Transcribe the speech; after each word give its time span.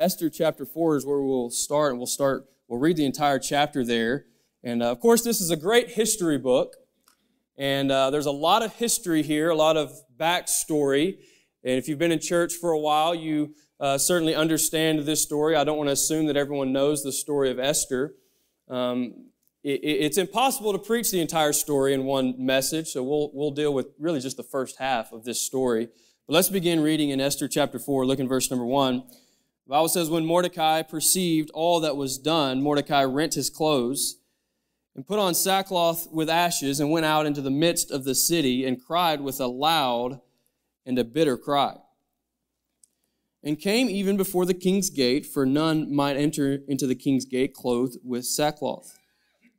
Esther 0.00 0.30
chapter 0.30 0.64
4 0.64 0.96
is 0.96 1.04
where 1.04 1.20
we'll 1.20 1.50
start, 1.50 1.90
and 1.90 1.98
we'll 1.98 2.06
start, 2.06 2.46
we'll 2.68 2.80
read 2.80 2.96
the 2.96 3.04
entire 3.04 3.38
chapter 3.38 3.84
there. 3.84 4.24
And 4.64 4.82
uh, 4.82 4.90
of 4.90 4.98
course, 4.98 5.22
this 5.22 5.42
is 5.42 5.50
a 5.50 5.56
great 5.56 5.90
history 5.90 6.38
book. 6.38 6.76
And 7.58 7.92
uh, 7.92 8.08
there's 8.08 8.24
a 8.24 8.30
lot 8.30 8.62
of 8.62 8.72
history 8.76 9.22
here, 9.22 9.50
a 9.50 9.54
lot 9.54 9.76
of 9.76 9.92
backstory. 10.18 11.18
And 11.62 11.74
if 11.76 11.86
you've 11.86 11.98
been 11.98 12.12
in 12.12 12.18
church 12.18 12.54
for 12.54 12.70
a 12.70 12.78
while, 12.78 13.14
you 13.14 13.54
uh, 13.78 13.98
certainly 13.98 14.34
understand 14.34 15.00
this 15.00 15.22
story. 15.22 15.54
I 15.54 15.64
don't 15.64 15.76
want 15.76 15.88
to 15.88 15.92
assume 15.92 16.24
that 16.28 16.36
everyone 16.36 16.72
knows 16.72 17.02
the 17.02 17.12
story 17.12 17.50
of 17.50 17.58
Esther. 17.58 18.14
Um, 18.70 19.26
it, 19.62 19.80
it's 19.82 20.16
impossible 20.16 20.72
to 20.72 20.78
preach 20.78 21.10
the 21.10 21.20
entire 21.20 21.52
story 21.52 21.92
in 21.92 22.04
one 22.04 22.34
message, 22.38 22.88
so 22.88 23.02
we'll, 23.02 23.30
we'll 23.34 23.50
deal 23.50 23.74
with 23.74 23.88
really 23.98 24.20
just 24.20 24.38
the 24.38 24.44
first 24.44 24.78
half 24.78 25.12
of 25.12 25.24
this 25.24 25.42
story. 25.42 25.88
But 26.26 26.32
let's 26.32 26.48
begin 26.48 26.80
reading 26.80 27.10
in 27.10 27.20
Esther 27.20 27.48
chapter 27.48 27.78
4, 27.78 28.06
look 28.06 28.18
in 28.18 28.28
verse 28.28 28.50
number 28.50 28.64
1. 28.64 29.02
The 29.70 29.76
Bible 29.76 29.88
says, 29.88 30.10
When 30.10 30.26
Mordecai 30.26 30.82
perceived 30.82 31.48
all 31.50 31.78
that 31.78 31.96
was 31.96 32.18
done, 32.18 32.60
Mordecai 32.60 33.04
rent 33.04 33.34
his 33.34 33.48
clothes 33.50 34.16
and 34.96 35.06
put 35.06 35.20
on 35.20 35.32
sackcloth 35.32 36.08
with 36.10 36.28
ashes 36.28 36.80
and 36.80 36.90
went 36.90 37.06
out 37.06 37.24
into 37.24 37.40
the 37.40 37.52
midst 37.52 37.92
of 37.92 38.02
the 38.02 38.16
city 38.16 38.66
and 38.66 38.84
cried 38.84 39.20
with 39.20 39.38
a 39.38 39.46
loud 39.46 40.20
and 40.84 40.98
a 40.98 41.04
bitter 41.04 41.36
cry. 41.36 41.76
And 43.44 43.60
came 43.60 43.88
even 43.88 44.16
before 44.16 44.44
the 44.44 44.54
king's 44.54 44.90
gate, 44.90 45.24
for 45.24 45.46
none 45.46 45.94
might 45.94 46.16
enter 46.16 46.58
into 46.66 46.88
the 46.88 46.96
king's 46.96 47.24
gate 47.24 47.54
clothed 47.54 47.98
with 48.02 48.24
sackcloth. 48.24 48.98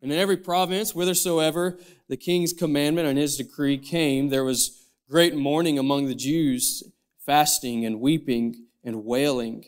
And 0.01 0.11
in 0.11 0.19
every 0.19 0.35
province, 0.35 0.91
whithersoever 0.91 1.79
the 2.09 2.17
king's 2.17 2.51
commandment 2.51 3.07
and 3.07 3.17
his 3.17 3.37
decree 3.37 3.77
came, 3.77 4.27
there 4.27 4.43
was 4.43 4.89
great 5.09 5.37
mourning 5.37 5.79
among 5.79 6.07
the 6.07 6.15
Jews, 6.15 6.83
fasting 7.25 7.85
and 7.85 8.01
weeping 8.01 8.65
and 8.83 9.05
wailing, 9.05 9.67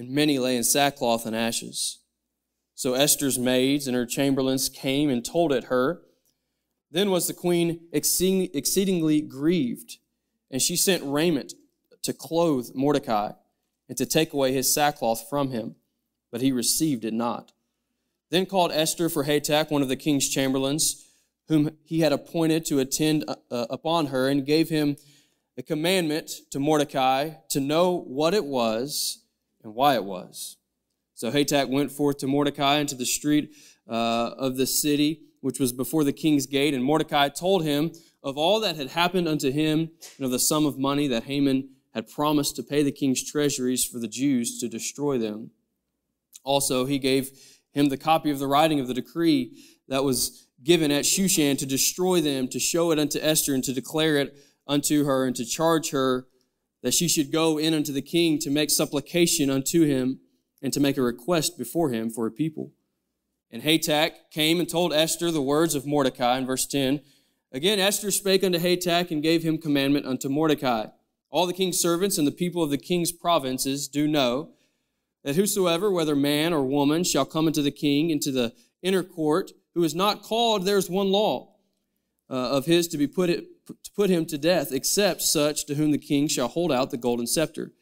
and 0.00 0.08
many 0.08 0.38
lay 0.38 0.56
in 0.56 0.64
sackcloth 0.64 1.26
and 1.26 1.36
ashes. 1.36 1.98
So 2.74 2.94
Esther's 2.94 3.38
maids 3.38 3.86
and 3.86 3.94
her 3.94 4.06
chamberlains 4.06 4.70
came 4.70 5.10
and 5.10 5.22
told 5.22 5.52
it 5.52 5.64
her. 5.64 6.00
Then 6.90 7.10
was 7.10 7.26
the 7.26 7.34
queen 7.34 7.80
exceedingly 7.92 9.20
grieved, 9.20 9.98
and 10.50 10.62
she 10.62 10.74
sent 10.74 11.02
raiment 11.04 11.52
to 12.02 12.14
clothe 12.14 12.70
Mordecai 12.74 13.32
and 13.90 13.98
to 13.98 14.06
take 14.06 14.32
away 14.32 14.54
his 14.54 14.72
sackcloth 14.72 15.28
from 15.28 15.50
him, 15.50 15.74
but 16.32 16.40
he 16.40 16.50
received 16.50 17.04
it 17.04 17.12
not. 17.12 17.52
Then 18.30 18.46
called 18.46 18.72
Esther 18.72 19.10
for 19.10 19.24
Hatach, 19.24 19.70
one 19.70 19.82
of 19.82 19.88
the 19.88 19.96
king's 19.96 20.30
chamberlains, 20.30 21.06
whom 21.48 21.76
he 21.84 22.00
had 22.00 22.14
appointed 22.14 22.64
to 22.64 22.78
attend 22.78 23.26
uh, 23.28 23.34
uh, 23.50 23.66
upon 23.68 24.06
her, 24.06 24.28
and 24.28 24.46
gave 24.46 24.70
him 24.70 24.96
a 25.58 25.62
commandment 25.62 26.30
to 26.52 26.58
Mordecai 26.58 27.32
to 27.50 27.60
know 27.60 28.00
what 28.00 28.32
it 28.32 28.46
was 28.46 29.20
and 29.62 29.74
why 29.74 29.94
it 29.94 30.04
was. 30.04 30.56
So 31.14 31.30
Hatach 31.30 31.68
went 31.68 31.92
forth 31.92 32.18
to 32.18 32.26
Mordecai 32.26 32.78
into 32.78 32.94
the 32.94 33.06
street 33.06 33.54
uh, 33.88 34.30
of 34.38 34.56
the 34.56 34.66
city, 34.66 35.22
which 35.40 35.60
was 35.60 35.72
before 35.72 36.04
the 36.04 36.12
king's 36.12 36.46
gate, 36.46 36.74
and 36.74 36.84
Mordecai 36.84 37.28
told 37.28 37.64
him 37.64 37.92
of 38.22 38.36
all 38.36 38.60
that 38.60 38.76
had 38.76 38.90
happened 38.90 39.28
unto 39.28 39.50
him, 39.50 39.90
and 40.16 40.24
of 40.24 40.30
the 40.30 40.38
sum 40.38 40.66
of 40.66 40.78
money 40.78 41.06
that 41.08 41.24
Haman 41.24 41.70
had 41.94 42.08
promised 42.08 42.56
to 42.56 42.62
pay 42.62 42.82
the 42.82 42.92
king's 42.92 43.28
treasuries 43.28 43.84
for 43.84 43.98
the 43.98 44.08
Jews 44.08 44.58
to 44.60 44.68
destroy 44.68 45.18
them. 45.18 45.50
Also, 46.44 46.86
he 46.86 46.98
gave 46.98 47.30
him 47.72 47.88
the 47.88 47.96
copy 47.96 48.30
of 48.30 48.38
the 48.38 48.46
writing 48.46 48.80
of 48.80 48.88
the 48.88 48.94
decree 48.94 49.56
that 49.88 50.04
was 50.04 50.48
given 50.62 50.90
at 50.90 51.04
Shushan 51.04 51.56
to 51.58 51.66
destroy 51.66 52.20
them, 52.20 52.48
to 52.48 52.58
show 52.58 52.90
it 52.90 52.98
unto 52.98 53.18
Esther, 53.20 53.54
and 53.54 53.64
to 53.64 53.72
declare 53.72 54.16
it 54.16 54.36
unto 54.66 55.04
her, 55.04 55.26
and 55.26 55.34
to 55.36 55.44
charge 55.44 55.90
her 55.90 56.26
that 56.82 56.94
she 56.94 57.08
should 57.08 57.32
go 57.32 57.58
in 57.58 57.74
unto 57.74 57.92
the 57.92 58.02
king 58.02 58.38
to 58.38 58.50
make 58.50 58.70
supplication 58.70 59.50
unto 59.50 59.84
him 59.84 60.20
and 60.62 60.72
to 60.72 60.80
make 60.80 60.96
a 60.96 61.02
request 61.02 61.58
before 61.58 61.90
him 61.90 62.10
for 62.10 62.26
a 62.26 62.30
people. 62.30 62.72
And 63.50 63.62
Hatach 63.62 64.12
came 64.30 64.60
and 64.60 64.68
told 64.68 64.92
Esther 64.92 65.30
the 65.30 65.42
words 65.42 65.74
of 65.74 65.86
Mordecai 65.86 66.38
in 66.38 66.46
verse 66.46 66.66
10. 66.66 67.00
Again, 67.52 67.80
Esther 67.80 68.10
spake 68.10 68.44
unto 68.44 68.58
Hatach 68.58 69.10
and 69.10 69.22
gave 69.22 69.42
him 69.42 69.58
commandment 69.58 70.06
unto 70.06 70.28
Mordecai. 70.28 70.86
All 71.30 71.46
the 71.46 71.52
king's 71.52 71.80
servants 71.80 72.18
and 72.18 72.26
the 72.26 72.32
people 72.32 72.62
of 72.62 72.70
the 72.70 72.78
king's 72.78 73.12
provinces 73.12 73.88
do 73.88 74.06
know 74.06 74.50
that 75.24 75.36
whosoever, 75.36 75.90
whether 75.90 76.16
man 76.16 76.52
or 76.52 76.64
woman, 76.64 77.04
shall 77.04 77.24
come 77.24 77.46
into 77.46 77.62
the 77.62 77.70
king, 77.70 78.10
into 78.10 78.30
the 78.30 78.52
inner 78.82 79.02
court, 79.02 79.52
who 79.74 79.84
is 79.84 79.94
not 79.94 80.22
called, 80.22 80.64
there 80.64 80.78
is 80.78 80.88
one 80.88 81.10
law 81.10 81.54
uh, 82.28 82.50
of 82.50 82.66
his 82.66 82.88
to 82.88 82.98
be 82.98 83.06
put, 83.06 83.59
to 83.82 83.90
put 83.94 84.10
him 84.10 84.26
to 84.26 84.38
death, 84.38 84.72
except 84.72 85.22
such 85.22 85.66
to 85.66 85.74
whom 85.74 85.90
the 85.90 85.98
king 85.98 86.28
shall 86.28 86.48
hold 86.48 86.72
out 86.72 86.90
the 86.90 86.96
golden 86.96 87.26
scepter 87.26 87.72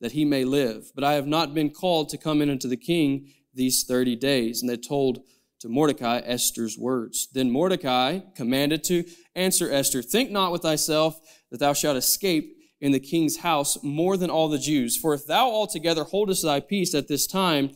that 0.00 0.12
he 0.12 0.24
may 0.24 0.44
live. 0.44 0.90
But 0.94 1.04
I 1.04 1.14
have 1.14 1.26
not 1.26 1.54
been 1.54 1.70
called 1.70 2.08
to 2.10 2.18
come 2.18 2.42
in 2.42 2.50
unto 2.50 2.68
the 2.68 2.76
king 2.76 3.32
these 3.54 3.84
thirty 3.84 4.16
days. 4.16 4.60
And 4.60 4.68
they 4.68 4.76
told 4.76 5.20
to 5.60 5.68
Mordecai 5.68 6.20
Esther's 6.24 6.76
words. 6.76 7.28
Then 7.32 7.50
Mordecai 7.50 8.20
commanded 8.36 8.84
to 8.84 9.04
answer 9.34 9.72
Esther, 9.72 10.02
Think 10.02 10.30
not 10.30 10.52
with 10.52 10.62
thyself 10.62 11.18
that 11.50 11.58
thou 11.58 11.72
shalt 11.72 11.96
escape 11.96 12.56
in 12.80 12.92
the 12.92 13.00
king's 13.00 13.38
house 13.38 13.82
more 13.82 14.18
than 14.18 14.28
all 14.28 14.48
the 14.48 14.58
Jews. 14.58 14.96
For 14.96 15.14
if 15.14 15.26
thou 15.26 15.46
altogether 15.46 16.04
holdest 16.04 16.42
thy 16.42 16.60
peace 16.60 16.94
at 16.94 17.08
this 17.08 17.26
time, 17.26 17.70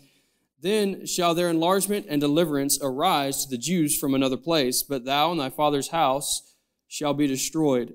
then 0.61 1.07
shall 1.07 1.35
their 1.35 1.49
enlargement 1.49 2.05
and 2.11 2.21
deliverance 2.21 2.79
arise 2.83 3.45
to 3.45 3.51
the 3.51 3.57
Jews 3.57 3.97
from 3.97 4.15
another 4.15 4.37
place, 4.37 4.83
but 4.83 5.05
thou 5.05 5.31
and 5.31 5.41
thy 5.41 5.49
father's 5.49 5.89
house 5.89 6.57
shall 6.89 7.15
be 7.15 7.27
destroyed. 7.27 7.95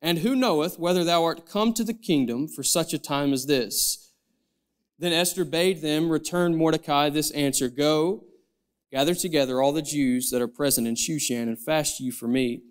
And 0.00 0.18
who 0.18 0.34
knoweth 0.34 0.78
whether 0.78 1.04
thou 1.04 1.22
art 1.22 1.46
come 1.46 1.72
to 1.74 1.84
the 1.84 1.94
kingdom 1.94 2.48
for 2.48 2.64
such 2.64 2.92
a 2.92 2.98
time 2.98 3.32
as 3.32 3.46
this? 3.46 4.10
Then 4.98 5.12
Esther 5.12 5.44
bade 5.44 5.82
them 5.82 6.10
return 6.10 6.56
Mordecai 6.56 7.08
this 7.08 7.30
answer 7.32 7.68
Go, 7.68 8.24
gather 8.90 9.14
together 9.14 9.62
all 9.62 9.72
the 9.72 9.82
Jews 9.82 10.30
that 10.30 10.42
are 10.42 10.48
present 10.48 10.86
in 10.86 10.94
Shushan, 10.94 11.42
and 11.42 11.58
fast 11.58 12.00
ye 12.00 12.10
for 12.10 12.26
me, 12.26 12.62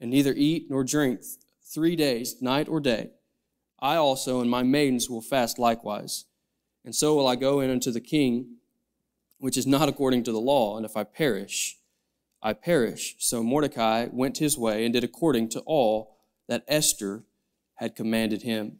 and 0.00 0.10
neither 0.10 0.34
eat 0.36 0.66
nor 0.68 0.84
drink 0.84 1.20
three 1.62 1.96
days, 1.96 2.36
night 2.40 2.68
or 2.68 2.80
day. 2.80 3.10
I 3.80 3.96
also 3.96 4.40
and 4.40 4.50
my 4.50 4.62
maidens 4.62 5.10
will 5.10 5.22
fast 5.22 5.58
likewise. 5.58 6.24
And 6.84 6.94
so 6.94 7.14
will 7.14 7.26
I 7.26 7.36
go 7.36 7.60
in 7.60 7.70
unto 7.70 7.90
the 7.90 8.00
king, 8.00 8.56
which 9.38 9.56
is 9.56 9.66
not 9.66 9.88
according 9.88 10.24
to 10.24 10.32
the 10.32 10.40
law, 10.40 10.76
and 10.76 10.86
if 10.86 10.96
I 10.96 11.04
perish, 11.04 11.78
I 12.42 12.52
perish. 12.52 13.16
So 13.18 13.42
Mordecai 13.42 14.08
went 14.12 14.38
his 14.38 14.56
way 14.56 14.84
and 14.84 14.92
did 14.92 15.04
according 15.04 15.48
to 15.50 15.60
all 15.60 16.16
that 16.48 16.64
Esther 16.68 17.24
had 17.76 17.96
commanded 17.96 18.42
him. 18.42 18.78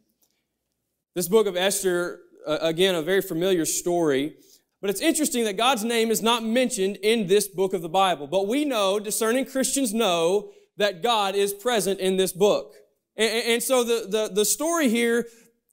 This 1.15 1.27
book 1.27 1.47
of 1.47 1.55
Esther, 1.55 2.21
uh, 2.45 2.59
again, 2.61 2.95
a 2.95 3.01
very 3.01 3.21
familiar 3.21 3.65
story, 3.65 4.35
but 4.81 4.89
it's 4.89 5.01
interesting 5.01 5.43
that 5.45 5.57
God's 5.57 5.83
name 5.83 6.11
is 6.11 6.21
not 6.21 6.43
mentioned 6.43 6.97
in 6.97 7.27
this 7.27 7.47
book 7.47 7.73
of 7.73 7.81
the 7.81 7.89
Bible. 7.89 8.27
But 8.27 8.47
we 8.47 8.63
know, 8.63 8.99
discerning 8.99 9.45
Christians 9.45 9.93
know, 9.93 10.51
that 10.77 11.01
God 11.01 11.35
is 11.35 11.53
present 11.53 11.99
in 11.99 12.17
this 12.17 12.31
book. 12.31 12.75
And, 13.15 13.43
and 13.47 13.63
so 13.63 13.83
the, 13.83 14.07
the, 14.07 14.29
the 14.33 14.45
story 14.45 14.89
here 14.89 15.25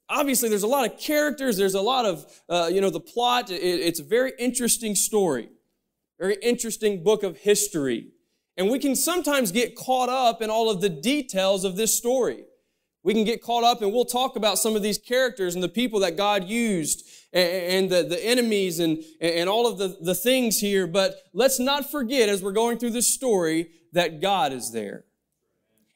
obviously 0.09 0.49
there's 0.49 0.63
a 0.63 0.67
lot 0.67 0.85
of 0.85 0.99
characters 0.99 1.57
there's 1.57 1.73
a 1.73 1.81
lot 1.81 2.05
of 2.05 2.25
uh, 2.49 2.69
you 2.71 2.79
know 2.79 2.89
the 2.89 2.99
plot 2.99 3.49
it, 3.49 3.55
it's 3.55 3.99
a 3.99 4.03
very 4.03 4.33
interesting 4.37 4.93
story 4.95 5.49
very 6.19 6.37
interesting 6.41 7.03
book 7.03 7.23
of 7.23 7.37
history 7.37 8.07
and 8.57 8.69
we 8.69 8.79
can 8.79 8.95
sometimes 8.95 9.51
get 9.51 9.75
caught 9.75 10.09
up 10.09 10.41
in 10.41 10.49
all 10.49 10.69
of 10.69 10.81
the 10.81 10.89
details 10.89 11.63
of 11.63 11.75
this 11.75 11.95
story. 11.95 12.45
We 13.03 13.13
can 13.13 13.23
get 13.23 13.41
caught 13.41 13.63
up 13.63 13.81
and 13.81 13.93
we'll 13.93 14.05
talk 14.05 14.35
about 14.35 14.57
some 14.57 14.75
of 14.75 14.81
these 14.81 14.97
characters 14.97 15.53
and 15.53 15.63
the 15.63 15.69
people 15.69 15.99
that 15.99 16.17
God 16.17 16.45
used 16.45 17.05
and, 17.33 17.89
the, 17.89 18.03
the 18.03 18.25
enemies 18.25 18.79
and, 18.79 19.03
and 19.21 19.47
all 19.49 19.67
of 19.67 19.77
the, 19.77 19.97
the 20.01 20.15
things 20.15 20.59
here. 20.59 20.87
But 20.87 21.15
let's 21.33 21.59
not 21.59 21.91
forget 21.91 22.29
as 22.29 22.41
we're 22.41 22.53
going 22.53 22.79
through 22.79 22.91
this 22.91 23.13
story 23.13 23.69
that 23.93 24.21
God 24.21 24.53
is 24.53 24.71
there. 24.71 25.03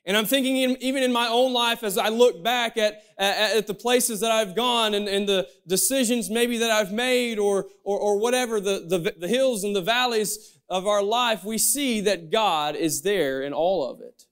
And 0.10 0.18
I'm 0.18 0.26
thinking 0.26 0.58
in, 0.58 0.76
even 0.82 1.04
in 1.04 1.14
my 1.14 1.28
own 1.28 1.54
life 1.54 1.84
as 1.84 1.96
I 1.96 2.10
look 2.10 2.44
back 2.44 2.78
at, 2.78 3.04
at, 3.20 3.58
at, 3.58 3.68
the 3.68 3.76
places 3.76 4.22
that 4.22 4.32
I've 4.32 4.56
gone 4.56 4.96
and, 4.96 5.08
and 5.08 5.30
the 5.30 5.48
decisions 5.68 6.32
maybe 6.32 6.58
that 6.58 6.72
I've 6.72 6.92
made 6.92 7.38
or, 7.38 7.68
or, 7.84 8.00
or 8.00 8.18
whatever, 8.18 8.60
the, 8.60 8.84
the, 8.88 9.14
the 9.16 9.28
hills 9.28 9.64
and 9.64 9.76
the 9.76 9.84
valleys 9.84 10.58
of 10.68 10.88
our 10.88 11.04
life, 11.04 11.44
we 11.44 11.60
see 11.60 12.02
that 12.02 12.32
God 12.32 12.76
is 12.76 13.04
there 13.04 13.44
in 13.44 13.54
all 13.54 13.88
of 13.88 14.02
it. 14.02 14.26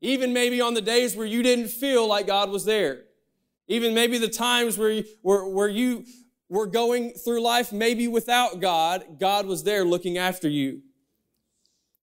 Even 0.00 0.32
maybe 0.32 0.60
on 0.60 0.74
the 0.74 0.82
days 0.82 1.14
where 1.14 1.26
you 1.26 1.44
didn't 1.44 1.68
feel 1.68 2.08
like 2.08 2.26
God 2.26 2.50
was 2.50 2.64
there. 2.64 3.04
Even 3.68 3.94
maybe 3.94 4.18
the 4.18 4.26
times 4.26 4.76
where 4.76 4.90
you, 4.90 5.04
where, 5.20 5.46
where 5.46 5.68
you 5.68 6.04
were 6.48 6.66
going 6.66 7.12
through 7.12 7.40
life 7.40 7.70
maybe 7.70 8.08
without 8.08 8.58
God, 8.58 9.20
God 9.20 9.46
was 9.46 9.62
there 9.62 9.84
looking 9.84 10.18
after 10.18 10.48
you. 10.48 10.82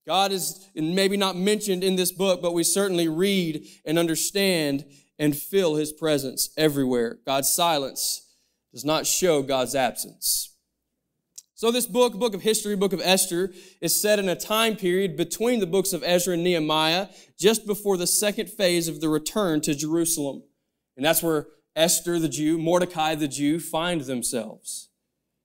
God 0.09 0.31
is 0.31 0.67
maybe 0.73 1.17
not 1.17 1.35
mentioned 1.37 1.83
in 1.83 1.95
this 1.95 2.11
book, 2.11 2.41
but 2.41 2.55
we 2.55 2.63
certainly 2.63 3.07
read 3.07 3.67
and 3.85 3.99
understand 3.99 4.83
and 5.19 5.37
feel 5.37 5.75
his 5.75 5.93
presence 5.93 6.49
everywhere. 6.57 7.19
God's 7.27 7.53
silence 7.53 8.27
does 8.73 8.83
not 8.83 9.05
show 9.05 9.43
God's 9.43 9.75
absence. 9.75 10.55
So 11.53 11.69
this 11.69 11.85
book, 11.85 12.15
book 12.15 12.33
of 12.33 12.41
history, 12.41 12.75
book 12.75 12.91
of 12.91 13.01
Esther, 13.03 13.53
is 13.81 14.01
set 14.01 14.17
in 14.17 14.29
a 14.29 14.35
time 14.35 14.75
period 14.75 15.15
between 15.15 15.59
the 15.59 15.67
books 15.67 15.93
of 15.93 16.01
Ezra 16.03 16.33
and 16.33 16.43
Nehemiah, 16.43 17.09
just 17.37 17.67
before 17.67 17.95
the 17.95 18.07
second 18.07 18.49
phase 18.49 18.87
of 18.87 19.01
the 19.01 19.09
return 19.09 19.61
to 19.61 19.75
Jerusalem. 19.75 20.41
And 20.97 21.05
that's 21.05 21.21
where 21.21 21.45
Esther 21.75 22.17
the 22.17 22.29
Jew, 22.29 22.57
Mordecai 22.57 23.13
the 23.13 23.27
Jew 23.27 23.59
find 23.59 24.01
themselves. 24.01 24.89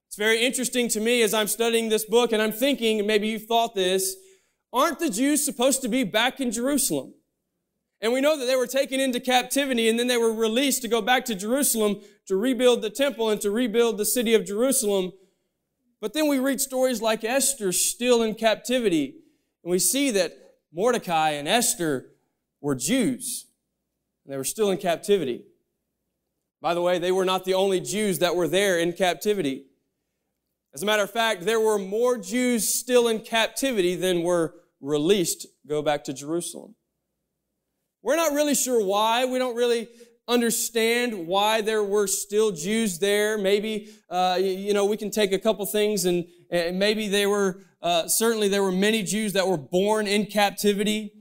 It's 0.07 0.17
very 0.17 0.43
interesting 0.43 0.89
to 0.89 1.01
me 1.01 1.21
as 1.21 1.35
I'm 1.35 1.49
studying 1.49 1.91
this 1.91 2.07
book 2.07 2.33
and 2.33 2.41
I'm 2.41 2.53
thinking, 2.53 3.07
maybe 3.07 3.29
you've 3.29 3.45
thought 3.45 3.75
this, 3.75 4.17
aren't 4.75 4.99
the 4.99 5.09
Jews 5.09 5.45
supposed 5.45 5.81
to 5.83 5.89
be 5.89 6.05
back 6.05 6.41
in 6.41 6.51
Jerusalem? 6.51 7.15
And 8.01 8.13
we 8.13 8.21
know 8.21 8.39
that 8.39 8.45
they 8.45 8.57
were 8.57 8.67
taken 8.67 9.01
into 9.01 9.21
captivity 9.21 9.89
and 9.89 9.99
then 9.99 10.09
they 10.09 10.19
were 10.19 10.33
released 10.33 10.83
to 10.83 10.89
go 10.89 11.01
back 11.01 11.25
to 11.27 11.35
Jerusalem 11.35 12.03
to 12.27 12.37
rebuild 12.37 12.83
the 12.83 12.91
temple 12.91 13.31
and 13.31 13.41
to 13.41 13.51
rebuild 13.51 13.97
the 13.97 14.05
city 14.05 14.35
of 14.35 14.45
Jerusalem. 14.45 15.13
But 16.01 16.13
then 16.13 16.29
we 16.29 16.39
read 16.39 16.61
stories 16.61 17.01
like 17.01 17.25
Esther 17.25 17.73
still 17.73 18.23
in 18.23 18.35
captivity, 18.35 19.15
and 19.63 19.71
we 19.71 19.79
see 19.79 20.11
that 20.11 20.33
Mordecai 20.71 21.31
and 21.31 21.49
Esther 21.49 22.11
were 22.61 22.75
Jews, 22.75 23.47
and 24.25 24.33
they 24.33 24.37
were 24.37 24.45
still 24.45 24.71
in 24.71 24.77
captivity. 24.77 25.45
By 26.61 26.75
the 26.75 26.83
way, 26.83 26.99
they 26.99 27.13
were 27.13 27.25
not 27.25 27.45
the 27.45 27.55
only 27.55 27.81
Jews 27.81 28.19
that 28.19 28.37
were 28.37 28.49
there 28.49 28.79
in 28.79 28.93
captivity. 28.93 29.67
As 30.75 30.83
a 30.83 30.87
matter 30.87 31.05
of 31.05 31.11
fact, 31.11 31.45
there 31.45 31.61
were 31.61 31.79
more 31.79 32.19
Jews 32.19 32.69
still 32.69 33.07
in 33.07 33.21
captivity 33.21 33.95
than 33.95 34.23
were 34.23 34.55
released 34.85 35.47
go 35.67 35.83
back 35.83 36.05
to 36.05 36.13
Jerusalem. 36.13 36.75
We're 38.03 38.17
not 38.17 38.33
really 38.33 38.55
sure 38.55 38.85
why. 38.85 39.25
We 39.25 39.39
don't 39.39 39.57
really 39.57 39.89
understand 40.29 41.27
why 41.27 41.63
there 41.63 41.83
were 41.83 42.07
still 42.07 42.53
Jews 42.53 42.99
there. 42.99 43.39
Maybe, 43.39 43.89
uh, 44.11 44.39
you 44.41 44.75
know, 44.75 44.85
we 44.85 44.97
can 44.97 45.11
take 45.11 45.33
a 45.33 45.39
couple 45.39 45.65
things 45.67 46.05
and, 46.05 46.27
and 46.51 46.79
maybe 46.79 47.09
they 47.09 47.27
were, 47.27 47.63
uh, 47.83 48.09
certainly 48.09 48.49
there 48.49 48.63
were 48.63 48.73
many 48.73 49.03
Jews 49.03 49.33
that 49.33 49.47
were 49.47 49.57
born 49.57 50.07
in 50.07 50.27
captivity 50.27 51.13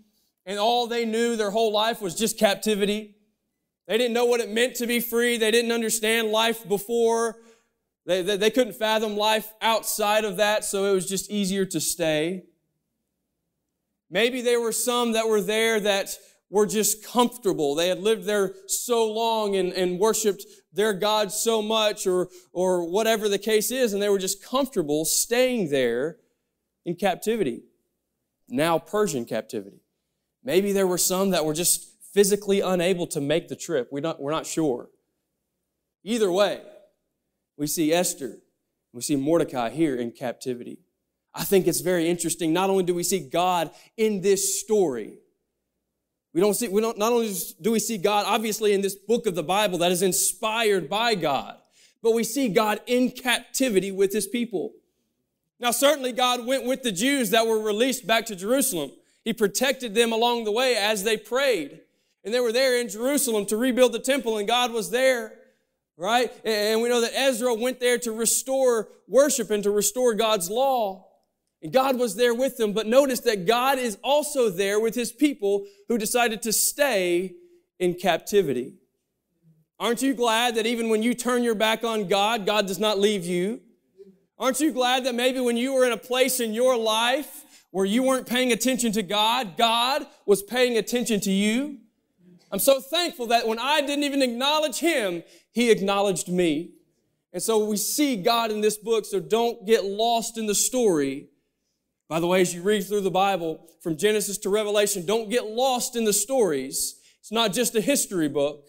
and 0.45 0.59
all 0.59 0.87
they 0.87 1.05
knew 1.05 1.35
their 1.35 1.51
whole 1.51 1.71
life 1.71 2.01
was 2.01 2.15
just 2.15 2.37
captivity. 2.37 3.15
They 3.87 3.97
didn't 3.97 4.13
know 4.13 4.25
what 4.25 4.41
it 4.41 4.49
meant 4.49 4.75
to 4.75 4.87
be 4.87 4.99
free. 4.99 5.37
They 5.37 5.51
didn't 5.51 5.71
understand 5.71 6.29
life 6.29 6.67
before. 6.67 7.37
They, 8.05 8.21
they, 8.21 8.35
they 8.35 8.49
couldn't 8.49 8.73
fathom 8.73 9.15
life 9.15 9.53
outside 9.61 10.25
of 10.25 10.37
that, 10.37 10.65
so 10.65 10.85
it 10.85 10.93
was 10.93 11.07
just 11.07 11.31
easier 11.31 11.65
to 11.65 11.79
stay. 11.79 12.43
Maybe 14.09 14.41
there 14.41 14.61
were 14.61 14.71
some 14.71 15.13
that 15.13 15.27
were 15.27 15.41
there 15.41 15.79
that 15.79 16.09
were 16.49 16.65
just 16.67 17.03
comfortable. 17.03 17.73
They 17.73 17.89
had 17.89 17.99
lived 17.99 18.25
there 18.25 18.53
so 18.67 19.11
long 19.11 19.55
and, 19.55 19.73
and 19.73 19.99
worshiped 19.99 20.45
their 20.71 20.93
God 20.93 21.31
so 21.31 21.61
much 21.61 22.05
or, 22.05 22.29
or 22.51 22.89
whatever 22.89 23.27
the 23.27 23.39
case 23.39 23.71
is, 23.71 23.93
and 23.93 24.01
they 24.01 24.09
were 24.09 24.19
just 24.19 24.43
comfortable 24.43 25.03
staying 25.03 25.69
there 25.69 26.17
in 26.85 26.95
captivity. 26.95 27.63
Now 28.47 28.77
Persian 28.77 29.25
captivity. 29.25 29.81
Maybe 30.43 30.71
there 30.71 30.87
were 30.87 30.97
some 30.97 31.31
that 31.31 31.45
were 31.45 31.53
just 31.53 31.87
physically 32.13 32.59
unable 32.61 33.07
to 33.07 33.21
make 33.21 33.47
the 33.47 33.55
trip. 33.55 33.87
We're 33.91 34.01
not, 34.01 34.21
we're 34.21 34.31
not 34.31 34.45
sure. 34.45 34.89
Either 36.03 36.31
way, 36.31 36.61
we 37.57 37.65
see 37.65 37.91
Esther, 37.91 38.39
we 38.91 39.01
see 39.01 39.15
Mordecai 39.15 39.69
here 39.69 39.95
in 39.95 40.11
captivity. 40.11 40.79
I 41.33 41.43
think 41.43 41.67
it's 41.67 41.81
very 41.81 42.07
interesting. 42.07 42.53
Not 42.53 42.69
only 42.69 42.83
do 42.83 42.93
we 42.93 43.03
see 43.03 43.19
God 43.19 43.71
in 43.97 44.21
this 44.21 44.59
story, 44.61 45.17
we 46.33 46.41
don't 46.41 46.53
see, 46.53 46.67
we 46.67 46.81
don't, 46.81 46.97
not 46.97 47.11
only 47.11 47.33
do 47.61 47.71
we 47.71 47.79
see 47.79 47.97
God 47.97 48.25
obviously 48.27 48.73
in 48.73 48.81
this 48.81 48.95
book 48.95 49.27
of 49.27 49.35
the 49.35 49.43
Bible 49.43 49.77
that 49.79 49.91
is 49.91 50.01
inspired 50.01 50.89
by 50.89 51.15
God, 51.15 51.57
but 52.01 52.11
we 52.11 52.23
see 52.23 52.49
God 52.49 52.81
in 52.85 53.11
captivity 53.11 53.91
with 53.91 54.11
his 54.11 54.27
people. 54.27 54.73
Now, 55.59 55.71
certainly 55.71 56.11
God 56.11 56.45
went 56.45 56.65
with 56.65 56.83
the 56.83 56.91
Jews 56.91 57.29
that 57.29 57.47
were 57.47 57.59
released 57.59 58.05
back 58.05 58.25
to 58.25 58.35
Jerusalem. 58.35 58.91
He 59.23 59.31
protected 59.31 59.95
them 59.95 60.11
along 60.11 60.43
the 60.43 60.51
way 60.51 60.75
as 60.75 61.03
they 61.03 61.15
prayed. 61.15 61.79
And 62.23 62.33
they 62.33 62.39
were 62.39 62.51
there 62.51 62.79
in 62.79 62.89
Jerusalem 62.89 63.45
to 63.47 63.57
rebuild 63.57 63.93
the 63.93 63.99
temple, 63.99 64.37
and 64.37 64.47
God 64.47 64.73
was 64.73 64.91
there, 64.91 65.33
right? 65.95 66.31
And 66.43 66.81
we 66.81 66.89
know 66.89 67.01
that 67.01 67.17
Ezra 67.17 67.53
went 67.53 67.79
there 67.79 67.97
to 67.99 68.11
restore 68.11 68.89
worship 69.07 69.51
and 69.51 69.63
to 69.63 69.71
restore 69.71 70.13
God's 70.13 70.49
law. 70.49 71.07
And 71.63 71.71
God 71.71 71.97
was 71.97 72.17
there 72.17 72.33
with 72.33 72.57
them, 72.57 72.73
but 72.73 72.87
notice 72.87 73.21
that 73.21 73.47
God 73.47 73.79
is 73.79 73.97
also 74.03 74.49
there 74.49 74.81
with 74.81 74.95
his 74.95 75.13
people 75.13 75.65
who 75.87 75.97
decided 75.97 76.41
to 76.41 76.51
stay 76.51 77.35
in 77.79 77.93
captivity. 77.93 78.73
Aren't 79.79 80.01
you 80.01 80.13
glad 80.13 80.55
that 80.55 80.65
even 80.65 80.89
when 80.89 81.01
you 81.01 81.13
turn 81.13 81.41
your 81.41 81.55
back 81.55 81.85
on 81.85 82.09
God, 82.09 82.45
God 82.45 82.67
does 82.67 82.79
not 82.79 82.99
leave 82.99 83.25
you? 83.25 83.61
Aren't 84.37 84.59
you 84.59 84.73
glad 84.73 85.05
that 85.05 85.15
maybe 85.15 85.39
when 85.39 85.55
you 85.55 85.73
were 85.73 85.85
in 85.85 85.93
a 85.93 85.97
place 85.97 86.41
in 86.41 86.53
your 86.53 86.77
life 86.77 87.45
where 87.71 87.85
you 87.85 88.03
weren't 88.03 88.27
paying 88.27 88.51
attention 88.51 88.91
to 88.91 89.01
God, 89.01 89.55
God 89.55 90.05
was 90.25 90.43
paying 90.43 90.77
attention 90.77 91.21
to 91.21 91.31
you? 91.31 91.77
I'm 92.51 92.59
so 92.59 92.81
thankful 92.81 93.27
that 93.27 93.47
when 93.47 93.57
I 93.57 93.79
didn't 93.79 94.03
even 94.03 94.21
acknowledge 94.21 94.79
Him, 94.79 95.23
He 95.53 95.71
acknowledged 95.71 96.27
me. 96.27 96.71
And 97.31 97.41
so 97.41 97.65
we 97.65 97.77
see 97.77 98.17
God 98.17 98.51
in 98.51 98.59
this 98.59 98.77
book, 98.77 99.05
so 99.05 99.21
don't 99.21 99.65
get 99.65 99.85
lost 99.85 100.37
in 100.37 100.45
the 100.45 100.55
story 100.55 101.29
by 102.09 102.19
the 102.19 102.27
way, 102.27 102.41
as 102.41 102.53
you 102.53 102.61
read 102.61 102.85
through 102.85 103.01
the 103.01 103.11
Bible 103.11 103.65
from 103.81 103.97
Genesis 103.97 104.37
to 104.39 104.49
Revelation, 104.49 105.05
don't 105.05 105.29
get 105.29 105.45
lost 105.45 105.95
in 105.95 106.05
the 106.05 106.13
stories. 106.13 106.99
It's 107.19 107.31
not 107.31 107.53
just 107.53 107.75
a 107.75 107.81
history 107.81 108.27
book. 108.27 108.65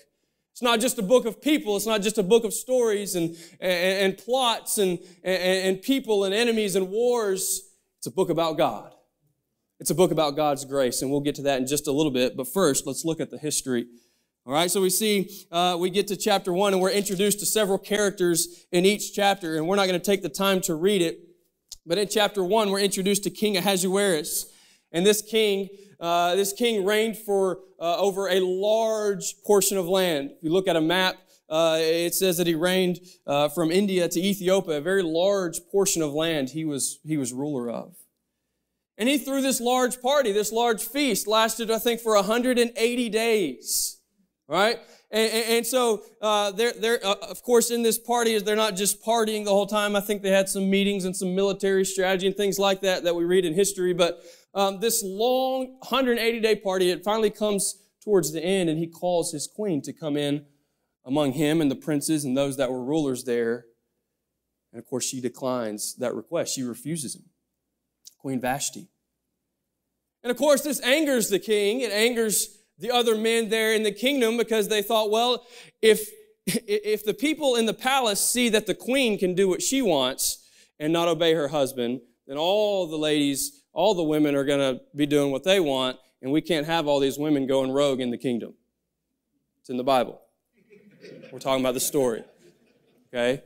It's 0.53 0.63
not 0.63 0.79
just 0.79 0.99
a 0.99 1.03
book 1.03 1.27
of 1.27 1.43
people. 1.43 1.77
It's 1.77 1.87
not 1.87 2.01
just 2.01 2.17
a 2.17 2.23
book 2.23 2.45
of 2.45 2.55
stories 2.55 3.17
and, 3.17 3.37
and, 3.61 4.13
and 4.13 4.19
plots 4.19 4.79
and, 4.79 5.01
and, 5.25 5.69
and 5.69 5.83
people 5.83 6.25
and 6.25 6.33
enemies 6.33 6.77
and 6.77 6.91
wars. 6.91 7.63
It's 7.99 8.07
a 8.07 8.13
book 8.13 8.31
about 8.31 8.57
God. 8.57 8.93
It's 9.81 9.91
a 9.91 9.95
book 9.95 10.13
about 10.13 10.37
God's 10.37 10.65
grace, 10.65 11.03
and 11.03 11.11
we'll 11.11 11.21
get 11.21 11.35
to 11.35 11.43
that 11.43 11.59
in 11.59 11.67
just 11.67 11.89
a 11.89 11.93
little 11.93 12.13
bit. 12.13 12.37
But 12.37 12.47
first, 12.47 12.87
let's 12.87 13.05
look 13.05 13.19
at 13.19 13.31
the 13.31 13.39
history. 13.39 13.87
All 14.47 14.53
right, 14.53 14.71
so 14.71 14.81
we 14.81 14.91
see, 14.91 15.29
uh, 15.51 15.77
we 15.81 15.91
get 15.91 16.07
to 16.09 16.17
chapter 16.17 16.53
one, 16.53 16.73
and 16.73 16.81
we're 16.81 16.91
introduced 16.91 17.41
to 17.41 17.47
several 17.47 17.79
characters 17.79 18.67
in 18.71 18.85
each 18.85 19.13
chapter, 19.13 19.57
and 19.57 19.67
we're 19.67 19.77
not 19.77 19.89
going 19.89 19.99
to 19.99 20.05
take 20.05 20.23
the 20.23 20.29
time 20.29 20.61
to 20.63 20.75
read 20.75 21.03
it. 21.03 21.19
But 21.87 21.99
in 21.99 22.09
chapter 22.09 22.43
one, 22.43 22.71
we're 22.71 22.81
introduced 22.81 23.25
to 23.25 23.31
King 23.31 23.57
Ahasuerus. 23.57 24.47
And 24.93 25.05
this 25.05 25.21
king, 25.21 25.69
uh, 26.01 26.35
this 26.35 26.53
king 26.53 26.85
reigned 26.85 27.19
for 27.19 27.61
uh, 27.81 27.97
over 27.99 28.29
a 28.29 28.41
large 28.41 29.35
portion 29.45 29.77
of 29.77 29.87
land. 29.87 30.31
If 30.31 30.43
you 30.43 30.53
look 30.53 30.69
at 30.69 30.77
a 30.77 30.81
map, 30.81 31.17
uh, 31.49 31.79
it 31.81 32.15
says 32.15 32.39
that 32.39 32.47
he 32.47 32.55
reigned 32.55 33.01
uh, 33.27 33.49
from 33.49 33.71
India 33.71 34.09
to 34.09 34.21
Ethiopia, 34.21 34.79
a 34.79 34.81
very 34.81 35.03
large 35.03 35.61
portion 35.71 36.01
of 36.01 36.13
land 36.13 36.51
he 36.51 36.65
was, 36.65 37.01
he 37.05 37.17
was 37.17 37.33
ruler 37.33 37.69
of. 37.69 37.95
And 38.97 39.09
he 39.09 39.19
threw 39.19 39.43
this 39.43 39.61
large 39.61 40.01
party, 40.01 40.33
this 40.33 40.53
large 40.53 40.83
feast, 40.83 41.27
lasted, 41.27 41.71
I 41.71 41.79
think, 41.79 42.01
for 42.01 42.15
180 42.15 43.09
days. 43.11 43.99
Right? 44.47 44.79
And, 45.15 45.33
and, 45.33 45.45
and 45.59 45.67
so, 45.67 46.03
uh, 46.21 46.51
they're, 46.51 46.73
they're, 46.73 47.07
uh, 47.07 47.15
of 47.23 47.41
course, 47.45 47.71
in 47.71 47.85
this 47.85 47.99
party, 47.99 48.37
they're 48.41 48.57
not 48.57 48.75
just 48.75 49.01
partying 49.01 49.45
the 49.45 49.53
whole 49.53 49.69
time. 49.69 49.95
I 49.95 50.01
think 50.01 50.23
they 50.23 50.31
had 50.31 50.49
some 50.49 50.69
meetings 50.69 51.05
and 51.05 51.17
some 51.17 51.37
military 51.37 51.85
strategy 51.85 52.27
and 52.27 52.37
things 52.37 52.59
like 52.59 52.81
that 52.81 53.05
that 53.05 53.15
we 53.15 53.25
read 53.25 53.45
in 53.45 53.55
history. 53.55 53.95
But 53.95 54.21
um, 54.55 54.81
this 54.81 55.05
long 55.05 55.79
180 55.79 56.41
day 56.41 56.57
party, 56.57 56.91
it 56.91 57.05
finally 57.05 57.31
comes 57.31 57.81
towards 58.03 58.33
the 58.33 58.45
end, 58.45 58.69
and 58.69 58.77
he 58.77 58.89
calls 58.89 59.31
his 59.31 59.47
queen 59.47 59.81
to 59.83 59.93
come 59.93 60.17
in 60.17 60.47
among 61.07 61.35
him 61.35 61.61
and 61.61 61.71
the 61.71 61.77
princes 61.77 62.25
and 62.25 62.37
those 62.37 62.57
that 62.57 62.73
were 62.73 62.83
rulers 62.83 63.23
there. 63.23 63.67
And 64.73 64.81
of 64.81 64.87
course, 64.87 65.05
she 65.05 65.21
declines 65.21 65.95
that 66.01 66.13
request. 66.13 66.57
She 66.57 66.65
refuses 66.65 67.15
him. 67.15 67.23
Queen 68.19 68.41
Vashti. 68.41 68.89
And 70.25 70.33
of 70.33 70.37
course, 70.37 70.63
this 70.63 70.81
angers 70.81 71.29
the 71.29 71.39
king. 71.39 71.83
It 71.83 71.93
angers 71.93 72.54
the 72.79 72.91
other 72.91 73.17
men 73.17 73.49
there 73.49 73.75
in 73.75 73.83
the 73.83 73.93
kingdom 73.93 74.37
because 74.37 74.69
they 74.69 74.83
thought, 74.83 75.11
well, 75.11 75.47
if, 75.81 76.09
if 76.47 77.05
the 77.05 77.15
people 77.15 77.57
in 77.57 77.67
the 77.67 77.75
palace 77.75 78.21
see 78.21 78.49
that 78.51 78.67
the 78.67 78.75
queen 78.75 79.19
can 79.19 79.35
do 79.35 79.49
what 79.49 79.63
she 79.63 79.83
wants 79.83 80.49
and 80.79 80.93
not 80.93 81.09
obey 81.09 81.35
her 81.35 81.49
husband, 81.49 82.01
then 82.27 82.37
all 82.37 82.87
the 82.87 82.97
ladies, 82.97 83.63
all 83.73 83.95
the 83.95 84.03
women 84.03 84.35
are 84.35 84.45
going 84.45 84.77
to 84.77 84.81
be 84.97 85.07
doing 85.07 85.31
what 85.31 85.45
they 85.45 85.61
want, 85.61 85.99
and 86.23 86.33
we 86.33 86.41
can't 86.41 86.67
have 86.67 86.87
all 86.87 87.01
these 87.01 87.19
women 87.19 87.47
going 87.47 87.71
rogue 87.71 88.01
in 88.01 88.11
the 88.11 88.19
kingdom. 88.19 88.55
It's 89.61 89.71
in 89.71 89.77
the 89.77 89.85
Bible. 89.85 90.21
We're 91.31 91.39
talking 91.39 91.63
about 91.63 91.75
the 91.75 91.81
story. 91.81 92.25
Okay? 93.13 93.43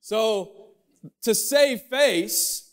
So, 0.00 0.52
to 1.22 1.34
save 1.34 1.82
face, 1.82 2.63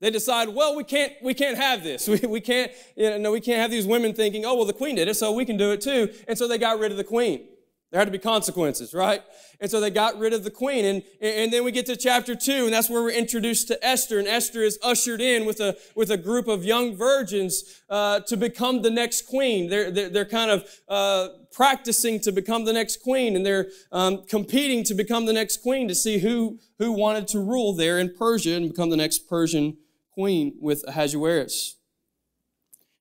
they 0.00 0.10
decide, 0.10 0.50
well, 0.50 0.76
we 0.76 0.84
can't, 0.84 1.12
we 1.22 1.34
can't 1.34 1.56
have 1.56 1.82
this. 1.82 2.08
We, 2.16 2.18
we 2.28 2.40
can't, 2.40 2.70
you 2.96 3.10
know, 3.10 3.18
no, 3.18 3.32
we 3.32 3.40
can't 3.40 3.60
have 3.60 3.70
these 3.70 3.86
women 3.86 4.14
thinking, 4.14 4.44
oh, 4.44 4.54
well, 4.54 4.64
the 4.64 4.72
queen 4.72 4.96
did 4.96 5.08
it, 5.08 5.14
so 5.14 5.32
we 5.32 5.44
can 5.44 5.56
do 5.56 5.72
it 5.72 5.80
too. 5.80 6.12
And 6.28 6.36
so 6.36 6.46
they 6.46 6.58
got 6.58 6.78
rid 6.78 6.90
of 6.90 6.98
the 6.98 7.04
queen. 7.04 7.46
There 7.92 8.00
had 8.00 8.06
to 8.06 8.12
be 8.12 8.18
consequences, 8.18 8.92
right? 8.92 9.22
And 9.60 9.70
so 9.70 9.80
they 9.80 9.90
got 9.90 10.18
rid 10.18 10.32
of 10.32 10.42
the 10.42 10.50
queen. 10.50 10.84
And, 10.84 11.02
and 11.20 11.52
then 11.52 11.62
we 11.62 11.70
get 11.70 11.86
to 11.86 11.96
chapter 11.96 12.34
two, 12.34 12.64
and 12.64 12.72
that's 12.72 12.90
where 12.90 13.00
we're 13.00 13.10
introduced 13.10 13.68
to 13.68 13.86
Esther. 13.86 14.18
And 14.18 14.26
Esther 14.26 14.62
is 14.62 14.78
ushered 14.82 15.20
in 15.20 15.46
with 15.46 15.60
a, 15.60 15.76
with 15.94 16.10
a 16.10 16.16
group 16.16 16.48
of 16.48 16.64
young 16.64 16.96
virgins 16.96 17.82
uh, 17.88 18.20
to 18.20 18.36
become 18.36 18.82
the 18.82 18.90
next 18.90 19.22
queen. 19.22 19.70
They're, 19.70 19.90
they're, 19.92 20.08
they're 20.08 20.24
kind 20.24 20.50
of 20.50 20.68
uh, 20.88 21.28
practicing 21.52 22.18
to 22.20 22.32
become 22.32 22.64
the 22.64 22.72
next 22.72 23.02
queen, 23.02 23.36
and 23.36 23.46
they're 23.46 23.68
um, 23.92 24.24
competing 24.28 24.82
to 24.84 24.94
become 24.94 25.26
the 25.26 25.32
next 25.32 25.62
queen 25.62 25.86
to 25.86 25.94
see 25.94 26.18
who, 26.18 26.58
who 26.78 26.90
wanted 26.90 27.28
to 27.28 27.38
rule 27.38 27.72
there 27.72 28.00
in 28.00 28.12
Persia 28.12 28.56
and 28.56 28.68
become 28.68 28.90
the 28.90 28.96
next 28.96 29.28
Persian 29.28 29.76
queen 30.16 30.56
with 30.60 30.82
Ahasuerus. 30.88 31.76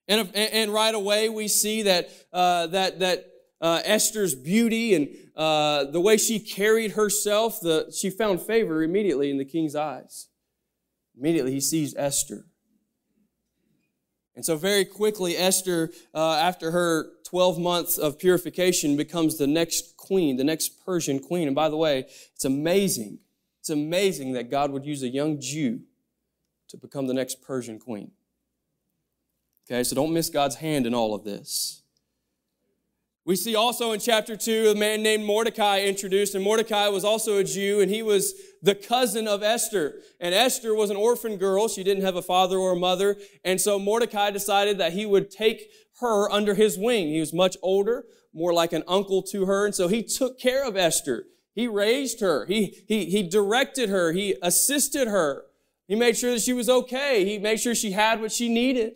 And, 0.07 0.29
and 0.35 0.71
right 0.71 0.93
away 0.93 1.29
we 1.29 1.47
see 1.47 1.83
that, 1.83 2.09
uh, 2.33 2.67
that, 2.67 2.99
that 2.99 3.25
uh, 3.61 3.81
Esther's 3.85 4.35
beauty 4.35 4.93
and 4.93 5.07
uh, 5.35 5.85
the 5.85 6.01
way 6.01 6.17
she 6.17 6.39
carried 6.39 6.91
herself, 6.91 7.61
the, 7.61 7.91
she 7.97 8.09
found 8.09 8.41
favor 8.41 8.83
immediately 8.83 9.31
in 9.31 9.37
the 9.37 9.45
king's 9.45 9.75
eyes. 9.75 10.27
Immediately 11.17 11.53
he 11.53 11.61
sees 11.61 11.95
Esther. 11.95 12.45
And 14.35 14.43
so, 14.43 14.57
very 14.57 14.83
quickly, 14.83 15.37
Esther, 15.37 15.91
uh, 16.13 16.33
after 16.33 16.71
her 16.71 17.07
12 17.23 17.57
months 17.57 17.97
of 17.97 18.19
purification, 18.19 18.97
becomes 18.97 19.37
the 19.37 19.47
next 19.47 19.95
queen, 19.95 20.35
the 20.35 20.43
next 20.43 20.85
Persian 20.85 21.19
queen. 21.19 21.47
And 21.47 21.55
by 21.55 21.69
the 21.69 21.77
way, 21.77 22.07
it's 22.33 22.43
amazing. 22.43 23.19
It's 23.61 23.69
amazing 23.69 24.33
that 24.33 24.51
God 24.51 24.71
would 24.71 24.85
use 24.85 25.03
a 25.03 25.07
young 25.07 25.39
Jew 25.39 25.79
to 26.69 26.77
become 26.77 27.07
the 27.07 27.13
next 27.13 27.41
Persian 27.41 27.79
queen. 27.79 28.11
Okay, 29.67 29.83
so 29.83 29.95
don't 29.95 30.13
miss 30.13 30.29
God's 30.29 30.55
hand 30.55 30.85
in 30.85 30.93
all 30.93 31.15
of 31.15 31.23
this. 31.23 31.81
We 33.25 33.35
see 33.35 33.55
also 33.55 33.91
in 33.91 33.99
chapter 33.99 34.35
2 34.35 34.69
a 34.69 34.75
man 34.75 35.01
named 35.01 35.25
Mordecai 35.25 35.81
introduced, 35.81 36.35
and 36.35 36.43
Mordecai 36.43 36.89
was 36.89 37.03
also 37.03 37.39
a 37.39 37.43
Jew, 37.43 37.81
and 37.81 37.89
he 37.89 38.03
was 38.03 38.35
the 38.61 38.75
cousin 38.75 39.27
of 39.27 39.41
Esther. 39.41 39.95
And 40.19 40.35
Esther 40.35 40.75
was 40.75 40.91
an 40.91 40.95
orphan 40.95 41.37
girl. 41.37 41.67
She 41.67 41.83
didn't 41.83 42.03
have 42.03 42.15
a 42.15 42.21
father 42.21 42.57
or 42.57 42.73
a 42.73 42.79
mother. 42.79 43.17
And 43.43 43.59
so 43.59 43.79
Mordecai 43.79 44.29
decided 44.29 44.77
that 44.77 44.93
he 44.93 45.07
would 45.07 45.31
take 45.31 45.71
her 46.01 46.31
under 46.31 46.53
his 46.53 46.77
wing. 46.77 47.07
He 47.07 47.19
was 47.19 47.33
much 47.33 47.57
older, 47.63 48.05
more 48.31 48.53
like 48.53 48.73
an 48.73 48.83
uncle 48.87 49.23
to 49.23 49.45
her. 49.45 49.65
And 49.65 49.73
so 49.73 49.87
he 49.87 50.03
took 50.03 50.39
care 50.39 50.63
of 50.63 50.77
Esther. 50.77 51.25
He 51.55 51.67
raised 51.67 52.19
her. 52.19 52.45
He, 52.45 52.83
he, 52.87 53.05
he 53.05 53.27
directed 53.27 53.89
her. 53.89 54.11
He 54.11 54.35
assisted 54.43 55.07
her. 55.07 55.45
He 55.87 55.95
made 55.95 56.17
sure 56.17 56.31
that 56.31 56.41
she 56.41 56.53
was 56.53 56.69
okay. 56.69 57.25
He 57.25 57.37
made 57.37 57.59
sure 57.59 57.75
she 57.75 57.91
had 57.91 58.19
what 58.19 58.31
she 58.31 58.49
needed. 58.49 58.93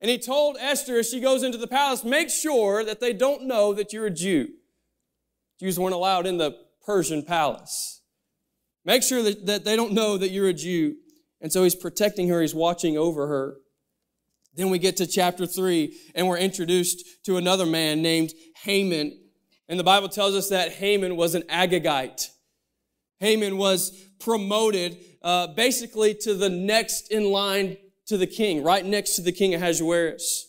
And 0.00 0.10
he 0.10 0.18
told 0.18 0.56
Esther 0.60 0.98
as 0.98 1.10
she 1.10 1.20
goes 1.20 1.42
into 1.42 1.58
the 1.58 1.66
palace, 1.66 2.04
make 2.04 2.30
sure 2.30 2.84
that 2.84 3.00
they 3.00 3.12
don't 3.12 3.44
know 3.44 3.72
that 3.74 3.92
you're 3.92 4.06
a 4.06 4.10
Jew. 4.10 4.48
Jews 5.58 5.78
weren't 5.78 5.94
allowed 5.94 6.26
in 6.26 6.38
the 6.38 6.56
Persian 6.86 7.22
palace. 7.22 8.00
Make 8.84 9.02
sure 9.02 9.22
that, 9.22 9.46
that 9.46 9.64
they 9.64 9.76
don't 9.76 9.92
know 9.92 10.16
that 10.16 10.30
you're 10.30 10.48
a 10.48 10.54
Jew. 10.54 10.96
And 11.40 11.52
so 11.52 11.64
he's 11.64 11.74
protecting 11.74 12.28
her, 12.28 12.40
he's 12.40 12.54
watching 12.54 12.96
over 12.96 13.26
her. 13.26 13.56
Then 14.54 14.70
we 14.70 14.78
get 14.78 14.96
to 14.96 15.06
chapter 15.06 15.46
3, 15.46 15.94
and 16.14 16.26
we're 16.26 16.38
introduced 16.38 17.24
to 17.24 17.36
another 17.36 17.66
man 17.66 18.02
named 18.02 18.32
Haman. 18.64 19.16
And 19.68 19.78
the 19.78 19.84
Bible 19.84 20.08
tells 20.08 20.34
us 20.34 20.48
that 20.48 20.72
Haman 20.72 21.16
was 21.16 21.34
an 21.34 21.42
Agagite. 21.42 22.30
Haman 23.20 23.56
was 23.56 23.90
promoted 24.18 24.96
uh, 25.22 25.48
basically 25.48 26.14
to 26.14 26.34
the 26.34 26.48
next 26.48 27.10
in 27.10 27.30
line 27.30 27.76
to 28.06 28.16
the 28.16 28.26
king, 28.26 28.62
right 28.62 28.84
next 28.84 29.16
to 29.16 29.22
the 29.22 29.32
king 29.32 29.54
Ahasuerus. 29.54 30.48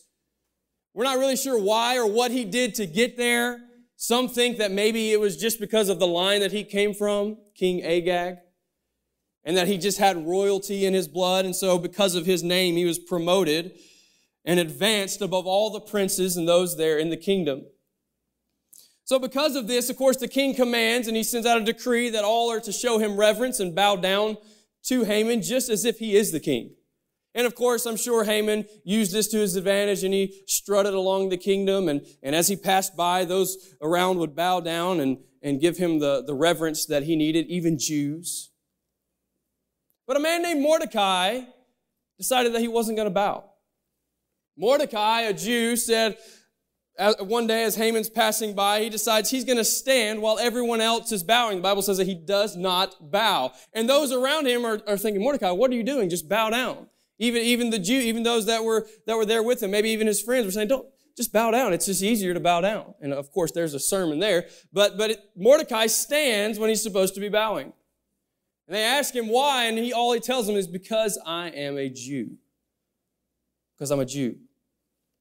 We're 0.94 1.04
not 1.04 1.18
really 1.18 1.36
sure 1.36 1.60
why 1.60 1.96
or 1.96 2.06
what 2.06 2.30
he 2.30 2.44
did 2.44 2.74
to 2.76 2.86
get 2.86 3.16
there. 3.16 3.60
Some 3.96 4.28
think 4.28 4.58
that 4.58 4.72
maybe 4.72 5.12
it 5.12 5.20
was 5.20 5.36
just 5.36 5.60
because 5.60 5.88
of 5.88 5.98
the 5.98 6.06
line 6.06 6.40
that 6.40 6.52
he 6.52 6.64
came 6.64 6.94
from, 6.94 7.36
King 7.54 7.82
Agag, 7.82 8.38
and 9.44 9.56
that 9.56 9.68
he 9.68 9.76
just 9.76 9.98
had 9.98 10.26
royalty 10.26 10.86
in 10.86 10.94
his 10.94 11.06
blood. 11.06 11.44
And 11.44 11.54
so, 11.54 11.78
because 11.78 12.14
of 12.14 12.24
his 12.26 12.42
name, 12.42 12.76
he 12.76 12.86
was 12.86 12.98
promoted 12.98 13.72
and 14.44 14.58
advanced 14.58 15.20
above 15.20 15.46
all 15.46 15.70
the 15.70 15.80
princes 15.80 16.36
and 16.36 16.48
those 16.48 16.76
there 16.76 16.98
in 16.98 17.10
the 17.10 17.16
kingdom. 17.16 17.66
So, 19.04 19.18
because 19.18 19.54
of 19.54 19.66
this, 19.66 19.90
of 19.90 19.96
course, 19.96 20.16
the 20.16 20.28
king 20.28 20.54
commands 20.54 21.06
and 21.06 21.16
he 21.16 21.22
sends 21.22 21.46
out 21.46 21.60
a 21.60 21.64
decree 21.64 22.10
that 22.10 22.24
all 22.24 22.50
are 22.50 22.60
to 22.60 22.72
show 22.72 22.98
him 22.98 23.16
reverence 23.16 23.60
and 23.60 23.74
bow 23.74 23.96
down 23.96 24.38
to 24.84 25.04
Haman 25.04 25.42
just 25.42 25.68
as 25.68 25.84
if 25.84 25.98
he 25.98 26.16
is 26.16 26.32
the 26.32 26.40
king. 26.40 26.74
And 27.34 27.46
of 27.46 27.54
course, 27.54 27.86
I'm 27.86 27.96
sure 27.96 28.24
Haman 28.24 28.66
used 28.84 29.12
this 29.12 29.28
to 29.28 29.38
his 29.38 29.54
advantage 29.54 30.02
and 30.02 30.12
he 30.12 30.42
strutted 30.46 30.94
along 30.94 31.28
the 31.28 31.36
kingdom. 31.36 31.88
And, 31.88 32.04
and 32.22 32.34
as 32.34 32.48
he 32.48 32.56
passed 32.56 32.96
by, 32.96 33.24
those 33.24 33.74
around 33.80 34.18
would 34.18 34.34
bow 34.34 34.60
down 34.60 34.98
and, 35.00 35.18
and 35.42 35.60
give 35.60 35.76
him 35.76 36.00
the, 36.00 36.24
the 36.26 36.34
reverence 36.34 36.86
that 36.86 37.04
he 37.04 37.14
needed, 37.14 37.46
even 37.46 37.78
Jews. 37.78 38.50
But 40.06 40.16
a 40.16 40.20
man 40.20 40.42
named 40.42 40.60
Mordecai 40.60 41.42
decided 42.18 42.52
that 42.54 42.60
he 42.60 42.68
wasn't 42.68 42.96
going 42.96 43.06
to 43.06 43.14
bow. 43.14 43.44
Mordecai, 44.56 45.22
a 45.22 45.32
Jew, 45.32 45.76
said, 45.76 46.18
one 47.20 47.46
day 47.46 47.64
as 47.64 47.76
Haman's 47.76 48.10
passing 48.10 48.54
by, 48.54 48.82
he 48.82 48.90
decides 48.90 49.30
he's 49.30 49.44
going 49.44 49.58
to 49.58 49.64
stand 49.64 50.20
while 50.20 50.38
everyone 50.38 50.80
else 50.80 51.12
is 51.12 51.22
bowing. 51.22 51.56
The 51.58 51.62
Bible 51.62 51.82
says 51.82 51.96
that 51.96 52.06
he 52.06 52.14
does 52.14 52.56
not 52.56 53.10
bow. 53.10 53.52
And 53.72 53.88
those 53.88 54.12
around 54.12 54.46
him 54.46 54.64
are, 54.66 54.80
are 54.86 54.98
thinking, 54.98 55.22
Mordecai, 55.22 55.50
what 55.50 55.70
are 55.70 55.74
you 55.74 55.82
doing? 55.82 56.10
Just 56.10 56.28
bow 56.28 56.50
down. 56.50 56.88
Even, 57.18 57.42
even 57.42 57.70
the 57.70 57.78
Jew, 57.78 57.98
even 57.98 58.22
those 58.22 58.46
that 58.46 58.64
were, 58.64 58.86
that 59.06 59.16
were 59.16 59.26
there 59.26 59.42
with 59.42 59.62
him, 59.62 59.70
maybe 59.70 59.90
even 59.90 60.06
his 60.06 60.22
friends 60.22 60.46
were 60.46 60.52
saying, 60.52 60.68
don't, 60.68 60.86
just 61.16 61.32
bow 61.32 61.50
down. 61.50 61.72
It's 61.72 61.86
just 61.86 62.02
easier 62.02 62.34
to 62.34 62.40
bow 62.40 62.60
down. 62.60 62.94
And 63.00 63.12
of 63.12 63.30
course, 63.32 63.52
there's 63.52 63.74
a 63.74 63.80
sermon 63.80 64.18
there. 64.18 64.46
But, 64.72 64.96
but 64.96 65.10
it, 65.10 65.18
Mordecai 65.36 65.86
stands 65.86 66.58
when 66.58 66.68
he's 66.68 66.82
supposed 66.82 67.14
to 67.14 67.20
be 67.20 67.28
bowing. 67.28 67.72
And 68.66 68.76
they 68.76 68.84
ask 68.84 69.14
him 69.14 69.28
why, 69.28 69.64
and 69.64 69.76
he, 69.76 69.92
all 69.92 70.12
he 70.12 70.20
tells 70.20 70.46
them 70.46 70.56
is, 70.56 70.66
because 70.66 71.20
I 71.26 71.48
am 71.48 71.76
a 71.76 71.88
Jew. 71.88 72.36
Because 73.74 73.90
I'm 73.90 74.00
a 74.00 74.06
Jew. 74.06 74.36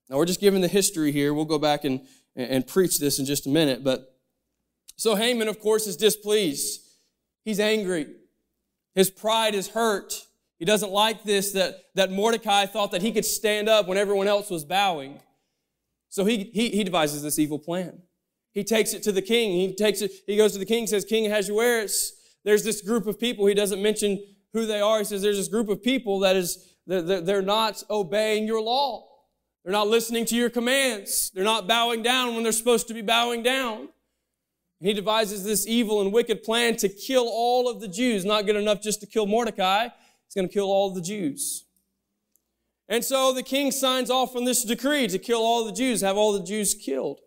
Now, 0.09 0.17
we're 0.17 0.25
just 0.25 0.41
giving 0.41 0.61
the 0.61 0.67
history 0.67 1.11
here. 1.11 1.33
We'll 1.33 1.45
go 1.45 1.59
back 1.59 1.85
and, 1.85 2.01
and 2.35 2.65
preach 2.65 2.99
this 2.99 3.19
in 3.19 3.25
just 3.25 3.45
a 3.45 3.49
minute. 3.49 3.83
But 3.83 4.15
so 4.95 5.15
Haman, 5.15 5.47
of 5.47 5.59
course, 5.59 5.87
is 5.87 5.95
displeased. 5.95 6.81
He's 7.45 7.59
angry. 7.59 8.07
His 8.95 9.09
pride 9.09 9.55
is 9.55 9.69
hurt. 9.69 10.25
He 10.57 10.65
doesn't 10.65 10.91
like 10.91 11.23
this 11.23 11.53
that, 11.53 11.75
that 11.95 12.11
Mordecai 12.11 12.65
thought 12.65 12.91
that 12.91 13.01
he 13.01 13.11
could 13.11 13.25
stand 13.25 13.69
up 13.69 13.87
when 13.87 13.97
everyone 13.97 14.27
else 14.27 14.49
was 14.49 14.65
bowing. 14.65 15.21
So 16.09 16.25
he, 16.25 16.45
he, 16.53 16.69
he 16.69 16.83
devises 16.83 17.23
this 17.23 17.39
evil 17.39 17.59
plan. 17.59 18.01
He 18.51 18.63
takes 18.63 18.93
it 18.93 19.03
to 19.03 19.11
the 19.11 19.21
king. 19.21 19.51
He 19.51 19.75
takes 19.75 20.01
it, 20.01 20.11
he 20.27 20.35
goes 20.35 20.53
to 20.53 20.59
the 20.59 20.65
king, 20.65 20.87
says, 20.87 21.05
King 21.05 21.27
Ahasuerus, 21.27 22.13
there's 22.43 22.63
this 22.63 22.81
group 22.81 23.05
of 23.05 23.19
people. 23.19 23.45
He 23.45 23.53
doesn't 23.53 23.81
mention 23.81 24.21
who 24.53 24.65
they 24.65 24.81
are. 24.81 24.97
He 24.97 25.05
says, 25.05 25.21
there's 25.21 25.37
this 25.37 25.47
group 25.47 25.69
of 25.69 25.83
people 25.83 26.19
that 26.19 26.35
is, 26.35 26.75
they're, 26.87 27.21
they're 27.21 27.41
not 27.41 27.83
obeying 27.89 28.47
your 28.47 28.61
law. 28.61 29.05
They're 29.69 29.77
not 29.77 29.87
listening 29.87 30.25
to 30.25 30.35
your 30.35 30.49
commands. 30.49 31.29
They're 31.29 31.43
not 31.43 31.67
bowing 31.67 32.01
down 32.01 32.33
when 32.33 32.41
they're 32.41 32.51
supposed 32.51 32.87
to 32.87 32.93
be 32.95 33.03
bowing 33.03 33.43
down. 33.43 33.89
He 34.79 34.93
devises 34.93 35.43
this 35.43 35.67
evil 35.67 36.01
and 36.01 36.11
wicked 36.11 36.41
plan 36.41 36.75
to 36.77 36.89
kill 36.89 37.27
all 37.29 37.69
of 37.69 37.79
the 37.79 37.87
Jews. 37.87 38.25
Not 38.25 38.47
good 38.47 38.55
enough 38.55 38.81
just 38.81 38.99
to 39.01 39.05
kill 39.05 39.27
Mordecai. 39.27 39.83
He's 39.83 40.33
going 40.33 40.47
to 40.47 40.51
kill 40.51 40.71
all 40.71 40.89
the 40.89 41.01
Jews. 41.01 41.65
And 42.87 43.05
so 43.05 43.31
the 43.31 43.43
king 43.43 43.69
signs 43.69 44.09
off 44.09 44.35
on 44.35 44.43
this 44.43 44.63
decree 44.63 45.07
to 45.07 45.19
kill 45.19 45.41
all 45.41 45.63
the 45.63 45.71
Jews, 45.71 46.01
have 46.01 46.17
all 46.17 46.33
the 46.33 46.43
Jews 46.43 46.73
killed. 46.73 47.19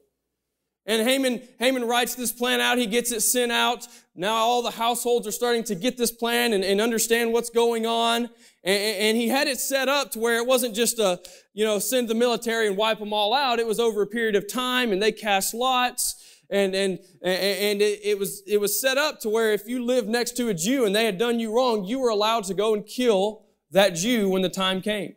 And 0.85 1.07
Haman, 1.07 1.43
Haman 1.59 1.85
writes 1.85 2.17
this 2.17 2.33
plan 2.33 2.61
out. 2.61 2.77
He 2.77 2.87
gets 2.87 3.13
it 3.13 3.21
sent 3.21 3.53
out. 3.53 3.87
Now 4.17 4.35
all 4.35 4.63
the 4.63 4.73
households 4.73 5.27
are 5.29 5.33
starting 5.33 5.63
to 5.65 5.75
get 5.75 5.97
this 5.97 6.11
plan 6.11 6.53
and, 6.53 6.65
and 6.65 6.81
understand 6.81 7.33
what's 7.33 7.51
going 7.51 7.87
on. 7.87 8.29
And, 8.65 8.97
and, 8.99 9.17
he 9.17 9.29
had 9.29 9.49
it 9.49 9.59
set 9.59 9.89
up 9.89 10.13
to 10.13 10.19
where 10.19 10.37
it 10.37 10.47
wasn't 10.47 10.75
just 10.75 10.99
a, 10.99 11.21
you 11.53 11.65
know, 11.65 11.79
send 11.79 12.09
the 12.09 12.15
military 12.15 12.69
and 12.69 12.77
wipe 12.77 12.99
them 12.99 13.13
all 13.13 13.35
out. 13.35 13.59
It 13.59 13.67
was 13.67 13.81
over 13.81 14.03
a 14.03 14.07
period 14.07 14.37
of 14.37 14.47
time 14.47 14.93
and 14.93 15.03
they 15.03 15.13
cast 15.13 15.53
lots 15.55 16.23
and 16.53 16.75
and 16.75 16.99
and 17.23 17.81
it, 17.81 18.01
it, 18.05 18.19
was 18.19 18.43
it 18.47 18.61
was 18.61 18.79
set 18.81 18.99
up 18.99 19.21
to 19.21 19.29
where 19.31 19.53
if 19.53 19.67
you 19.67 19.85
lived 19.85 20.09
next 20.09 20.37
to 20.37 20.49
a 20.49 20.55
Jew 20.55 20.85
and 20.85 20.95
they 20.95 21.07
had 21.07 21.19
done 21.19 21.41
you 21.41 21.53
wrong, 21.53 21.85
you 21.85 21.99
were 21.99 22.11
allowed 22.11 22.45
to 22.45 22.55
go 22.55 22.75
and 22.75 22.87
kill 22.87 23.47
that 23.71 23.91
Jew 23.91 24.29
when 24.29 24.43
the 24.43 24.51
time 24.51 24.83
came 24.83 25.17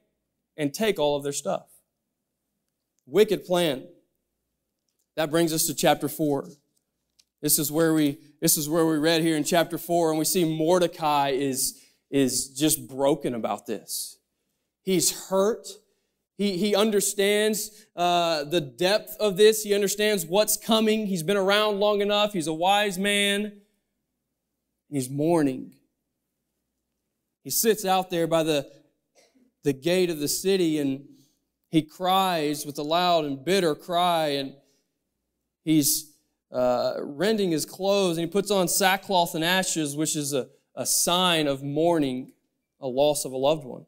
and 0.56 0.74
take 0.74 0.98
all 0.98 1.18
of 1.18 1.24
their 1.24 1.34
stuff. 1.34 1.68
Wicked 3.06 3.46
plan. 3.46 3.86
That 5.16 5.32
brings 5.32 5.54
us 5.54 5.68
to 5.68 5.74
chapter 5.74 6.08
4. 6.08 6.50
This 7.42 7.60
is 7.60 7.72
where 7.72 7.94
we 7.94 8.18
this 8.42 8.58
is 8.58 8.68
where 8.68 8.86
we 8.86 8.98
read 8.98 9.22
here 9.22 9.38
in 9.38 9.44
chapter 9.44 9.78
4 9.78 10.10
and 10.10 10.20
we 10.20 10.26
see 10.26 10.46
Mordecai 10.46 11.30
is 11.30 11.82
is 12.10 12.50
just 12.50 12.88
broken 12.88 13.34
about 13.34 13.66
this. 13.66 14.18
He's 14.84 15.28
hurt. 15.30 15.68
He, 16.38 16.58
he 16.58 16.76
understands 16.76 17.86
uh, 17.96 18.44
the 18.44 18.60
depth 18.60 19.16
of 19.20 19.38
this. 19.38 19.64
He 19.64 19.74
understands 19.74 20.26
what's 20.26 20.58
coming. 20.58 21.08
He's 21.08 21.24
been 21.24 21.38
around 21.38 21.80
long 21.80 22.02
enough. 22.02 22.34
He's 22.34 22.48
a 22.48 22.54
wise 22.54 22.98
man. 22.98 23.62
He's 24.90 25.10
mourning. 25.10 25.74
He 27.44 27.50
sits 27.50 27.86
out 27.86 28.10
there 28.10 28.28
by 28.28 28.44
the, 28.44 28.70
the 29.64 29.74
gate 29.74 30.10
of 30.10 30.20
the 30.20 30.28
city 30.28 30.80
and 30.80 31.06
he 31.70 31.82
cries 31.82 32.66
with 32.66 32.78
a 32.80 32.84
loud 32.84 33.26
and 33.26 33.44
bitter 33.44 33.76
cry. 33.76 34.28
And 34.30 34.56
he's 35.66 36.14
uh, 36.52 36.94
rending 37.00 37.52
his 37.52 37.66
clothes, 37.66 38.18
and 38.18 38.26
he 38.26 38.32
puts 38.32 38.50
on 38.50 38.70
sackcloth 38.70 39.36
and 39.36 39.44
ashes, 39.44 39.98
which 39.98 40.16
is 40.16 40.32
a, 40.32 40.48
a 40.76 40.86
sign 40.86 41.48
of 41.48 41.62
mourning 41.62 42.32
a 42.80 42.88
loss 42.88 43.26
of 43.26 43.34
a 43.34 43.38
loved 43.38 43.66
one. 43.66 43.86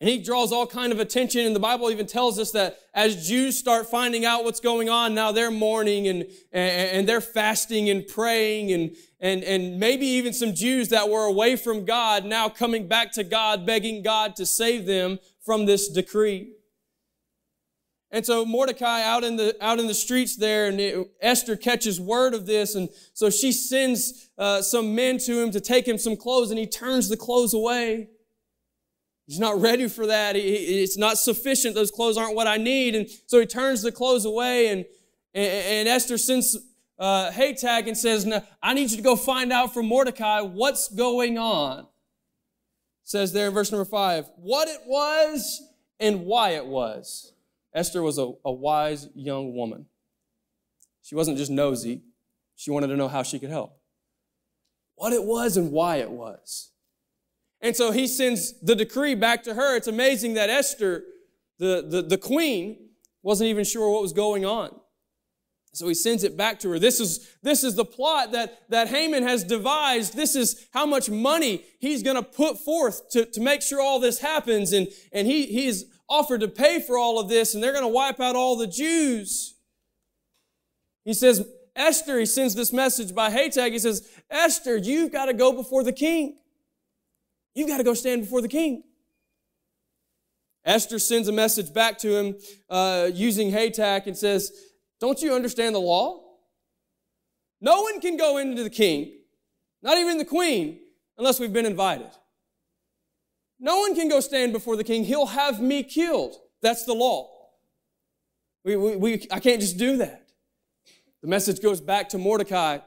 And 0.00 0.08
he 0.08 0.18
draws 0.18 0.52
all 0.52 0.66
kind 0.66 0.92
of 0.92 1.00
attention, 1.00 1.46
and 1.46 1.54
the 1.54 1.60
Bible 1.60 1.90
even 1.90 2.06
tells 2.06 2.38
us 2.38 2.50
that 2.52 2.78
as 2.92 3.28
Jews 3.28 3.58
start 3.58 3.86
finding 3.90 4.24
out 4.24 4.44
what's 4.44 4.60
going 4.60 4.88
on, 4.88 5.14
now 5.14 5.32
they're 5.32 5.50
mourning 5.50 6.08
and, 6.08 6.22
and, 6.52 6.90
and 6.90 7.08
they're 7.08 7.20
fasting 7.20 7.88
and 7.88 8.06
praying, 8.06 8.72
and, 8.72 8.96
and, 9.20 9.42
and 9.44 9.78
maybe 9.78 10.06
even 10.06 10.32
some 10.32 10.54
Jews 10.54 10.88
that 10.90 11.08
were 11.08 11.24
away 11.24 11.56
from 11.56 11.84
God 11.84 12.24
now 12.24 12.48
coming 12.48 12.86
back 12.86 13.12
to 13.12 13.24
God, 13.24 13.64
begging 13.64 14.02
God 14.02 14.36
to 14.36 14.46
save 14.46 14.84
them 14.84 15.18
from 15.44 15.64
this 15.66 15.88
decree. 15.88 16.52
And 18.14 18.24
so 18.24 18.46
Mordecai 18.46 19.02
out 19.02 19.24
in 19.24 19.34
the 19.34 19.56
out 19.60 19.80
in 19.80 19.88
the 19.88 19.92
streets 19.92 20.36
there, 20.36 20.68
and 20.68 20.78
it, 20.78 21.04
Esther 21.20 21.56
catches 21.56 22.00
word 22.00 22.32
of 22.32 22.46
this, 22.46 22.76
and 22.76 22.88
so 23.12 23.28
she 23.28 23.50
sends 23.50 24.30
uh, 24.38 24.62
some 24.62 24.94
men 24.94 25.18
to 25.18 25.42
him 25.42 25.50
to 25.50 25.60
take 25.60 25.84
him 25.84 25.98
some 25.98 26.16
clothes, 26.16 26.50
and 26.50 26.58
he 26.60 26.64
turns 26.64 27.08
the 27.08 27.16
clothes 27.16 27.54
away. 27.54 28.08
He's 29.26 29.40
not 29.40 29.60
ready 29.60 29.88
for 29.88 30.06
that. 30.06 30.36
He, 30.36 30.42
it's 30.42 30.96
not 30.96 31.18
sufficient. 31.18 31.74
Those 31.74 31.90
clothes 31.90 32.16
aren't 32.16 32.36
what 32.36 32.46
I 32.46 32.56
need, 32.56 32.94
and 32.94 33.08
so 33.26 33.40
he 33.40 33.46
turns 33.46 33.82
the 33.82 33.90
clothes 33.90 34.24
away, 34.24 34.68
and 34.68 34.84
and, 35.34 35.52
and 35.52 35.88
Esther 35.88 36.16
sends 36.16 36.56
uh, 37.00 37.32
Hatag 37.32 37.88
and 37.88 37.98
says, 37.98 38.24
no, 38.24 38.42
"I 38.62 38.74
need 38.74 38.92
you 38.92 38.96
to 38.96 39.02
go 39.02 39.16
find 39.16 39.52
out 39.52 39.74
from 39.74 39.86
Mordecai 39.86 40.40
what's 40.40 40.86
going 40.86 41.36
on." 41.36 41.88
Says 43.02 43.32
there 43.32 43.48
in 43.48 43.54
verse 43.54 43.72
number 43.72 43.84
five, 43.84 44.30
what 44.36 44.68
it 44.68 44.82
was 44.86 45.60
and 45.98 46.26
why 46.26 46.50
it 46.50 46.66
was. 46.66 47.33
Esther 47.74 48.02
was 48.02 48.18
a, 48.18 48.32
a 48.44 48.52
wise 48.52 49.08
young 49.14 49.54
woman. 49.54 49.86
She 51.02 51.14
wasn't 51.14 51.36
just 51.36 51.50
nosy, 51.50 52.02
she 52.56 52.70
wanted 52.70 52.86
to 52.88 52.96
know 52.96 53.08
how 53.08 53.22
she 53.22 53.38
could 53.38 53.50
help. 53.50 53.78
What 54.94 55.12
it 55.12 55.24
was 55.24 55.56
and 55.56 55.72
why 55.72 55.96
it 55.96 56.10
was. 56.10 56.70
And 57.60 57.74
so 57.74 57.90
he 57.90 58.06
sends 58.06 58.60
the 58.60 58.76
decree 58.76 59.14
back 59.14 59.42
to 59.44 59.54
her. 59.54 59.76
It's 59.76 59.88
amazing 59.88 60.34
that 60.34 60.50
Esther, 60.50 61.02
the, 61.58 61.84
the, 61.88 62.02
the 62.02 62.18
queen, 62.18 62.90
wasn't 63.22 63.48
even 63.48 63.64
sure 63.64 63.90
what 63.90 64.02
was 64.02 64.12
going 64.12 64.44
on. 64.44 64.70
So 65.72 65.88
he 65.88 65.94
sends 65.94 66.22
it 66.22 66.36
back 66.36 66.60
to 66.60 66.70
her. 66.70 66.78
This 66.78 67.00
is, 67.00 67.36
this 67.42 67.64
is 67.64 67.74
the 67.74 67.84
plot 67.84 68.32
that, 68.32 68.70
that 68.70 68.88
Haman 68.88 69.24
has 69.24 69.42
devised. 69.42 70.14
This 70.14 70.36
is 70.36 70.68
how 70.72 70.86
much 70.86 71.10
money 71.10 71.64
he's 71.80 72.02
going 72.02 72.16
to 72.16 72.22
put 72.22 72.58
forth 72.58 73.10
to, 73.10 73.24
to 73.24 73.40
make 73.40 73.60
sure 73.60 73.80
all 73.80 73.98
this 73.98 74.20
happens. 74.20 74.72
And, 74.72 74.88
and 75.12 75.26
he, 75.26 75.46
he 75.46 75.66
is 75.66 75.86
offered 76.08 76.40
to 76.40 76.48
pay 76.48 76.80
for 76.80 76.98
all 76.98 77.18
of 77.18 77.28
this, 77.28 77.54
and 77.54 77.62
they're 77.62 77.72
going 77.72 77.84
to 77.84 77.88
wipe 77.88 78.20
out 78.20 78.36
all 78.36 78.56
the 78.56 78.66
Jews. 78.66 79.54
He 81.04 81.14
says, 81.14 81.46
Esther, 81.76 82.18
he 82.18 82.26
sends 82.26 82.54
this 82.54 82.72
message 82.72 83.14
by 83.14 83.30
Hatag. 83.30 83.72
He 83.72 83.78
says, 83.78 84.08
Esther, 84.30 84.76
you've 84.76 85.12
got 85.12 85.26
to 85.26 85.34
go 85.34 85.52
before 85.52 85.82
the 85.82 85.92
king. 85.92 86.38
You've 87.54 87.68
got 87.68 87.78
to 87.78 87.84
go 87.84 87.94
stand 87.94 88.22
before 88.22 88.40
the 88.40 88.48
king. 88.48 88.84
Esther 90.64 90.98
sends 90.98 91.28
a 91.28 91.32
message 91.32 91.74
back 91.74 91.98
to 91.98 92.16
him 92.16 92.36
uh, 92.70 93.10
using 93.12 93.50
Hatag 93.50 94.06
and 94.06 94.16
says, 94.16 94.50
Don't 94.98 95.20
you 95.20 95.34
understand 95.34 95.74
the 95.74 95.80
law? 95.80 96.22
No 97.60 97.82
one 97.82 98.00
can 98.00 98.16
go 98.16 98.38
into 98.38 98.62
the 98.62 98.70
king, 98.70 99.18
not 99.82 99.98
even 99.98 100.18
the 100.18 100.24
queen, 100.24 100.80
unless 101.18 101.38
we've 101.38 101.52
been 101.52 101.66
invited. 101.66 102.10
No 103.64 103.78
one 103.78 103.94
can 103.94 104.10
go 104.10 104.20
stand 104.20 104.52
before 104.52 104.76
the 104.76 104.84
king. 104.84 105.04
He'll 105.04 105.24
have 105.24 105.58
me 105.58 105.82
killed. 105.82 106.36
That's 106.60 106.84
the 106.84 106.92
law. 106.92 107.30
We, 108.62 108.76
we, 108.76 108.96
we, 108.96 109.26
I 109.30 109.40
can't 109.40 109.58
just 109.58 109.78
do 109.78 109.96
that. 109.96 110.28
The 111.22 111.28
message 111.28 111.62
goes 111.62 111.80
back 111.80 112.10
to 112.10 112.18
Mordecai. 112.18 112.80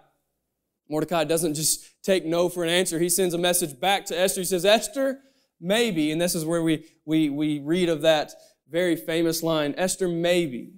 Mordecai 0.88 1.24
doesn't 1.24 1.56
just 1.56 2.04
take 2.04 2.26
no 2.26 2.48
for 2.48 2.64
an 2.64 2.70
answer. 2.70 3.00
He 3.00 3.10
sends 3.10 3.34
a 3.34 3.40
message 3.40 3.80
back 3.80 4.06
to 4.06 4.20
Esther. 4.20 4.42
He 4.42 4.46
says, 4.46 4.66
Esther, 4.66 5.20
maybe, 5.60 6.12
and 6.12 6.22
this 6.22 6.36
is 6.36 6.46
where 6.46 6.62
we, 6.62 6.86
we, 7.06 7.32
we 7.32 7.58
read 7.58 7.90
of 7.90 8.04
that 8.04 8.34
very 8.70 8.96
famous 8.96 9.42
line 9.42 9.74
Esther, 9.78 10.08
maybe 10.08 10.74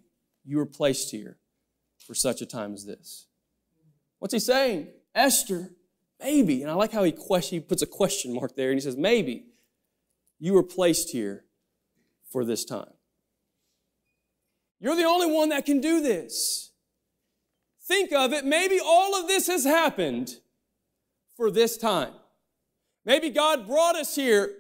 you 0.46 0.60
were 0.60 0.66
placed 0.66 1.12
here 1.12 1.40
for 2.08 2.16
such 2.16 2.42
a 2.42 2.46
time 2.46 2.74
as 2.74 2.86
this. 2.86 3.28
What's 4.20 4.34
he 4.34 4.40
saying? 4.40 4.88
Esther, 5.14 5.72
maybe. 6.22 6.62
And 6.62 6.72
I 6.72 6.76
like 6.76 6.94
how 6.94 7.04
he, 7.04 7.12
question, 7.12 7.58
he 7.58 7.60
puts 7.60 7.82
a 7.82 7.86
question 7.86 8.34
mark 8.34 8.56
there 8.56 8.70
and 8.70 8.78
he 8.78 8.82
says, 8.82 8.96
maybe 8.96 9.48
you 10.40 10.54
were 10.54 10.64
placed 10.64 11.12
here 11.12 11.46
for 12.32 12.46
this 12.46 12.66
time. 12.66 12.94
You're 14.80 14.96
the 14.96 15.04
only 15.04 15.32
one 15.32 15.50
that 15.50 15.66
can 15.66 15.82
do 15.82 16.02
this. 16.02 16.72
Think 17.86 18.12
of 18.14 18.34
it, 18.34 18.46
maybe 18.46 18.80
all 18.84 19.20
of 19.20 19.28
this 19.28 19.48
has 19.48 19.66
happened 19.66 20.38
for 21.36 21.52
this 21.52 21.76
time. 21.78 22.14
Maybe 23.04 23.30
God 23.30 23.68
brought 23.68 23.96
us 23.96 24.16
here. 24.16 24.52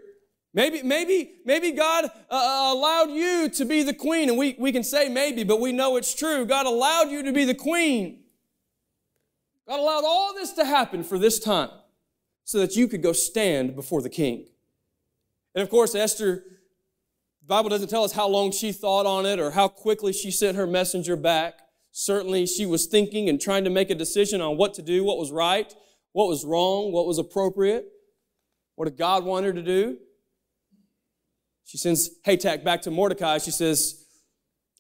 Maybe, 0.51 0.81
maybe, 0.81 1.33
maybe 1.45 1.71
God 1.71 2.05
uh, 2.05 2.09
uh, 2.31 2.73
allowed 2.73 3.11
you 3.11 3.49
to 3.49 3.65
be 3.65 3.83
the 3.83 3.93
queen, 3.93 4.29
and 4.29 4.37
we, 4.37 4.55
we 4.57 4.71
can 4.71 4.83
say 4.83 5.07
maybe, 5.07 5.43
but 5.43 5.59
we 5.59 5.71
know 5.71 5.95
it's 5.95 6.15
true. 6.15 6.43
God 6.45 6.65
allowed 6.65 7.11
you 7.11 7.21
to 7.21 7.31
be 7.31 7.45
the 7.45 7.53
queen. 7.53 8.23
God 9.67 9.79
allowed 9.79 10.03
all 10.03 10.33
this 10.33 10.53
to 10.53 10.65
happen 10.65 11.03
for 11.03 11.19
this 11.19 11.39
time 11.39 11.69
so 12.43 12.57
that 12.57 12.75
you 12.75 12.87
could 12.87 13.03
go 13.03 13.13
stand 13.13 13.75
before 13.75 14.01
the 14.01 14.09
king. 14.09 14.47
And 15.55 15.63
of 15.63 15.69
course, 15.69 15.95
Esther, 15.95 16.43
the 17.41 17.47
Bible 17.47 17.69
doesn't 17.69 17.89
tell 17.89 18.03
us 18.03 18.11
how 18.11 18.27
long 18.27 18.51
she 18.51 18.71
thought 18.71 19.05
on 19.05 19.25
it 19.25 19.39
or 19.39 19.51
how 19.51 19.67
quickly 19.67 20.13
she 20.13 20.31
sent 20.31 20.57
her 20.57 20.67
messenger 20.67 21.15
back. 21.15 21.59
Certainly, 21.91 22.45
she 22.45 22.65
was 22.65 22.85
thinking 22.85 23.29
and 23.29 23.41
trying 23.41 23.63
to 23.63 23.69
make 23.69 23.89
a 23.89 23.95
decision 23.95 24.41
on 24.41 24.57
what 24.57 24.73
to 24.75 24.81
do, 24.81 25.03
what 25.03 25.17
was 25.17 25.31
right, 25.31 25.73
what 26.11 26.27
was 26.27 26.45
wrong, 26.45 26.91
what 26.91 27.07
was 27.07 27.17
appropriate. 27.17 27.87
What 28.75 28.85
did 28.85 28.97
God 28.97 29.25
want 29.25 29.45
her 29.45 29.51
to 29.51 29.61
do? 29.61 29.97
She 31.65 31.77
sends 31.77 32.09
Hatag 32.25 32.63
back 32.63 32.81
to 32.83 32.91
Mordecai. 32.91 33.37
She 33.39 33.51
says, 33.51 34.05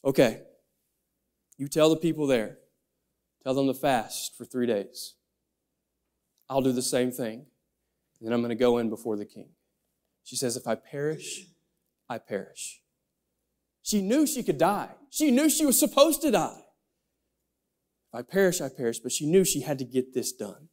Okay, 0.05 0.41
you 1.57 1.67
tell 1.67 1.89
the 1.89 1.97
people 1.97 2.25
there, 2.25 2.59
tell 3.43 3.53
them 3.53 3.67
to 3.67 3.73
fast 3.73 4.37
for 4.37 4.45
three 4.45 4.65
days. 4.65 5.15
I'll 6.49 6.61
do 6.61 6.71
the 6.71 6.81
same 6.81 7.11
thing. 7.11 7.45
And 8.19 8.27
then 8.27 8.33
I'm 8.33 8.39
going 8.39 8.49
to 8.49 8.55
go 8.55 8.77
in 8.77 8.89
before 8.89 9.17
the 9.17 9.25
king. 9.25 9.49
She 10.29 10.35
says, 10.35 10.55
If 10.55 10.67
I 10.67 10.75
perish, 10.75 11.47
I 12.07 12.19
perish. 12.19 12.81
She 13.81 13.99
knew 13.99 14.27
she 14.27 14.43
could 14.43 14.59
die. 14.59 14.91
She 15.09 15.31
knew 15.31 15.49
she 15.49 15.65
was 15.65 15.79
supposed 15.79 16.21
to 16.21 16.29
die. 16.29 16.61
If 18.13 18.19
I 18.19 18.21
perish, 18.21 18.61
I 18.61 18.69
perish. 18.69 18.99
But 18.99 19.11
she 19.11 19.25
knew 19.25 19.43
she 19.43 19.61
had 19.61 19.79
to 19.79 19.85
get 19.85 20.13
this 20.13 20.31
done 20.31 20.69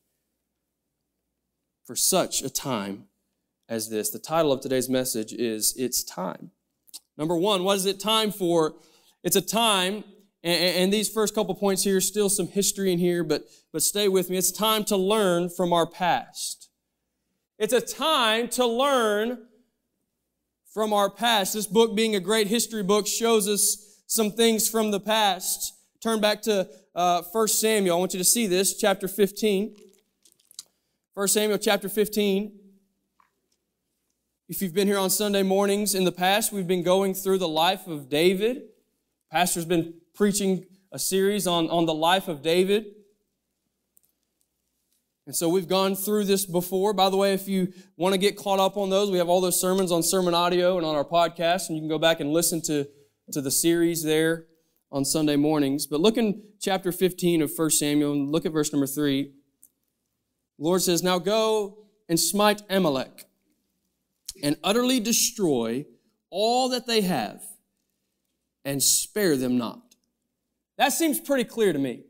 for 1.87 1.97
such 1.97 2.43
a 2.43 2.51
time 2.51 3.05
as 3.67 3.89
this. 3.89 4.11
The 4.11 4.19
title 4.19 4.53
of 4.53 4.61
today's 4.61 4.91
message 4.91 5.33
is 5.33 5.75
It's 5.79 6.05
Time. 6.05 6.51
Number 7.17 7.35
one, 7.35 7.65
what 7.65 7.79
is 7.79 7.87
it 7.87 7.99
time 7.99 8.33
for? 8.33 8.75
It's 9.25 9.37
a 9.37 9.41
time, 9.41 10.05
and, 10.43 10.93
these 10.93 11.09
first 11.09 11.35
couple 11.35 11.55
points 11.55 11.83
here, 11.83 12.03
still 12.03 12.29
some 12.29 12.49
history 12.49 12.93
in 12.93 12.99
here, 12.99 13.25
but, 13.25 13.45
but 13.73 13.81
stay 13.81 14.07
with 14.07 14.29
me. 14.29 14.37
It's 14.37 14.53
time 14.53 14.85
to 14.85 14.99
learn 14.99 15.49
from 15.49 15.73
our 15.73 15.87
past. 15.87 16.69
It's 17.59 17.73
a 17.73 17.81
time 17.81 18.49
to 18.49 18.67
learn 18.67 19.47
from 20.75 20.93
our 20.93 21.09
past. 21.09 21.55
This 21.55 21.67
book, 21.67 21.97
being 21.97 22.15
a 22.15 22.21
great 22.21 22.49
history 22.49 22.83
book, 22.83 23.07
shows 23.07 23.49
us 23.49 24.03
some 24.07 24.31
things 24.31 24.69
from 24.69 24.91
the 24.91 25.01
past. 25.01 25.73
Turn 26.03 26.21
back 26.21 26.43
to 26.43 26.69
uh, 26.95 27.23
1 27.23 27.49
Samuel. 27.49 27.97
I 27.97 27.99
want 27.99 28.13
you 28.13 28.19
to 28.19 28.25
see 28.25 28.47
this, 28.47 28.77
chapter 28.77 29.09
15. 29.09 29.75
1 31.15 31.29
Samuel 31.29 31.57
chapter 31.57 31.89
15. 31.89 32.53
If 34.51 34.61
you've 34.61 34.75
been 34.75 34.87
here 34.87 34.99
on 34.99 35.09
Sunday 35.09 35.43
mornings 35.43 35.95
in 35.95 36.05
the 36.05 36.13
past, 36.13 36.53
we've 36.53 36.69
been 36.69 36.83
going 36.83 37.15
through 37.15 37.39
the 37.39 37.49
life 37.49 37.87
of 37.87 38.11
David. 38.11 38.65
Pastor's 39.33 39.65
been 39.65 39.95
preaching 40.15 40.67
a 40.93 40.99
series 40.99 41.47
on, 41.47 41.71
on 41.71 41.87
the 41.87 41.95
life 41.95 42.29
of 42.29 42.43
David. 42.43 42.85
And 45.27 45.35
so 45.35 45.49
we've 45.49 45.67
gone 45.67 45.97
through 45.97 46.25
this 46.25 46.47
before. 46.47 46.93
By 46.93 47.11
the 47.11 47.17
way, 47.17 47.33
if 47.33 47.49
you 47.49 47.73
want 47.97 48.15
to 48.15 48.19
get 48.19 48.37
caught 48.37 48.61
up 48.61 48.77
on 48.77 48.91
those, 48.91 49.11
we 49.11 49.19
have 49.19 49.29
all 49.29 49.41
those 49.41 49.61
sermons 49.61 49.91
on 49.91 50.05
sermon 50.05 50.35
audio 50.35 50.77
and 50.77 50.87
on 50.87 50.95
our 50.95 51.05
podcast, 51.05 51.69
and 51.69 51.77
you 51.77 51.83
can 51.83 51.89
go 51.89 51.99
back 51.99 52.21
and 52.21 52.33
listen 52.33 52.63
to, 52.63 52.87
to 53.33 53.41
the 53.41 53.51
series 53.51 54.05
there 54.05 54.47
on 54.93 55.05
Sunday 55.05 55.35
mornings. 55.35 55.87
But 55.87 56.01
look 56.01 56.17
in 56.17 56.43
chapter 56.61 56.93
15 56.93 57.43
of 57.43 57.51
1 57.55 57.71
Samuel 57.71 58.13
and 58.13 58.31
look 58.31 58.47
at 58.47 58.53
verse 58.53 58.73
number 58.73 58.87
3. 58.87 59.25
The 60.59 60.65
Lord 60.65 60.81
says, 60.81 61.03
Now 61.03 61.19
go 61.19 61.79
and 62.09 62.21
smite 62.21 62.63
Amalek 62.71 63.25
and 64.45 64.57
utterly 64.63 65.01
destroy 65.01 65.87
all 66.31 66.69
that 66.69 66.87
they 66.87 67.01
have 67.01 67.43
and 68.65 68.81
spare 68.81 69.37
them 69.37 69.59
not. 69.59 69.81
That 70.79 70.93
seems 70.93 71.19
pretty 71.19 71.45
clear 71.45 71.73
to 71.73 71.79
me. 71.79 72.05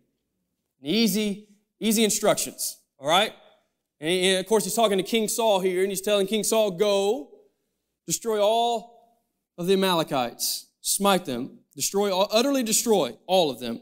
Easy, 0.82 1.48
easy 1.80 2.04
instructions. 2.04 2.78
All 2.98 3.08
right? 3.08 3.32
And, 4.00 4.10
and 4.10 4.40
of 4.40 4.46
course, 4.46 4.64
he's 4.64 4.74
talking 4.74 4.98
to 4.98 5.04
King 5.04 5.28
Saul 5.28 5.60
here, 5.60 5.82
and 5.82 5.90
he's 5.90 6.00
telling 6.00 6.26
King 6.26 6.44
Saul, 6.44 6.72
Go, 6.72 7.30
destroy 8.06 8.40
all 8.40 9.20
of 9.58 9.66
the 9.66 9.74
Amalekites, 9.74 10.66
smite 10.80 11.24
them, 11.24 11.58
destroy, 11.74 12.14
all, 12.14 12.28
utterly 12.30 12.62
destroy 12.62 13.16
all 13.26 13.50
of 13.50 13.60
them. 13.60 13.80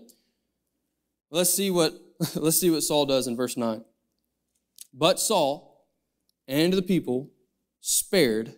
Let's 1.30 1.52
see 1.52 1.70
what 1.70 1.94
let's 2.36 2.60
see 2.60 2.70
what 2.70 2.82
Saul 2.82 3.06
does 3.06 3.26
in 3.26 3.36
verse 3.36 3.56
9. 3.56 3.84
But 4.92 5.18
Saul 5.18 5.88
and 6.46 6.72
the 6.72 6.82
people 6.82 7.30
spared 7.80 8.54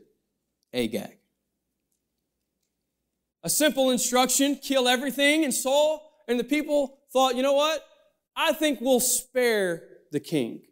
Agag. 0.75 1.19
A 3.43 3.49
simple 3.49 3.91
instruction, 3.91 4.57
kill 4.57 4.89
everything, 4.89 5.45
and 5.45 5.55
Saul 5.55 6.03
and 6.29 6.39
the 6.39 6.45
people 6.45 6.99
thought, 7.13 7.37
you 7.37 7.43
know 7.43 7.55
what? 7.55 7.83
I 8.37 8.53
think 8.53 8.81
we'll 8.81 9.01
spare 9.01 9.85
the 10.17 10.21
king. 10.21 10.63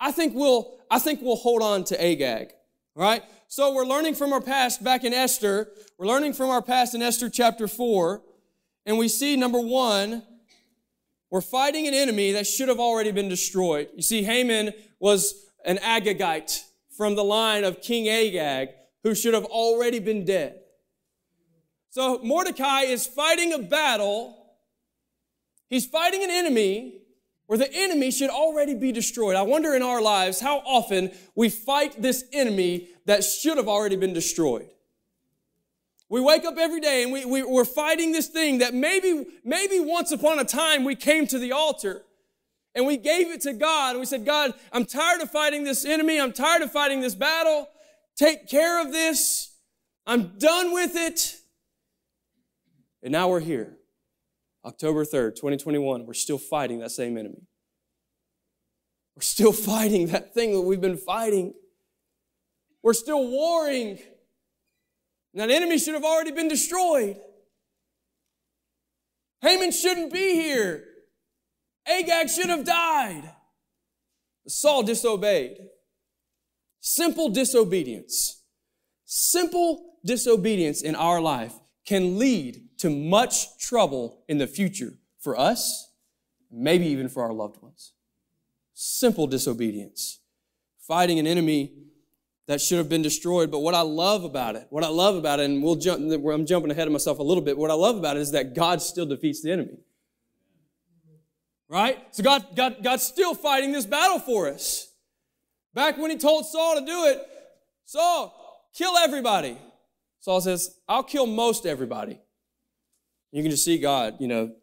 I 0.00 0.10
think 0.10 0.34
we'll, 0.34 0.78
I 0.90 0.98
think 0.98 1.20
we'll 1.20 1.36
hold 1.36 1.60
on 1.60 1.84
to 1.84 2.02
Agag. 2.02 2.52
Right? 2.94 3.22
So 3.46 3.74
we're 3.74 3.84
learning 3.84 4.14
from 4.14 4.32
our 4.32 4.40
past 4.40 4.82
back 4.82 5.04
in 5.04 5.12
Esther. 5.12 5.68
We're 5.98 6.06
learning 6.06 6.32
from 6.32 6.48
our 6.48 6.62
past 6.62 6.94
in 6.94 7.02
Esther 7.02 7.28
chapter 7.28 7.68
4. 7.68 8.22
And 8.86 8.96
we 8.96 9.08
see 9.08 9.36
number 9.36 9.60
one, 9.60 10.22
we're 11.30 11.42
fighting 11.42 11.86
an 11.86 11.92
enemy 11.92 12.32
that 12.32 12.46
should 12.46 12.70
have 12.70 12.80
already 12.80 13.12
been 13.12 13.28
destroyed. 13.28 13.88
You 13.94 14.00
see, 14.00 14.22
Haman 14.22 14.72
was 14.98 15.44
an 15.66 15.76
Agagite 15.76 16.62
from 16.96 17.16
the 17.16 17.24
line 17.24 17.64
of 17.64 17.82
King 17.82 18.08
Agag 18.08 18.70
who 19.02 19.14
should 19.14 19.34
have 19.34 19.44
already 19.44 19.98
been 19.98 20.24
dead. 20.24 20.60
So 21.90 22.20
Mordecai 22.22 22.82
is 22.82 23.06
fighting 23.06 23.52
a 23.52 23.58
battle. 23.58 24.56
He's 25.68 25.84
fighting 25.84 26.24
an 26.24 26.30
enemy 26.30 27.02
where 27.46 27.58
the 27.58 27.72
enemy 27.72 28.10
should 28.10 28.30
already 28.30 28.74
be 28.74 28.92
destroyed. 28.92 29.36
I 29.36 29.42
wonder 29.42 29.74
in 29.74 29.82
our 29.82 30.02
lives 30.02 30.40
how 30.40 30.58
often 30.58 31.12
we 31.34 31.48
fight 31.48 32.00
this 32.00 32.24
enemy 32.32 32.88
that 33.06 33.22
should 33.22 33.56
have 33.56 33.68
already 33.68 33.96
been 33.96 34.12
destroyed. 34.12 34.68
We 36.08 36.20
wake 36.20 36.44
up 36.44 36.56
every 36.58 36.80
day 36.80 37.02
and 37.02 37.12
we, 37.12 37.24
we, 37.24 37.42
we're 37.42 37.64
fighting 37.64 38.12
this 38.12 38.28
thing 38.28 38.58
that 38.58 38.74
maybe, 38.74 39.26
maybe 39.44 39.80
once 39.80 40.12
upon 40.12 40.38
a 40.38 40.44
time 40.44 40.84
we 40.84 40.94
came 40.94 41.26
to 41.28 41.38
the 41.38 41.52
altar 41.52 42.02
and 42.74 42.86
we 42.86 42.96
gave 42.96 43.30
it 43.30 43.40
to 43.42 43.52
God 43.52 43.90
and 43.90 44.00
we 44.00 44.06
said, 44.06 44.24
God, 44.24 44.54
I'm 44.72 44.84
tired 44.84 45.20
of 45.20 45.30
fighting 45.30 45.64
this 45.64 45.84
enemy. 45.84 46.20
I'm 46.20 46.32
tired 46.32 46.62
of 46.62 46.70
fighting 46.70 47.00
this 47.00 47.14
battle. 47.14 47.68
Take 48.16 48.48
care 48.48 48.80
of 48.80 48.92
this. 48.92 49.54
I'm 50.06 50.38
done 50.38 50.72
with 50.72 50.94
it. 50.94 51.36
And 53.02 53.12
now 53.12 53.28
we're 53.28 53.40
here. 53.40 53.76
October 54.66 55.04
3rd, 55.04 55.36
2021, 55.36 56.06
we're 56.06 56.12
still 56.12 56.38
fighting 56.38 56.80
that 56.80 56.90
same 56.90 57.16
enemy. 57.16 57.46
We're 59.14 59.22
still 59.22 59.52
fighting 59.72 60.08
that 60.08 60.34
thing 60.34 60.52
that 60.54 60.62
we've 60.62 60.80
been 60.80 60.96
fighting. 60.96 61.54
We're 62.82 62.92
still 62.92 63.28
warring. 63.28 63.98
And 65.32 65.40
that 65.40 65.50
enemy 65.50 65.78
should 65.78 65.94
have 65.94 66.04
already 66.04 66.32
been 66.32 66.48
destroyed. 66.48 67.16
Haman 69.40 69.70
shouldn't 69.70 70.12
be 70.12 70.34
here. 70.34 70.84
Agag 71.86 72.28
should 72.28 72.48
have 72.48 72.64
died. 72.64 73.30
Saul 74.48 74.82
disobeyed. 74.82 75.58
Simple 76.80 77.28
disobedience. 77.28 78.42
Simple 79.04 79.98
disobedience 80.04 80.82
in 80.82 80.96
our 80.96 81.20
life 81.20 81.54
can 81.84 82.18
lead 82.18 82.65
to 82.78 82.90
much 82.90 83.58
trouble 83.58 84.22
in 84.28 84.38
the 84.38 84.46
future 84.46 84.94
for 85.18 85.38
us, 85.38 85.90
maybe 86.50 86.86
even 86.86 87.08
for 87.08 87.22
our 87.22 87.32
loved 87.32 87.62
ones. 87.62 87.92
Simple 88.74 89.26
disobedience. 89.26 90.20
Fighting 90.78 91.18
an 91.18 91.26
enemy 91.26 91.72
that 92.46 92.60
should 92.60 92.78
have 92.78 92.88
been 92.88 93.02
destroyed. 93.02 93.50
But 93.50 93.60
what 93.60 93.74
I 93.74 93.80
love 93.80 94.24
about 94.24 94.56
it, 94.56 94.66
what 94.70 94.84
I 94.84 94.88
love 94.88 95.16
about 95.16 95.40
it, 95.40 95.46
and 95.46 95.62
we'll 95.62 95.76
jump, 95.76 96.00
I'm 96.00 96.46
jumping 96.46 96.70
ahead 96.70 96.86
of 96.86 96.92
myself 96.92 97.18
a 97.18 97.22
little 97.22 97.42
bit. 97.42 97.58
What 97.58 97.70
I 97.70 97.74
love 97.74 97.96
about 97.96 98.16
it 98.16 98.20
is 98.20 98.32
that 98.32 98.54
God 98.54 98.80
still 98.80 99.06
defeats 99.06 99.42
the 99.42 99.50
enemy. 99.50 99.78
Right? 101.68 101.98
So 102.12 102.22
God, 102.22 102.46
God, 102.54 102.76
God's 102.82 103.02
still 103.02 103.34
fighting 103.34 103.72
this 103.72 103.86
battle 103.86 104.20
for 104.20 104.48
us. 104.48 104.92
Back 105.74 105.98
when 105.98 106.10
he 106.10 106.16
told 106.16 106.46
Saul 106.46 106.78
to 106.78 106.86
do 106.86 107.06
it, 107.06 107.26
Saul, 107.84 108.68
kill 108.72 108.96
everybody. 108.96 109.58
Saul 110.20 110.40
says, 110.40 110.76
I'll 110.88 111.02
kill 111.02 111.26
most 111.26 111.66
everybody. 111.66 112.20
You 113.36 113.42
can 113.42 113.50
just 113.50 113.66
see 113.66 113.76
God, 113.76 114.16
you 114.18 114.28
know, 114.28 114.54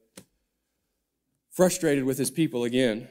frustrated 1.52 2.06
with 2.06 2.18
his 2.18 2.32
people 2.32 2.64
again. 2.64 3.08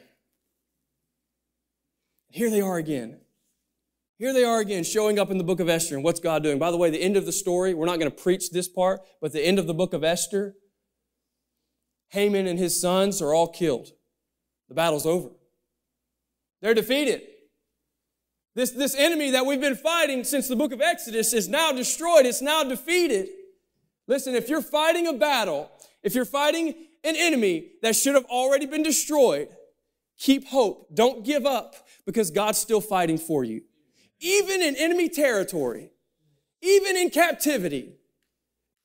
Here 2.29 2.49
they 2.49 2.59
are 2.59 2.75
again. 2.75 3.21
Here 4.17 4.33
they 4.33 4.43
are 4.43 4.59
again, 4.59 4.83
showing 4.83 5.17
up 5.19 5.31
in 5.31 5.37
the 5.37 5.43
book 5.45 5.61
of 5.61 5.69
Esther. 5.69 5.95
And 5.95 6.03
what's 6.03 6.19
God 6.19 6.43
doing? 6.43 6.59
By 6.59 6.69
the 6.69 6.75
way, 6.75 6.89
the 6.89 7.01
end 7.01 7.15
of 7.15 7.25
the 7.25 7.31
story, 7.31 7.73
we're 7.73 7.85
not 7.85 7.97
going 7.97 8.11
to 8.11 8.17
preach 8.23 8.51
this 8.51 8.67
part, 8.67 9.03
but 9.21 9.31
the 9.31 9.39
end 9.39 9.57
of 9.57 9.65
the 9.65 9.73
book 9.73 9.93
of 9.93 10.03
Esther, 10.03 10.53
Haman 12.09 12.45
and 12.45 12.59
his 12.59 12.81
sons 12.81 13.21
are 13.21 13.33
all 13.33 13.47
killed. 13.47 13.87
The 14.67 14.75
battle's 14.75 15.05
over. 15.05 15.29
They're 16.61 16.73
defeated. 16.73 17.21
This, 18.53 18.71
this 18.71 18.95
enemy 18.95 19.31
that 19.31 19.45
we've 19.45 19.61
been 19.61 19.77
fighting 19.77 20.25
since 20.25 20.49
the 20.49 20.57
book 20.57 20.73
of 20.73 20.81
Exodus 20.81 21.31
is 21.31 21.47
now 21.47 21.71
destroyed. 21.71 22.25
It's 22.25 22.41
now 22.41 22.65
defeated. 22.65 23.29
Listen, 24.07 24.35
if 24.35 24.49
you're 24.49 24.61
fighting 24.61 25.07
a 25.07 25.13
battle, 25.13 25.71
if 26.01 26.15
you're 26.15 26.25
fighting 26.25 26.75
an 27.03 27.15
enemy 27.15 27.71
that 27.81 27.95
should 27.95 28.15
have 28.15 28.25
already 28.25 28.65
been 28.65 28.83
destroyed, 28.83 29.49
keep 30.17 30.47
hope. 30.47 30.93
Don't 30.93 31.25
give 31.25 31.45
up 31.45 31.75
because 32.05 32.31
God's 32.31 32.57
still 32.57 32.81
fighting 32.81 33.17
for 33.17 33.43
you. 33.43 33.61
Even 34.19 34.61
in 34.61 34.75
enemy 34.75 35.09
territory, 35.09 35.91
even 36.61 36.95
in 36.95 37.09
captivity, 37.09 37.93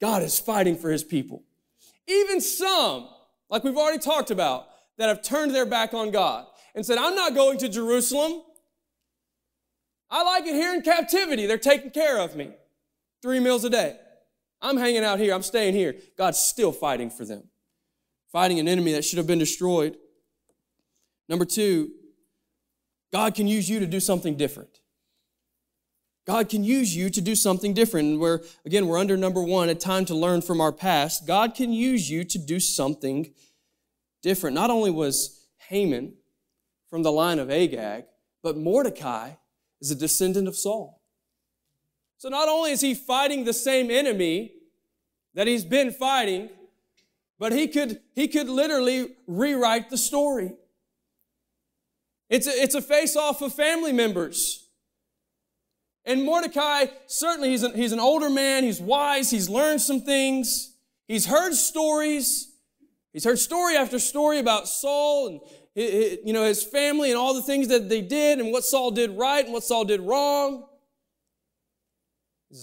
God 0.00 0.22
is 0.22 0.38
fighting 0.38 0.76
for 0.76 0.90
his 0.90 1.04
people. 1.04 1.42
Even 2.06 2.40
some, 2.40 3.08
like 3.50 3.64
we've 3.64 3.76
already 3.76 3.98
talked 3.98 4.30
about, 4.30 4.68
that 4.96 5.08
have 5.08 5.22
turned 5.22 5.54
their 5.54 5.66
back 5.66 5.94
on 5.94 6.10
God 6.10 6.46
and 6.74 6.84
said, 6.84 6.98
I'm 6.98 7.14
not 7.14 7.34
going 7.34 7.58
to 7.58 7.68
Jerusalem. 7.68 8.42
I 10.10 10.24
like 10.24 10.44
it 10.46 10.54
here 10.54 10.74
in 10.74 10.82
captivity. 10.82 11.46
They're 11.46 11.58
taking 11.58 11.90
care 11.90 12.18
of 12.18 12.34
me. 12.34 12.50
Three 13.22 13.40
meals 13.40 13.64
a 13.64 13.70
day. 13.70 13.96
I'm 14.60 14.76
hanging 14.76 15.04
out 15.04 15.18
here. 15.18 15.34
I'm 15.34 15.42
staying 15.42 15.74
here. 15.74 15.96
God's 16.16 16.38
still 16.38 16.72
fighting 16.72 17.10
for 17.10 17.24
them, 17.24 17.44
fighting 18.32 18.58
an 18.58 18.68
enemy 18.68 18.92
that 18.92 19.04
should 19.04 19.18
have 19.18 19.26
been 19.26 19.38
destroyed. 19.38 19.96
Number 21.28 21.44
two, 21.44 21.90
God 23.12 23.34
can 23.34 23.46
use 23.46 23.68
you 23.68 23.80
to 23.80 23.86
do 23.86 24.00
something 24.00 24.36
different. 24.36 24.80
God 26.26 26.50
can 26.50 26.62
use 26.62 26.94
you 26.94 27.08
to 27.08 27.22
do 27.22 27.34
something 27.34 27.72
different. 27.72 28.20
We're, 28.20 28.40
again, 28.66 28.86
we're 28.86 28.98
under 28.98 29.16
number 29.16 29.42
one, 29.42 29.70
a 29.70 29.74
time 29.74 30.04
to 30.06 30.14
learn 30.14 30.42
from 30.42 30.60
our 30.60 30.72
past. 30.72 31.26
God 31.26 31.54
can 31.54 31.72
use 31.72 32.10
you 32.10 32.22
to 32.24 32.38
do 32.38 32.60
something 32.60 33.32
different. 34.22 34.54
Not 34.54 34.68
only 34.68 34.90
was 34.90 35.46
Haman 35.68 36.14
from 36.90 37.02
the 37.02 37.12
line 37.12 37.38
of 37.38 37.50
Agag, 37.50 38.04
but 38.42 38.58
Mordecai 38.58 39.32
is 39.80 39.90
a 39.90 39.94
descendant 39.94 40.48
of 40.48 40.56
Saul. 40.56 40.97
So 42.18 42.28
not 42.28 42.48
only 42.48 42.72
is 42.72 42.80
he 42.80 42.94
fighting 42.94 43.44
the 43.44 43.52
same 43.52 43.90
enemy 43.90 44.52
that 45.34 45.46
he's 45.46 45.64
been 45.64 45.92
fighting, 45.92 46.50
but 47.38 47.52
he 47.52 47.68
could, 47.68 48.00
he 48.14 48.26
could 48.26 48.48
literally 48.48 49.14
rewrite 49.28 49.88
the 49.88 49.96
story. 49.96 50.52
It's 52.28 52.48
a, 52.48 52.50
it's 52.50 52.74
a 52.74 52.82
face 52.82 53.16
off 53.16 53.40
of 53.40 53.54
family 53.54 53.92
members. 53.92 54.66
And 56.04 56.24
Mordecai, 56.24 56.86
certainly 57.06 57.50
he's, 57.50 57.64
he's 57.74 57.92
an 57.92 58.00
older 58.00 58.28
man, 58.28 58.64
he's 58.64 58.80
wise, 58.80 59.30
he's 59.30 59.48
learned 59.48 59.80
some 59.80 60.00
things, 60.00 60.74
he's 61.06 61.26
heard 61.26 61.54
stories, 61.54 62.52
he's 63.12 63.24
heard 63.24 63.38
story 63.38 63.76
after 63.76 63.98
story 64.00 64.40
about 64.40 64.66
Saul 64.66 65.28
and 65.28 65.40
you 65.76 66.32
know 66.32 66.42
his 66.42 66.64
family 66.64 67.10
and 67.10 67.18
all 67.18 67.34
the 67.34 67.42
things 67.42 67.68
that 67.68 67.88
they 67.88 68.00
did 68.00 68.40
and 68.40 68.50
what 68.50 68.64
Saul 68.64 68.90
did 68.90 69.12
right 69.12 69.44
and 69.44 69.52
what 69.52 69.62
Saul 69.62 69.84
did 69.84 70.00
wrong 70.00 70.67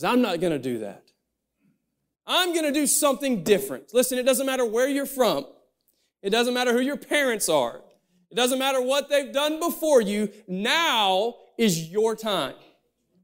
I'm 0.03 0.21
not 0.21 0.39
going 0.39 0.53
to 0.53 0.59
do 0.59 0.79
that. 0.79 1.03
I'm 2.27 2.53
going 2.53 2.65
to 2.65 2.71
do 2.71 2.87
something 2.87 3.43
different. 3.43 3.93
Listen, 3.93 4.17
it 4.17 4.23
doesn't 4.25 4.45
matter 4.45 4.65
where 4.65 4.89
you're 4.89 5.05
from. 5.05 5.45
It 6.23 6.31
doesn't 6.31 6.53
matter 6.53 6.73
who 6.73 6.79
your 6.79 6.97
parents 6.97 7.49
are. 7.49 7.81
It 8.31 8.35
doesn't 8.35 8.57
matter 8.57 8.81
what 8.81 9.09
they've 9.09 9.31
done 9.31 9.59
before 9.59 10.01
you. 10.01 10.29
Now 10.47 11.35
is 11.57 11.89
your 11.89 12.15
time. 12.15 12.55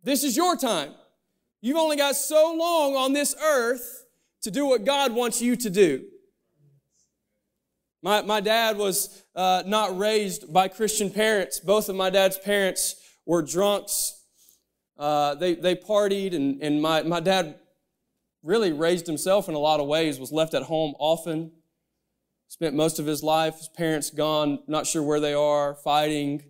This 0.03 0.23
is 0.23 0.37
your 0.37 0.55
time. 0.55 0.93
You've 1.61 1.77
only 1.77 1.97
got 1.97 2.15
so 2.15 2.55
long 2.55 2.95
on 2.95 3.13
this 3.13 3.35
earth 3.43 4.05
to 4.43 4.51
do 4.51 4.65
what 4.65 4.85
God 4.85 5.13
wants 5.13 5.41
you 5.41 5.55
to 5.55 5.69
do. 5.69 6.05
My, 8.03 8.21
my 8.21 8.39
dad 8.39 8.77
was 8.77 9.23
uh, 9.35 9.63
not 9.65 9.97
raised 9.97 10.51
by 10.51 10.67
Christian 10.67 11.11
parents. 11.11 11.59
Both 11.59 11.89
of 11.89 11.95
my 11.95 12.09
dad's 12.09 12.37
parents 12.37 12.95
were 13.25 13.43
drunks 13.43 14.20
uh, 15.01 15.33
they, 15.33 15.55
they 15.55 15.75
partied, 15.75 16.35
and, 16.35 16.61
and 16.61 16.79
my, 16.79 17.01
my 17.01 17.19
dad 17.19 17.55
really 18.43 18.71
raised 18.71 19.07
himself 19.07 19.49
in 19.49 19.55
a 19.55 19.59
lot 19.59 19.79
of 19.79 19.87
ways, 19.87 20.19
was 20.19 20.31
left 20.31 20.53
at 20.53 20.61
home 20.61 20.93
often, 20.99 21.51
spent 22.47 22.75
most 22.75 22.99
of 22.99 23.07
his 23.07 23.23
life, 23.23 23.57
his 23.57 23.67
parents 23.67 24.11
gone, 24.11 24.59
not 24.67 24.85
sure 24.85 25.01
where 25.01 25.19
they 25.19 25.33
are, 25.33 25.73
fighting. 25.73 26.43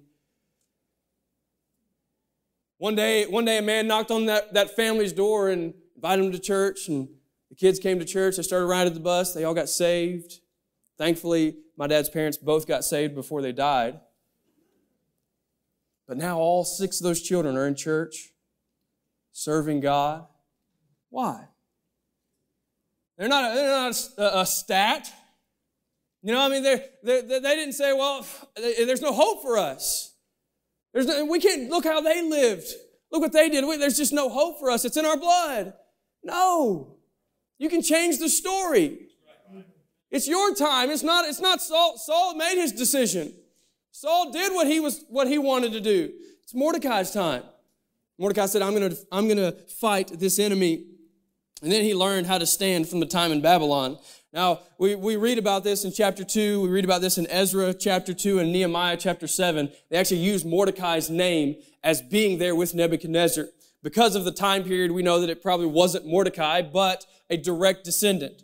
One 2.78 2.94
day, 2.94 3.26
one 3.26 3.46
day 3.46 3.58
a 3.58 3.62
man 3.62 3.88
knocked 3.88 4.12
on 4.12 4.26
that, 4.26 4.54
that 4.54 4.76
family's 4.76 5.14
door 5.14 5.48
and 5.48 5.74
invited 5.96 6.26
them 6.26 6.32
to 6.34 6.40
church, 6.40 6.90
and 6.90 7.08
the 7.50 7.56
kids 7.56 7.80
came 7.80 8.00
to 8.00 8.06
church. 8.06 8.36
They 8.36 8.44
started 8.44 8.66
riding 8.66 8.94
the 8.94 9.00
bus. 9.00 9.34
They 9.34 9.46
all 9.46 9.54
got 9.54 9.70
saved. 9.70 10.42
Thankfully, 10.98 11.56
my 11.78 11.88
dad's 11.88 12.10
parents 12.10 12.38
both 12.38 12.68
got 12.68 12.84
saved 12.84 13.16
before 13.16 13.42
they 13.42 13.54
died. 13.54 14.02
But 16.06 16.18
now 16.18 16.40
all 16.40 16.66
six 16.66 17.00
of 17.00 17.06
those 17.06 17.22
children 17.22 17.56
are 17.56 17.66
in 17.66 17.76
church, 17.76 18.31
serving 19.32 19.82
God. 19.82 20.26
Why? 21.10 21.48
They're 23.18 23.28
not, 23.28 23.54
they're 23.54 23.70
not 23.70 23.96
a, 24.18 24.40
a 24.40 24.46
stat. 24.46 25.12
You 26.24 26.34
know, 26.34 26.42
I 26.42 26.50
mean, 26.50 26.64
they're, 26.64 26.84
they're, 27.04 27.22
they 27.22 27.56
didn't 27.56 27.74
say, 27.74 27.94
well, 27.94 28.26
there's 28.56 29.02
no 29.02 29.12
hope 29.12 29.42
for 29.42 29.58
us. 29.58 30.16
There's 30.94 31.08
no, 31.08 31.26
we 31.26 31.40
can't 31.40 31.70
look 31.70 31.84
how 31.84 32.02
they 32.02 32.22
lived. 32.22 32.68
Look 33.12 33.22
what 33.22 33.34
they 33.34 33.50
did. 33.50 33.64
There's 33.80 33.98
just 33.98 34.14
no 34.14 34.30
hope 34.30 34.60
for 34.60 34.70
us. 34.70 34.86
It's 34.86 34.98
in 34.98 35.06
our 35.06 35.18
blood. 35.18 35.74
No. 36.24 36.98
You 37.58 37.70
can 37.70 37.82
change 37.82 38.20
the 38.20 38.30
story. 38.30 39.08
It's 40.10 40.28
your 40.28 40.54
time. 40.54 40.90
It's 40.90 41.04
not, 41.04 41.26
it's 41.26 41.40
not 41.40 41.62
Saul. 41.62 41.98
Saul 41.98 42.36
made 42.36 42.56
his 42.56 42.72
decision. 42.72 43.34
Saul 43.92 44.32
did 44.32 44.54
what 44.54 44.68
he 44.68 44.80
was, 44.80 45.06
what 45.10 45.28
he 45.28 45.38
wanted 45.38 45.74
to 45.74 45.82
do. 45.82 46.12
It's 46.44 46.54
Mordecai's 46.54 47.12
time. 47.12 47.44
Mordecai 48.22 48.46
said, 48.46 48.62
I'm 48.62 48.74
gonna, 48.74 48.96
I'm 49.12 49.28
gonna 49.28 49.54
fight 49.80 50.20
this 50.20 50.38
enemy. 50.38 50.86
And 51.64 51.72
then 51.72 51.84
he 51.84 51.96
learned 51.96 52.28
how 52.28 52.38
to 52.38 52.46
stand 52.46 52.88
from 52.88 53.00
the 53.00 53.08
time 53.08 53.32
in 53.32 53.42
Babylon. 53.42 53.98
Now, 54.32 54.60
we, 54.78 54.94
we 54.94 55.16
read 55.16 55.40
about 55.40 55.64
this 55.64 55.86
in 55.86 55.92
chapter 55.92 56.24
2. 56.24 56.62
We 56.62 56.70
read 56.70 56.86
about 56.86 57.02
this 57.02 57.18
in 57.18 57.26
Ezra 57.32 57.74
chapter 57.74 58.14
2 58.14 58.38
and 58.38 58.52
Nehemiah 58.52 58.96
chapter 58.96 59.26
7. 59.26 59.72
They 59.90 59.98
actually 59.98 60.20
use 60.20 60.46
Mordecai's 60.46 61.10
name 61.10 61.56
as 61.84 62.04
being 62.04 62.38
there 62.38 62.54
with 62.54 62.76
Nebuchadnezzar. 62.76 63.48
Because 63.82 64.16
of 64.16 64.24
the 64.24 64.32
time 64.32 64.64
period, 64.66 64.92
we 64.92 65.02
know 65.02 65.20
that 65.20 65.32
it 65.32 65.42
probably 65.42 65.66
wasn't 65.66 66.06
Mordecai, 66.06 66.62
but 66.62 67.08
a 67.32 67.38
direct 67.38 67.84
descendant. 67.84 68.44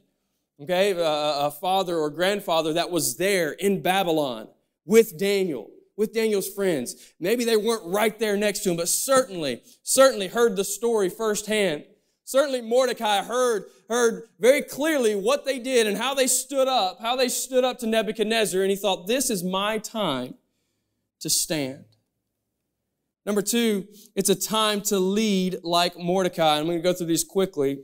Okay, 0.59 0.93
a, 0.93 1.05
a 1.45 1.51
father 1.51 1.97
or 1.97 2.09
grandfather 2.09 2.73
that 2.73 2.89
was 2.89 3.17
there 3.17 3.51
in 3.51 3.83
Babylon 3.83 4.47
with 4.85 5.19
Daniel, 5.19 5.69
with 5.97 6.13
Daniel's 6.13 6.47
friends. 6.47 7.13
Maybe 7.19 7.43
they 7.43 7.57
weren't 7.57 7.83
right 7.85 8.17
there 8.17 8.37
next 8.37 8.59
to 8.59 8.69
him, 8.69 8.77
but 8.77 8.87
certainly, 8.87 9.63
certainly 9.83 10.27
heard 10.27 10.55
the 10.55 10.63
story 10.63 11.09
firsthand. 11.09 11.83
Certainly 12.23 12.61
Mordecai 12.61 13.23
heard, 13.23 13.65
heard 13.89 14.23
very 14.39 14.61
clearly 14.61 15.15
what 15.15 15.43
they 15.43 15.59
did 15.59 15.87
and 15.87 15.97
how 15.97 16.13
they 16.13 16.27
stood 16.27 16.67
up, 16.67 16.99
how 17.01 17.15
they 17.15 17.29
stood 17.29 17.63
up 17.63 17.79
to 17.79 17.87
Nebuchadnezzar, 17.87 18.61
and 18.61 18.69
he 18.69 18.77
thought, 18.77 19.07
this 19.07 19.29
is 19.29 19.43
my 19.43 19.79
time 19.79 20.35
to 21.19 21.29
stand. 21.29 21.85
Number 23.25 23.41
two, 23.41 23.87
it's 24.15 24.29
a 24.29 24.35
time 24.35 24.81
to 24.83 24.99
lead 24.99 25.57
like 25.63 25.97
Mordecai. 25.97 26.59
I'm 26.59 26.65
going 26.65 26.77
to 26.77 26.83
go 26.83 26.93
through 26.93 27.07
these 27.07 27.23
quickly. 27.23 27.79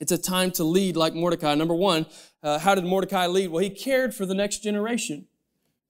It's 0.00 0.12
a 0.12 0.18
time 0.18 0.50
to 0.52 0.64
lead 0.64 0.96
like 0.96 1.14
Mordecai. 1.14 1.54
Number 1.54 1.74
one, 1.74 2.06
uh, 2.42 2.58
how 2.58 2.74
did 2.74 2.84
Mordecai 2.84 3.26
lead? 3.26 3.48
Well, 3.48 3.62
he 3.62 3.70
cared 3.70 4.14
for 4.14 4.26
the 4.26 4.34
next 4.34 4.62
generation. 4.62 5.26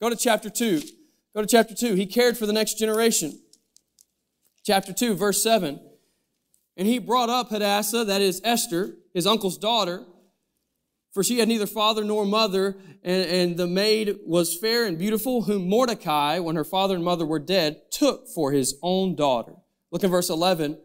Go 0.01 0.11
to 0.11 0.17
chapter 0.17 0.49
2. 0.49 0.83
Go 1.39 1.43
to 1.43 1.47
chapter 1.47 1.73
2. 1.73 1.95
He 1.95 2.07
cared 2.07 2.37
for 2.37 2.47
the 2.47 2.53
next 2.53 2.81
generation. 2.81 3.39
Chapter 4.65 4.93
2, 4.93 5.15
verse 5.15 5.41
7. 5.41 5.79
And 6.77 6.89
he 6.89 6.99
brought 6.99 7.31
up 7.31 7.51
Hadassah, 7.51 8.07
that 8.07 8.21
is 8.21 8.41
Esther, 8.43 8.97
his 9.15 9.25
uncle's 9.25 9.57
daughter, 9.57 10.05
for 11.15 11.23
she 11.23 11.39
had 11.39 11.47
neither 11.47 11.69
father 11.69 12.03
nor 12.03 12.27
mother, 12.27 12.77
and, 13.05 13.31
and 13.31 13.57
the 13.57 13.69
maid 13.69 14.17
was 14.27 14.59
fair 14.59 14.85
and 14.85 14.99
beautiful, 14.99 15.43
whom 15.43 15.69
Mordecai, 15.69 16.41
when 16.41 16.57
her 16.57 16.65
father 16.65 16.97
and 16.97 17.05
mother 17.05 17.25
were 17.25 17.39
dead, 17.39 17.83
took 17.93 18.27
for 18.27 18.51
his 18.51 18.77
own 18.83 19.15
daughter. 19.15 19.55
Look 19.93 20.03
in 20.03 20.11
verse 20.11 20.31
11. 20.31 20.77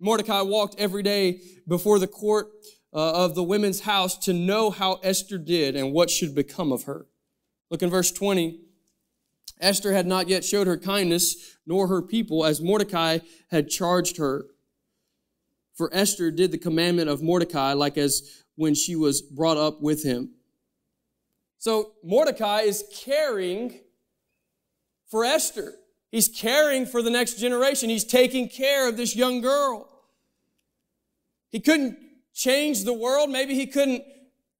Mordecai 0.00 0.42
walked 0.42 0.78
every 0.78 1.02
day 1.02 1.40
before 1.66 1.98
the 1.98 2.08
court 2.08 2.48
uh, 2.92 3.24
of 3.24 3.34
the 3.34 3.42
women's 3.42 3.80
house 3.80 4.18
to 4.26 4.34
know 4.34 4.68
how 4.68 5.00
Esther 5.02 5.38
did 5.38 5.74
and 5.74 5.94
what 5.94 6.10
should 6.10 6.34
become 6.34 6.72
of 6.72 6.82
her. 6.82 7.06
Look 7.70 7.82
in 7.82 7.88
verse 7.88 8.12
20. 8.12 8.63
Esther 9.64 9.92
had 9.92 10.06
not 10.06 10.28
yet 10.28 10.44
showed 10.44 10.66
her 10.66 10.76
kindness, 10.76 11.56
nor 11.66 11.88
her 11.88 12.02
people, 12.02 12.44
as 12.44 12.60
Mordecai 12.60 13.18
had 13.50 13.70
charged 13.70 14.18
her. 14.18 14.46
For 15.72 15.90
Esther 15.92 16.30
did 16.30 16.52
the 16.52 16.58
commandment 16.58 17.08
of 17.08 17.22
Mordecai, 17.22 17.72
like 17.72 17.96
as 17.96 18.44
when 18.56 18.74
she 18.74 18.94
was 18.94 19.22
brought 19.22 19.56
up 19.56 19.80
with 19.80 20.04
him. 20.04 20.30
So 21.58 21.92
Mordecai 22.04 22.60
is 22.60 22.84
caring 22.94 23.80
for 25.10 25.24
Esther. 25.24 25.74
He's 26.10 26.28
caring 26.28 26.86
for 26.86 27.02
the 27.02 27.10
next 27.10 27.40
generation. 27.40 27.88
He's 27.88 28.04
taking 28.04 28.48
care 28.48 28.88
of 28.88 28.96
this 28.96 29.16
young 29.16 29.40
girl. 29.40 29.88
He 31.50 31.58
couldn't 31.58 31.98
change 32.34 32.84
the 32.84 32.92
world. 32.92 33.30
Maybe 33.30 33.54
he 33.54 33.66
couldn't 33.66 34.04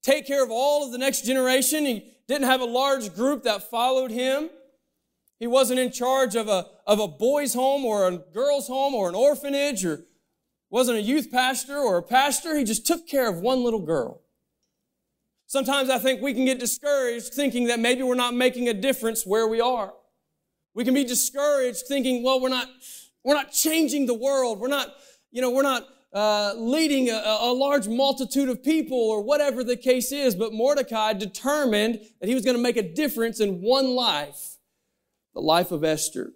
take 0.02 0.26
care 0.26 0.42
of 0.42 0.50
all 0.50 0.86
of 0.86 0.92
the 0.92 0.98
next 0.98 1.24
generation. 1.24 1.84
He 1.84 2.10
didn't 2.26 2.46
have 2.46 2.60
a 2.60 2.66
large 2.66 3.14
group 3.14 3.42
that 3.44 3.70
followed 3.70 4.10
him. 4.10 4.48
He 5.44 5.48
wasn't 5.48 5.78
in 5.78 5.92
charge 5.92 6.36
of 6.36 6.48
a, 6.48 6.64
of 6.86 6.98
a 7.00 7.06
boys' 7.06 7.52
home 7.52 7.84
or 7.84 8.08
a 8.08 8.16
girls' 8.16 8.66
home 8.66 8.94
or 8.94 9.10
an 9.10 9.14
orphanage 9.14 9.84
or 9.84 10.06
wasn't 10.70 10.96
a 10.96 11.02
youth 11.02 11.30
pastor 11.30 11.76
or 11.76 11.98
a 11.98 12.02
pastor. 12.02 12.56
He 12.56 12.64
just 12.64 12.86
took 12.86 13.06
care 13.06 13.28
of 13.28 13.40
one 13.40 13.62
little 13.62 13.84
girl. 13.84 14.22
Sometimes 15.46 15.90
I 15.90 15.98
think 15.98 16.22
we 16.22 16.32
can 16.32 16.46
get 16.46 16.58
discouraged 16.58 17.34
thinking 17.34 17.66
that 17.66 17.78
maybe 17.78 18.02
we're 18.02 18.14
not 18.14 18.32
making 18.32 18.70
a 18.70 18.72
difference 18.72 19.26
where 19.26 19.46
we 19.46 19.60
are. 19.60 19.92
We 20.72 20.82
can 20.82 20.94
be 20.94 21.04
discouraged 21.04 21.82
thinking, 21.86 22.22
well, 22.22 22.40
we're 22.40 22.48
not, 22.48 22.68
we're 23.22 23.34
not 23.34 23.52
changing 23.52 24.06
the 24.06 24.14
world. 24.14 24.60
We're 24.60 24.68
not, 24.68 24.94
you 25.30 25.42
know, 25.42 25.50
we're 25.50 25.60
not 25.60 25.86
uh, 26.14 26.54
leading 26.56 27.10
a, 27.10 27.22
a 27.22 27.52
large 27.52 27.86
multitude 27.86 28.48
of 28.48 28.64
people 28.64 28.96
or 28.96 29.20
whatever 29.20 29.62
the 29.62 29.76
case 29.76 30.10
is. 30.10 30.34
But 30.34 30.54
Mordecai 30.54 31.12
determined 31.12 32.00
that 32.22 32.30
he 32.30 32.34
was 32.34 32.46
going 32.46 32.56
to 32.56 32.62
make 32.62 32.78
a 32.78 32.94
difference 32.94 33.40
in 33.40 33.60
one 33.60 33.88
life, 33.88 34.53
the 35.34 35.40
life 35.40 35.72
of 35.72 35.84
Esther. 35.84 36.32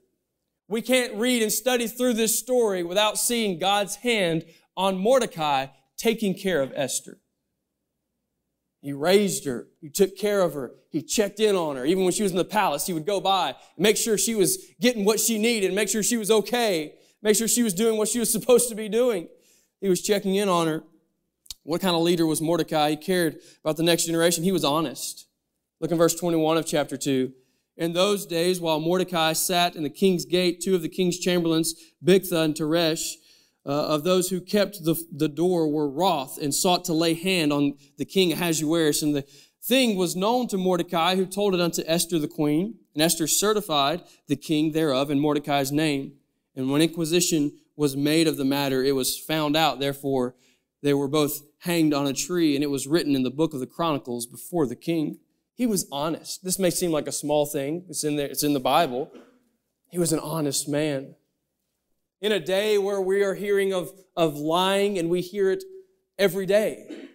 We 0.68 0.82
can't 0.82 1.14
read 1.14 1.42
and 1.42 1.52
study 1.52 1.86
through 1.86 2.14
this 2.14 2.38
story 2.38 2.82
without 2.82 3.18
seeing 3.18 3.58
God's 3.58 3.96
hand 3.96 4.44
on 4.76 4.98
Mordecai 4.98 5.66
taking 5.96 6.34
care 6.34 6.60
of 6.60 6.72
Esther. 6.74 7.18
He 8.80 8.92
raised 8.92 9.44
her. 9.44 9.66
He 9.80 9.88
took 9.90 10.16
care 10.16 10.40
of 10.42 10.54
her. 10.54 10.72
He 10.90 11.02
checked 11.02 11.40
in 11.40 11.56
on 11.56 11.76
her. 11.76 11.84
Even 11.84 12.04
when 12.04 12.12
she 12.12 12.22
was 12.22 12.32
in 12.32 12.38
the 12.38 12.44
palace, 12.44 12.86
he 12.86 12.92
would 12.92 13.06
go 13.06 13.20
by 13.20 13.48
and 13.48 13.56
make 13.76 13.96
sure 13.96 14.16
she 14.16 14.34
was 14.34 14.58
getting 14.80 15.04
what 15.04 15.18
she 15.20 15.38
needed, 15.38 15.72
make 15.74 15.88
sure 15.88 16.02
she 16.02 16.16
was 16.16 16.30
okay, 16.30 16.94
make 17.22 17.36
sure 17.36 17.48
she 17.48 17.62
was 17.62 17.74
doing 17.74 17.96
what 17.96 18.08
she 18.08 18.20
was 18.20 18.30
supposed 18.30 18.68
to 18.68 18.74
be 18.74 18.88
doing. 18.88 19.28
He 19.80 19.88
was 19.88 20.02
checking 20.02 20.36
in 20.36 20.48
on 20.48 20.66
her. 20.66 20.84
What 21.64 21.80
kind 21.80 21.94
of 21.94 22.02
leader 22.02 22.26
was 22.26 22.40
Mordecai? 22.40 22.90
He 22.90 22.96
cared 22.96 23.40
about 23.62 23.76
the 23.76 23.82
next 23.82 24.06
generation. 24.06 24.44
He 24.44 24.52
was 24.52 24.64
honest. 24.64 25.26
Look 25.80 25.90
in 25.90 25.98
verse 25.98 26.14
21 26.14 26.56
of 26.56 26.66
chapter 26.66 26.96
2. 26.96 27.32
In 27.78 27.92
those 27.92 28.26
days, 28.26 28.60
while 28.60 28.80
Mordecai 28.80 29.32
sat 29.34 29.76
in 29.76 29.84
the 29.84 29.88
king's 29.88 30.24
gate, 30.24 30.60
two 30.60 30.74
of 30.74 30.82
the 30.82 30.88
king's 30.88 31.16
chamberlains, 31.16 31.74
Bigtha 32.04 32.44
and 32.44 32.52
Teresh, 32.52 33.12
uh, 33.64 33.86
of 33.86 34.02
those 34.02 34.30
who 34.30 34.40
kept 34.40 34.84
the, 34.84 34.96
the 35.12 35.28
door 35.28 35.68
were 35.68 35.88
wroth 35.88 36.38
and 36.42 36.52
sought 36.52 36.84
to 36.86 36.92
lay 36.92 37.14
hand 37.14 37.52
on 37.52 37.74
the 37.96 38.04
king 38.04 38.32
Ahasuerus. 38.32 39.00
And 39.02 39.14
the 39.14 39.24
thing 39.62 39.96
was 39.96 40.16
known 40.16 40.48
to 40.48 40.58
Mordecai, 40.58 41.14
who 41.14 41.24
told 41.24 41.54
it 41.54 41.60
unto 41.60 41.82
Esther 41.86 42.18
the 42.18 42.26
queen. 42.26 42.78
And 42.94 43.02
Esther 43.02 43.28
certified 43.28 44.02
the 44.26 44.36
king 44.36 44.72
thereof 44.72 45.08
in 45.08 45.20
Mordecai's 45.20 45.70
name. 45.70 46.14
And 46.56 46.72
when 46.72 46.82
inquisition 46.82 47.52
was 47.76 47.96
made 47.96 48.26
of 48.26 48.36
the 48.36 48.44
matter, 48.44 48.82
it 48.82 48.96
was 48.96 49.16
found 49.16 49.56
out, 49.56 49.78
therefore, 49.78 50.34
they 50.82 50.94
were 50.94 51.06
both 51.06 51.42
hanged 51.58 51.94
on 51.94 52.08
a 52.08 52.12
tree, 52.12 52.56
and 52.56 52.64
it 52.64 52.70
was 52.70 52.88
written 52.88 53.14
in 53.14 53.22
the 53.22 53.30
book 53.30 53.54
of 53.54 53.60
the 53.60 53.66
Chronicles 53.66 54.26
before 54.26 54.66
the 54.66 54.74
king. 54.74 55.18
He 55.58 55.66
was 55.66 55.88
honest. 55.90 56.44
This 56.44 56.56
may 56.56 56.70
seem 56.70 56.92
like 56.92 57.08
a 57.08 57.12
small 57.12 57.44
thing. 57.44 57.84
It's 57.88 58.04
in 58.04 58.14
there, 58.14 58.28
it's 58.28 58.44
in 58.44 58.52
the 58.52 58.60
Bible. 58.60 59.12
He 59.90 59.98
was 59.98 60.12
an 60.12 60.20
honest 60.20 60.68
man. 60.68 61.16
In 62.20 62.30
a 62.30 62.38
day 62.38 62.78
where 62.78 63.00
we 63.00 63.24
are 63.24 63.34
hearing 63.34 63.74
of, 63.74 63.90
of 64.16 64.36
lying 64.36 64.98
and 64.98 65.10
we 65.10 65.20
hear 65.20 65.50
it 65.50 65.64
every 66.16 66.46
day. 66.46 67.08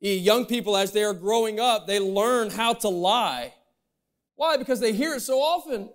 Young 0.00 0.46
people, 0.46 0.76
as 0.76 0.92
they 0.92 1.02
are 1.02 1.14
growing 1.14 1.58
up, 1.58 1.88
they 1.88 1.98
learn 1.98 2.50
how 2.50 2.74
to 2.74 2.88
lie. 2.88 3.54
Why? 4.36 4.56
Because 4.56 4.78
they 4.78 4.92
hear 4.92 5.14
it 5.14 5.22
so 5.22 5.40
often. 5.40 5.90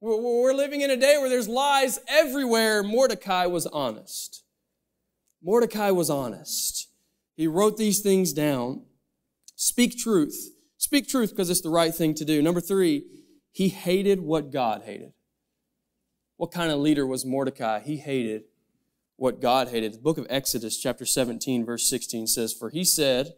We're 0.00 0.54
living 0.54 0.80
in 0.80 0.90
a 0.90 0.96
day 0.96 1.18
where 1.18 1.28
there's 1.28 1.48
lies 1.48 1.98
everywhere. 2.08 2.82
Mordecai 2.82 3.44
was 3.46 3.66
honest. 3.66 4.44
Mordecai 5.42 5.90
was 5.90 6.08
honest. 6.08 6.88
He 7.36 7.46
wrote 7.46 7.76
these 7.76 8.00
things 8.00 8.32
down. 8.32 8.84
Speak 9.60 9.98
truth. 9.98 10.52
Speak 10.76 11.08
truth 11.08 11.30
because 11.30 11.50
it's 11.50 11.62
the 11.62 11.68
right 11.68 11.92
thing 11.92 12.14
to 12.14 12.24
do. 12.24 12.40
Number 12.40 12.60
three, 12.60 13.06
he 13.50 13.70
hated 13.70 14.20
what 14.20 14.52
God 14.52 14.82
hated. 14.84 15.14
What 16.36 16.52
kind 16.52 16.70
of 16.70 16.78
leader 16.78 17.04
was 17.04 17.26
Mordecai? 17.26 17.80
He 17.80 17.96
hated 17.96 18.44
what 19.16 19.40
God 19.40 19.70
hated. 19.70 19.94
The 19.94 19.98
book 19.98 20.16
of 20.16 20.28
Exodus, 20.30 20.78
chapter 20.78 21.04
17, 21.04 21.66
verse 21.66 21.90
16 21.90 22.28
says, 22.28 22.52
For 22.52 22.70
he 22.70 22.84
said, 22.84 23.34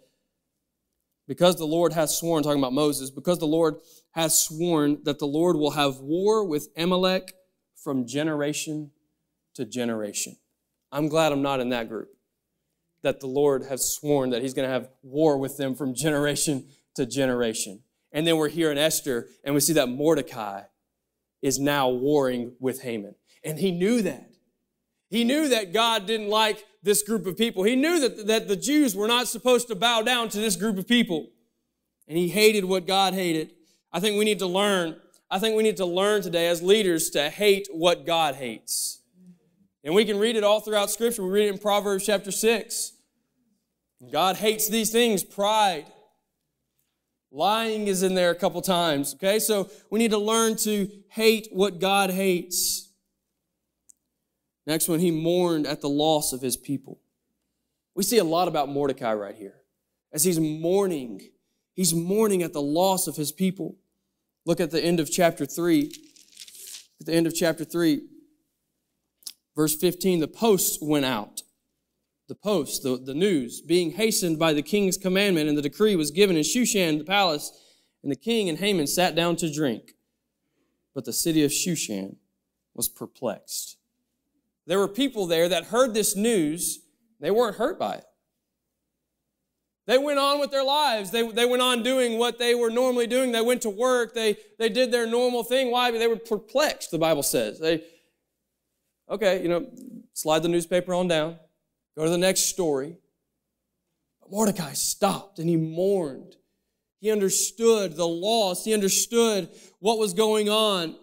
because 1.26 1.56
the 1.56 1.64
Lord 1.64 1.94
hath 1.94 2.10
sworn, 2.10 2.42
talking 2.42 2.60
about 2.60 2.74
Moses, 2.74 3.08
because 3.10 3.38
the 3.38 3.46
Lord 3.46 3.76
hath 4.10 4.32
sworn 4.32 4.98
that 5.04 5.20
the 5.20 5.26
Lord 5.26 5.56
will 5.56 5.70
have 5.70 6.00
war 6.00 6.44
with 6.44 6.68
Amalek 6.76 7.32
from 7.82 8.06
generation 8.06 8.90
to 9.54 9.64
generation. 9.64 10.36
I'm 10.92 11.08
glad 11.08 11.32
I'm 11.32 11.40
not 11.40 11.60
in 11.60 11.70
that 11.70 11.88
group 11.88 12.10
that 13.02 13.20
the 13.20 13.26
Lord 13.26 13.64
has 13.64 13.94
sworn 13.94 14.30
that 14.30 14.42
He's 14.42 14.54
going 14.54 14.68
to 14.68 14.72
have 14.72 14.88
war 15.02 15.38
with 15.38 15.56
them 15.56 15.74
from 15.74 15.94
generation 15.94 16.66
to 16.94 17.06
generation. 17.06 17.80
And 18.12 18.26
then 18.26 18.36
we're 18.36 18.48
here 18.48 18.70
in 18.72 18.78
Esther, 18.78 19.28
and 19.44 19.54
we 19.54 19.60
see 19.60 19.72
that 19.74 19.88
Mordecai 19.88 20.62
is 21.42 21.58
now 21.58 21.88
warring 21.88 22.52
with 22.60 22.82
Haman. 22.82 23.14
And 23.44 23.58
he 23.58 23.70
knew 23.70 24.02
that. 24.02 24.30
He 25.08 25.24
knew 25.24 25.48
that 25.48 25.72
God 25.72 26.06
didn't 26.06 26.28
like 26.28 26.64
this 26.82 27.02
group 27.02 27.26
of 27.26 27.36
people. 27.36 27.62
He 27.62 27.76
knew 27.76 28.00
that, 28.00 28.26
that 28.26 28.48
the 28.48 28.56
Jews 28.56 28.94
were 28.94 29.08
not 29.08 29.28
supposed 29.28 29.68
to 29.68 29.74
bow 29.74 30.02
down 30.02 30.28
to 30.30 30.38
this 30.38 30.56
group 30.56 30.78
of 30.78 30.86
people. 30.86 31.30
And 32.06 32.16
he 32.16 32.28
hated 32.28 32.64
what 32.64 32.86
God 32.86 33.14
hated. 33.14 33.54
I 33.92 34.00
think 34.00 34.18
we 34.18 34.24
need 34.24 34.38
to 34.40 34.46
learn. 34.46 34.96
I 35.30 35.38
think 35.38 35.56
we 35.56 35.62
need 35.62 35.76
to 35.78 35.86
learn 35.86 36.22
today 36.22 36.48
as 36.48 36.62
leaders 36.62 37.10
to 37.10 37.28
hate 37.28 37.68
what 37.72 38.06
God 38.06 38.36
hates. 38.36 38.99
And 39.82 39.94
we 39.94 40.04
can 40.04 40.18
read 40.18 40.36
it 40.36 40.44
all 40.44 40.60
throughout 40.60 40.90
Scripture. 40.90 41.22
We 41.22 41.30
read 41.30 41.46
it 41.46 41.52
in 41.54 41.58
Proverbs 41.58 42.04
chapter 42.04 42.30
6. 42.30 42.92
God 44.12 44.36
hates 44.36 44.68
these 44.68 44.90
things 44.90 45.22
pride. 45.22 45.86
Lying 47.32 47.86
is 47.86 48.02
in 48.02 48.14
there 48.14 48.30
a 48.30 48.34
couple 48.34 48.60
times, 48.60 49.14
okay? 49.14 49.38
So 49.38 49.70
we 49.90 49.98
need 49.98 50.10
to 50.10 50.18
learn 50.18 50.56
to 50.56 50.90
hate 51.10 51.48
what 51.52 51.78
God 51.78 52.10
hates. 52.10 52.88
Next 54.66 54.88
one, 54.88 55.00
he 55.00 55.10
mourned 55.10 55.66
at 55.66 55.80
the 55.80 55.88
loss 55.88 56.32
of 56.32 56.40
his 56.40 56.56
people. 56.56 57.00
We 57.94 58.02
see 58.02 58.18
a 58.18 58.24
lot 58.24 58.48
about 58.48 58.68
Mordecai 58.68 59.14
right 59.14 59.34
here. 59.34 59.56
As 60.12 60.24
he's 60.24 60.40
mourning, 60.40 61.30
he's 61.74 61.94
mourning 61.94 62.42
at 62.42 62.52
the 62.52 62.62
loss 62.62 63.06
of 63.06 63.16
his 63.16 63.32
people. 63.32 63.76
Look 64.44 64.60
at 64.60 64.70
the 64.70 64.82
end 64.82 64.98
of 65.00 65.10
chapter 65.10 65.46
3. 65.46 65.92
At 67.00 67.06
the 67.06 67.12
end 67.12 67.26
of 67.26 67.34
chapter 67.34 67.64
3, 67.64 68.02
verse 69.56 69.74
15, 69.74 70.20
the 70.20 70.28
post 70.28 70.78
went 70.82 71.04
out 71.04 71.42
the 72.30 72.34
post, 72.36 72.84
the, 72.84 72.96
the 72.96 73.12
news, 73.12 73.60
being 73.60 73.90
hastened 73.90 74.38
by 74.38 74.52
the 74.52 74.62
king's 74.62 74.96
commandment, 74.96 75.48
and 75.48 75.58
the 75.58 75.62
decree 75.62 75.96
was 75.96 76.12
given 76.12 76.36
in 76.36 76.44
Shushan, 76.44 76.98
the 76.98 77.04
palace, 77.04 77.50
and 78.04 78.10
the 78.10 78.16
king 78.16 78.48
and 78.48 78.56
Haman 78.56 78.86
sat 78.86 79.16
down 79.16 79.34
to 79.36 79.52
drink. 79.52 79.94
But 80.94 81.04
the 81.04 81.12
city 81.12 81.42
of 81.42 81.50
Shushan 81.50 82.16
was 82.72 82.88
perplexed. 82.88 83.76
There 84.64 84.78
were 84.78 84.86
people 84.86 85.26
there 85.26 85.48
that 85.48 85.64
heard 85.64 85.92
this 85.92 86.14
news, 86.14 86.78
they 87.18 87.32
weren't 87.32 87.56
hurt 87.56 87.80
by 87.80 87.96
it. 87.96 88.04
They 89.88 89.98
went 89.98 90.20
on 90.20 90.38
with 90.38 90.52
their 90.52 90.62
lives. 90.62 91.10
They, 91.10 91.28
they 91.32 91.46
went 91.46 91.62
on 91.62 91.82
doing 91.82 92.16
what 92.16 92.38
they 92.38 92.54
were 92.54 92.70
normally 92.70 93.08
doing. 93.08 93.32
They 93.32 93.40
went 93.40 93.62
to 93.62 93.70
work. 93.70 94.14
They, 94.14 94.36
they 94.56 94.68
did 94.68 94.92
their 94.92 95.06
normal 95.06 95.42
thing. 95.42 95.72
Why? 95.72 95.90
They 95.90 96.06
were 96.06 96.14
perplexed, 96.14 96.92
the 96.92 96.98
Bible 96.98 97.24
says. 97.24 97.58
They, 97.58 97.82
okay, 99.10 99.42
you 99.42 99.48
know, 99.48 99.66
slide 100.14 100.42
the 100.42 100.48
newspaper 100.48 100.94
on 100.94 101.08
down. 101.08 101.36
Go 101.96 102.04
to 102.04 102.10
the 102.10 102.18
next 102.18 102.42
story. 102.42 102.96
But 104.20 104.30
Mordecai 104.30 104.72
stopped 104.72 105.38
and 105.38 105.48
he 105.48 105.56
mourned. 105.56 106.36
He 107.00 107.10
understood 107.10 107.96
the 107.96 108.06
loss. 108.06 108.64
He 108.64 108.74
understood 108.74 109.48
what 109.78 109.98
was 109.98 110.12
going 110.12 110.48
on. 110.48 110.96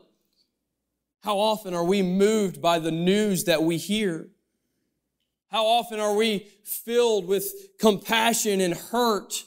How 1.23 1.37
often 1.37 1.73
are 1.73 1.83
we 1.83 2.01
moved 2.01 2.61
by 2.61 2.79
the 2.79 2.91
news 2.91 3.45
that 3.45 3.63
we 3.63 3.77
hear? 3.77 4.29
How 5.49 5.65
often 5.65 5.99
are 5.99 6.13
we 6.13 6.47
filled 6.63 7.25
with 7.25 7.51
compassion 7.79 8.61
and 8.61 8.73
hurt 8.73 9.45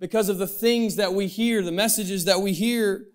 because 0.00 0.28
of 0.28 0.38
the 0.38 0.46
things 0.46 0.96
that 0.96 1.14
we 1.14 1.28
hear, 1.28 1.62
the 1.62 1.72
messages 1.72 2.24
that 2.24 2.40
we 2.40 2.52
hear? 2.52 3.06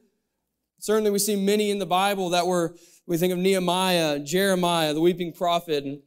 Certainly, 0.79 1.09
we 1.09 1.19
see 1.19 1.35
many 1.35 1.71
in 1.71 1.79
the 1.79 1.85
Bible 1.85 2.29
that 2.29 2.45
were, 2.47 2.75
we 3.07 3.17
think 3.17 3.31
of 3.31 3.39
Nehemiah, 3.39 4.19
Jeremiah, 4.19 4.93
the 4.93 5.01
weeping 5.01 5.31
prophet, 5.31 5.85
and 5.85 6.01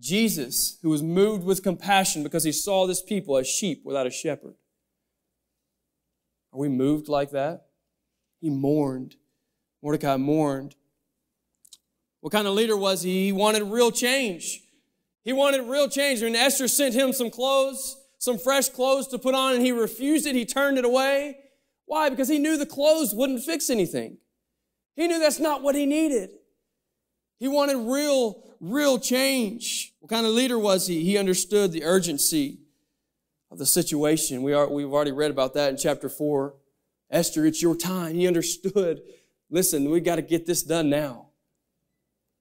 Jesus, 0.00 0.78
who 0.82 0.88
was 0.88 1.02
moved 1.02 1.44
with 1.44 1.64
compassion 1.64 2.22
because 2.22 2.44
he 2.44 2.52
saw 2.52 2.86
this 2.86 3.02
people 3.02 3.36
as 3.36 3.48
sheep 3.48 3.82
without 3.84 4.06
a 4.06 4.10
shepherd. 4.10 4.54
Are 6.52 6.60
we 6.60 6.68
moved 6.68 7.08
like 7.08 7.32
that? 7.32 7.66
He 8.40 8.50
mourned. 8.50 9.16
Mordecai 9.82 10.16
mourned. 10.16 10.76
What 12.20 12.32
kind 12.32 12.46
of 12.46 12.54
leader 12.54 12.76
was 12.76 13.02
he? 13.02 13.26
He 13.26 13.32
wanted 13.32 13.64
real 13.64 13.90
change. 13.90 14.60
He 15.24 15.32
wanted 15.32 15.62
real 15.62 15.88
change. 15.88 16.22
When 16.22 16.36
Esther 16.36 16.68
sent 16.68 16.94
him 16.94 17.12
some 17.12 17.30
clothes, 17.30 17.96
some 18.18 18.38
fresh 18.38 18.68
clothes 18.68 19.08
to 19.08 19.18
put 19.18 19.34
on, 19.34 19.54
and 19.54 19.62
he 19.62 19.72
refused 19.72 20.26
it, 20.26 20.36
he 20.36 20.44
turned 20.44 20.78
it 20.78 20.84
away. 20.84 21.36
Why? 21.86 22.10
Because 22.10 22.28
he 22.28 22.38
knew 22.38 22.56
the 22.56 22.64
clothes 22.64 23.12
wouldn't 23.12 23.42
fix 23.42 23.68
anything. 23.68 24.18
He 24.94 25.08
knew 25.08 25.18
that's 25.18 25.40
not 25.40 25.62
what 25.62 25.74
he 25.74 25.84
needed. 25.84 26.30
He 27.38 27.48
wanted 27.48 27.76
real, 27.76 28.42
real 28.60 28.98
change. 28.98 29.92
What 30.00 30.10
kind 30.10 30.26
of 30.26 30.32
leader 30.32 30.58
was 30.58 30.86
he? 30.86 31.04
He 31.04 31.18
understood 31.18 31.72
the 31.72 31.84
urgency 31.84 32.58
of 33.50 33.58
the 33.58 33.66
situation. 33.66 34.42
We 34.42 34.52
are, 34.52 34.68
we've 34.68 34.92
already 34.92 35.12
read 35.12 35.30
about 35.30 35.54
that 35.54 35.70
in 35.70 35.76
chapter 35.76 36.08
4. 36.08 36.54
Esther, 37.10 37.46
it's 37.46 37.62
your 37.62 37.76
time. 37.76 38.14
He 38.14 38.26
understood. 38.26 39.02
Listen, 39.50 39.90
we've 39.90 40.04
got 40.04 40.16
to 40.16 40.22
get 40.22 40.46
this 40.46 40.62
done 40.62 40.90
now. 40.90 41.28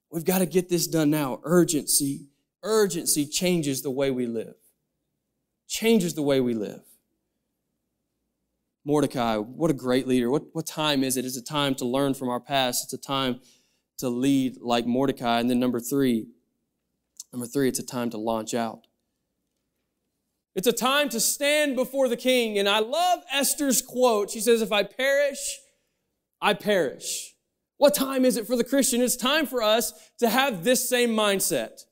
We've 0.10 0.25
got 0.25 0.39
to 0.39 0.45
get 0.45 0.69
this 0.69 0.88
done 0.88 1.10
now. 1.10 1.39
Urgency. 1.43 2.27
Urgency 2.62 3.25
changes 3.25 3.82
the 3.82 3.91
way 3.91 4.12
we 4.12 4.25
live. 4.25 4.56
Changes 5.67 6.13
the 6.13 6.21
way 6.21 6.39
we 6.39 6.53
live. 6.53 6.82
Mordecai, 8.86 9.38
what 9.38 9.71
a 9.71 9.73
great 9.73 10.08
leader. 10.08 10.29
What, 10.29 10.43
what 10.53 10.65
time 10.65 11.03
is 11.03 11.17
it? 11.17 11.25
It's 11.25 11.38
a 11.38 11.43
time 11.43 11.73
to 11.75 11.86
learn 11.86 12.13
from 12.13 12.29
our 12.29 12.39
past. 12.39 12.84
It's 12.84 12.93
a 12.93 12.97
time 12.97 13.39
to 14.04 14.10
lead 14.10 14.58
like 14.60 14.86
Mordecai. 14.86 15.39
And 15.39 15.50
then 15.50 15.60
number 15.60 15.80
three, 15.80 16.28
number 17.32 17.48
three, 17.48 17.70
it's 17.70 17.80
a 17.80 17.86
time 17.86 18.10
to 18.10 18.18
launch 18.18 18.54
out. 18.54 18.88
It's 20.56 20.68
a 20.68 20.74
time 20.74 21.08
to 21.10 21.22
stand 21.22 21.78
before 21.78 22.10
the 22.10 22.18
king. 22.18 22.60
And 22.60 22.68
I 22.68 22.80
love 22.80 23.22
Esther's 23.32 23.82
quote. 23.82 24.30
She 24.30 24.42
says, 24.42 24.62
If 24.62 24.74
I 24.74 24.84
perish, 24.84 25.58
I 26.42 26.54
perish. 26.54 27.34
What 27.78 27.96
time 27.96 28.26
is 28.26 28.36
it 28.36 28.46
for 28.46 28.58
the 28.58 28.63
Christian? 28.63 29.02
It's 29.02 29.16
time 29.16 29.46
for 29.46 29.63
us 29.63 29.94
to 30.20 30.30
have 30.30 30.66
this 30.66 30.88
same 30.88 31.12
mindset. 31.12 31.86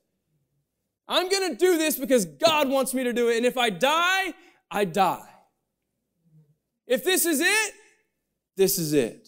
I'm 1.08 1.30
going 1.30 1.50
to 1.50 1.56
do 1.56 1.78
this 1.78 1.98
because 1.98 2.26
God 2.26 2.68
wants 2.68 2.92
me 2.92 3.04
to 3.04 3.12
do 3.12 3.30
it. 3.30 3.38
And 3.38 3.46
if 3.46 3.56
I 3.56 3.70
die, 3.70 4.34
I 4.70 4.84
die. 4.84 5.28
If 6.86 7.04
this 7.04 7.24
is 7.24 7.40
it, 7.40 7.74
this 8.56 8.78
is 8.78 8.92
it. 8.92 9.21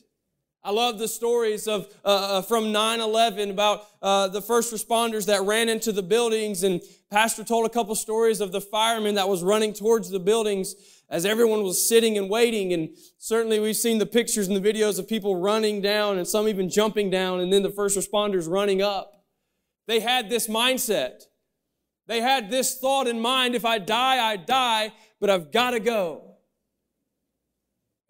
I 0.67 0.71
love 0.71 0.99
the 0.99 1.09
stories 1.09 1.69
of 1.69 1.95
uh, 2.05 2.39
uh 2.39 2.43
from 2.43 2.73
9/11 2.73 3.51
about 3.51 3.87
uh, 4.01 4.29
the 4.29 4.41
first 4.41 4.73
responders 4.73 5.27
that 5.27 5.43
ran 5.43 5.69
into 5.69 5.93
the 5.93 6.03
buildings, 6.03 6.63
and 6.63 6.81
Pastor 7.11 7.45
told 7.45 7.67
a 7.67 7.69
couple 7.69 7.95
stories 7.95 8.41
of 8.41 8.51
the 8.51 8.63
firemen 8.63 9.17
that 9.17 9.29
was 9.29 9.43
running 9.43 9.75
towards 9.75 10.09
the 10.09 10.19
buildings 10.19 10.75
as 11.11 11.27
everyone 11.27 11.63
was 11.63 11.87
sitting 11.87 12.17
and 12.17 12.31
waiting. 12.31 12.73
And 12.73 12.97
certainly 13.19 13.61
we've 13.61 13.77
seen 13.77 13.99
the 13.99 14.07
pictures 14.07 14.49
and 14.49 14.57
the 14.57 14.73
videos 14.73 14.99
of 14.99 15.07
people 15.07 15.37
running 15.37 15.83
down, 15.83 16.17
and 16.17 16.27
some 16.27 16.49
even 16.49 16.71
jumping 16.71 17.11
down, 17.11 17.41
and 17.41 17.53
then 17.53 17.63
the 17.63 17.71
first 17.71 17.99
responders 17.99 18.51
running 18.51 18.81
up. 18.81 19.23
They 19.87 20.01
had 20.01 20.31
this 20.31 20.49
mindset. 20.49 21.25
They 22.07 22.23
had 22.23 22.51
this 22.51 22.79
thought 22.79 23.07
in 23.07 23.21
mind: 23.21 23.55
if 23.55 23.67
I 23.67 23.79
die, 23.79 24.19
I 24.19 24.37
die, 24.37 24.95
but 25.21 25.29
I've 25.29 25.53
got 25.53 25.73
to 25.73 25.81
go. 25.81 26.34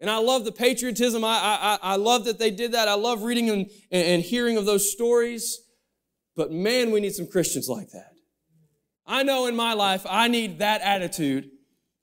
And 0.05 0.11
I 0.11 0.17
love 0.17 0.45
the 0.45 0.51
patriotism. 0.51 1.23
I, 1.23 1.79
I, 1.81 1.93
I 1.93 1.95
love 1.95 2.25
that 2.25 2.37
they 2.37 2.51
did 2.51 2.73
that. 2.73 2.87
I 2.87 2.93
love 2.93 3.23
reading 3.23 3.49
and, 3.49 3.65
and 3.89 4.21
hearing 4.21 4.55
of 4.55 4.67
those 4.67 4.91
stories. 4.91 5.59
But 6.35 6.51
man, 6.51 6.91
we 6.91 6.99
need 6.99 7.15
some 7.15 7.25
Christians 7.25 7.67
like 7.67 7.89
that. 7.89 8.11
I 9.07 9.23
know 9.23 9.47
in 9.47 9.55
my 9.55 9.73
life, 9.73 10.05
I 10.07 10.27
need 10.27 10.59
that 10.59 10.81
attitude. 10.81 11.49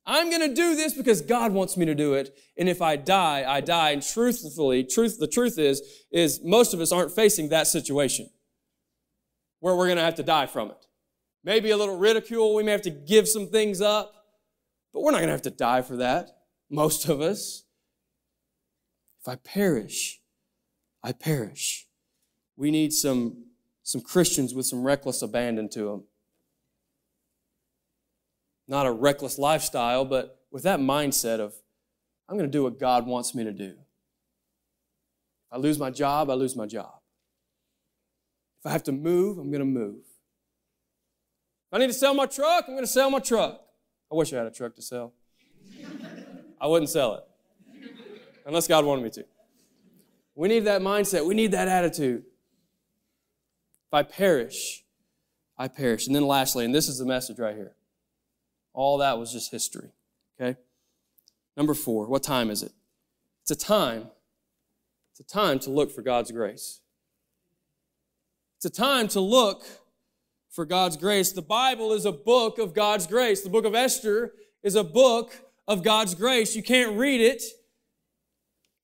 I'm 0.05 0.31
going 0.31 0.49
to 0.49 0.53
do 0.53 0.75
this 0.75 0.95
because 0.95 1.21
God 1.21 1.53
wants 1.53 1.77
me 1.77 1.87
to 1.87 1.95
do 1.95 2.15
it. 2.15 2.37
And 2.59 2.69
if 2.69 2.83
I 2.83 2.97
die, 2.97 3.45
I 3.47 3.61
die. 3.61 3.91
And 3.91 4.03
truthfully, 4.03 4.83
truth, 4.83 5.21
the 5.21 5.29
truth 5.29 5.57
is, 5.57 5.81
is 6.11 6.41
most 6.43 6.75
of 6.75 6.81
us 6.81 6.91
aren't 6.91 7.12
facing 7.12 7.51
that 7.51 7.69
situation 7.69 8.29
where 9.61 9.77
we're 9.77 9.87
going 9.87 9.99
to 9.99 10.03
have 10.03 10.17
to 10.17 10.25
die 10.25 10.47
from 10.47 10.73
it. 10.73 10.87
Maybe 11.45 11.71
a 11.71 11.77
little 11.77 11.99
ridicule. 11.99 12.57
We 12.57 12.65
may 12.65 12.73
have 12.73 12.83
to 12.83 12.91
give 12.91 13.29
some 13.29 13.47
things 13.47 13.81
up, 13.81 14.12
but 14.93 15.05
we're 15.05 15.12
not 15.12 15.18
going 15.18 15.29
to 15.29 15.35
have 15.35 15.43
to 15.43 15.51
die 15.51 15.83
for 15.83 15.99
that. 15.99 16.31
Most 16.68 17.09
of 17.09 17.20
us. 17.20 17.62
If 19.23 19.29
I 19.29 19.37
perish, 19.37 20.20
I 21.03 21.12
perish. 21.12 21.87
We 22.57 22.73
need 22.73 22.93
some, 22.93 23.45
some 23.85 24.01
Christians 24.01 24.53
with 24.53 24.66
some 24.66 24.83
reckless 24.83 25.23
abandon 25.23 25.68
to 25.70 25.85
them. 25.85 26.05
Not 28.66 28.87
a 28.87 28.93
reckless 28.93 29.39
lifestyle, 29.39 30.05
but 30.05 30.41
with 30.51 30.64
that 30.64 30.81
mindset 30.81 31.39
of, 31.39 31.55
I'm 32.29 32.37
going 32.37 32.51
to 32.51 32.53
do 32.53 32.64
what 32.64 32.81
God 32.81 33.07
wants 33.07 33.33
me 33.33 33.45
to 33.45 33.53
do. 33.53 33.75
If 33.77 35.53
I 35.53 35.57
lose 35.59 35.79
my 35.79 35.91
job, 35.91 36.29
I 36.29 36.35
lose 36.35 36.57
my 36.57 36.66
job. 36.66 36.95
If 38.61 38.66
I 38.66 38.70
have 38.70 38.83
to 38.85 38.93
move, 38.93 39.39
I'm 39.39 39.51
going 39.51 39.61
to 39.61 39.64
move. 39.64 40.01
If 41.70 41.75
I 41.75 41.79
need 41.79 41.89
to 41.89 41.93
sell 41.93 42.14
my 42.14 42.27
truck, 42.27 42.64
I'm 42.66 42.75
going 42.75 42.85
to 42.85 42.91
sell 42.91 43.11
my 43.11 43.20
truck. 43.20 43.61
I 44.11 44.16
wish 44.16 44.33
I 44.33 44.39
had 44.39 44.47
a 44.47 44.51
truck 44.51 44.75
to 44.77 44.83
sell. 44.83 45.12
I 46.61 46.66
wouldn't 46.66 46.91
sell 46.91 47.14
it 47.14 47.25
unless 48.47 48.66
God 48.68 48.84
wanted 48.84 49.03
me 49.05 49.11
to. 49.11 49.24
We 50.34 50.49
need 50.49 50.61
that 50.61 50.80
mindset. 50.80 51.26
We 51.26 51.34
need 51.34 51.53
that 51.53 51.68
attitude. 51.68 52.24
If 53.86 53.95
I 53.95 54.03
perish, 54.03 54.84
I 55.59 55.68
perish. 55.68 56.07
And 56.07 56.16
then 56.16 56.26
lastly, 56.26 56.64
and 56.64 56.74
this 56.74 56.88
is 56.88 56.99
the 56.99 57.05
message 57.05 57.38
right 57.38 57.55
here. 57.55 57.74
All 58.72 58.99
that 58.99 59.18
was 59.18 59.32
just 59.32 59.51
history. 59.51 59.90
Okay? 60.40 60.59
Number 61.57 61.74
four, 61.74 62.07
what 62.07 62.22
time 62.22 62.51
is 62.51 62.62
it? 62.62 62.72
It's 63.43 63.51
a 63.51 63.57
time. 63.57 64.07
It's 65.11 65.20
a 65.20 65.24
time 65.24 65.59
to 65.61 65.70
look 65.70 65.90
for 65.90 66.01
God's 66.01 66.30
grace. 66.32 66.80
It's 68.57 68.64
a 68.64 68.70
time 68.70 69.09
to 69.09 69.20
look 69.20 69.64
for 70.49 70.64
God's 70.64 70.97
grace. 70.97 71.32
The 71.32 71.43
Bible 71.43 71.93
is 71.93 72.07
a 72.07 72.12
book 72.12 72.59
of 72.59 72.72
God's 72.72 73.07
grace. 73.07 73.43
The 73.43 73.51
book 73.51 73.64
of 73.64 73.74
Esther 73.74 74.32
is 74.62 74.74
a 74.74 74.84
book 74.84 75.34
of 75.68 75.82
God's 75.82 76.14
grace. 76.14 76.57
You 76.57 76.62
can't 76.62 76.97
read 76.97 77.20
it 77.20 77.43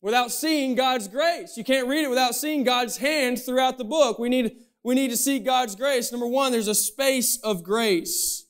without 0.00 0.30
seeing 0.30 0.74
God's 0.74 1.08
grace. 1.08 1.56
You 1.56 1.64
can't 1.64 1.88
read 1.88 2.04
it 2.04 2.08
without 2.10 2.34
seeing 2.34 2.64
God's 2.64 2.98
hand 2.98 3.42
throughout 3.42 3.78
the 3.78 3.84
book. 3.84 4.18
We 4.18 4.28
need, 4.28 4.56
we 4.82 4.94
need 4.94 5.10
to 5.10 5.16
see 5.16 5.38
God's 5.38 5.74
grace. 5.74 6.12
Number 6.12 6.26
one, 6.26 6.52
there's 6.52 6.68
a 6.68 6.74
space 6.74 7.38
of 7.38 7.62
grace. 7.62 8.44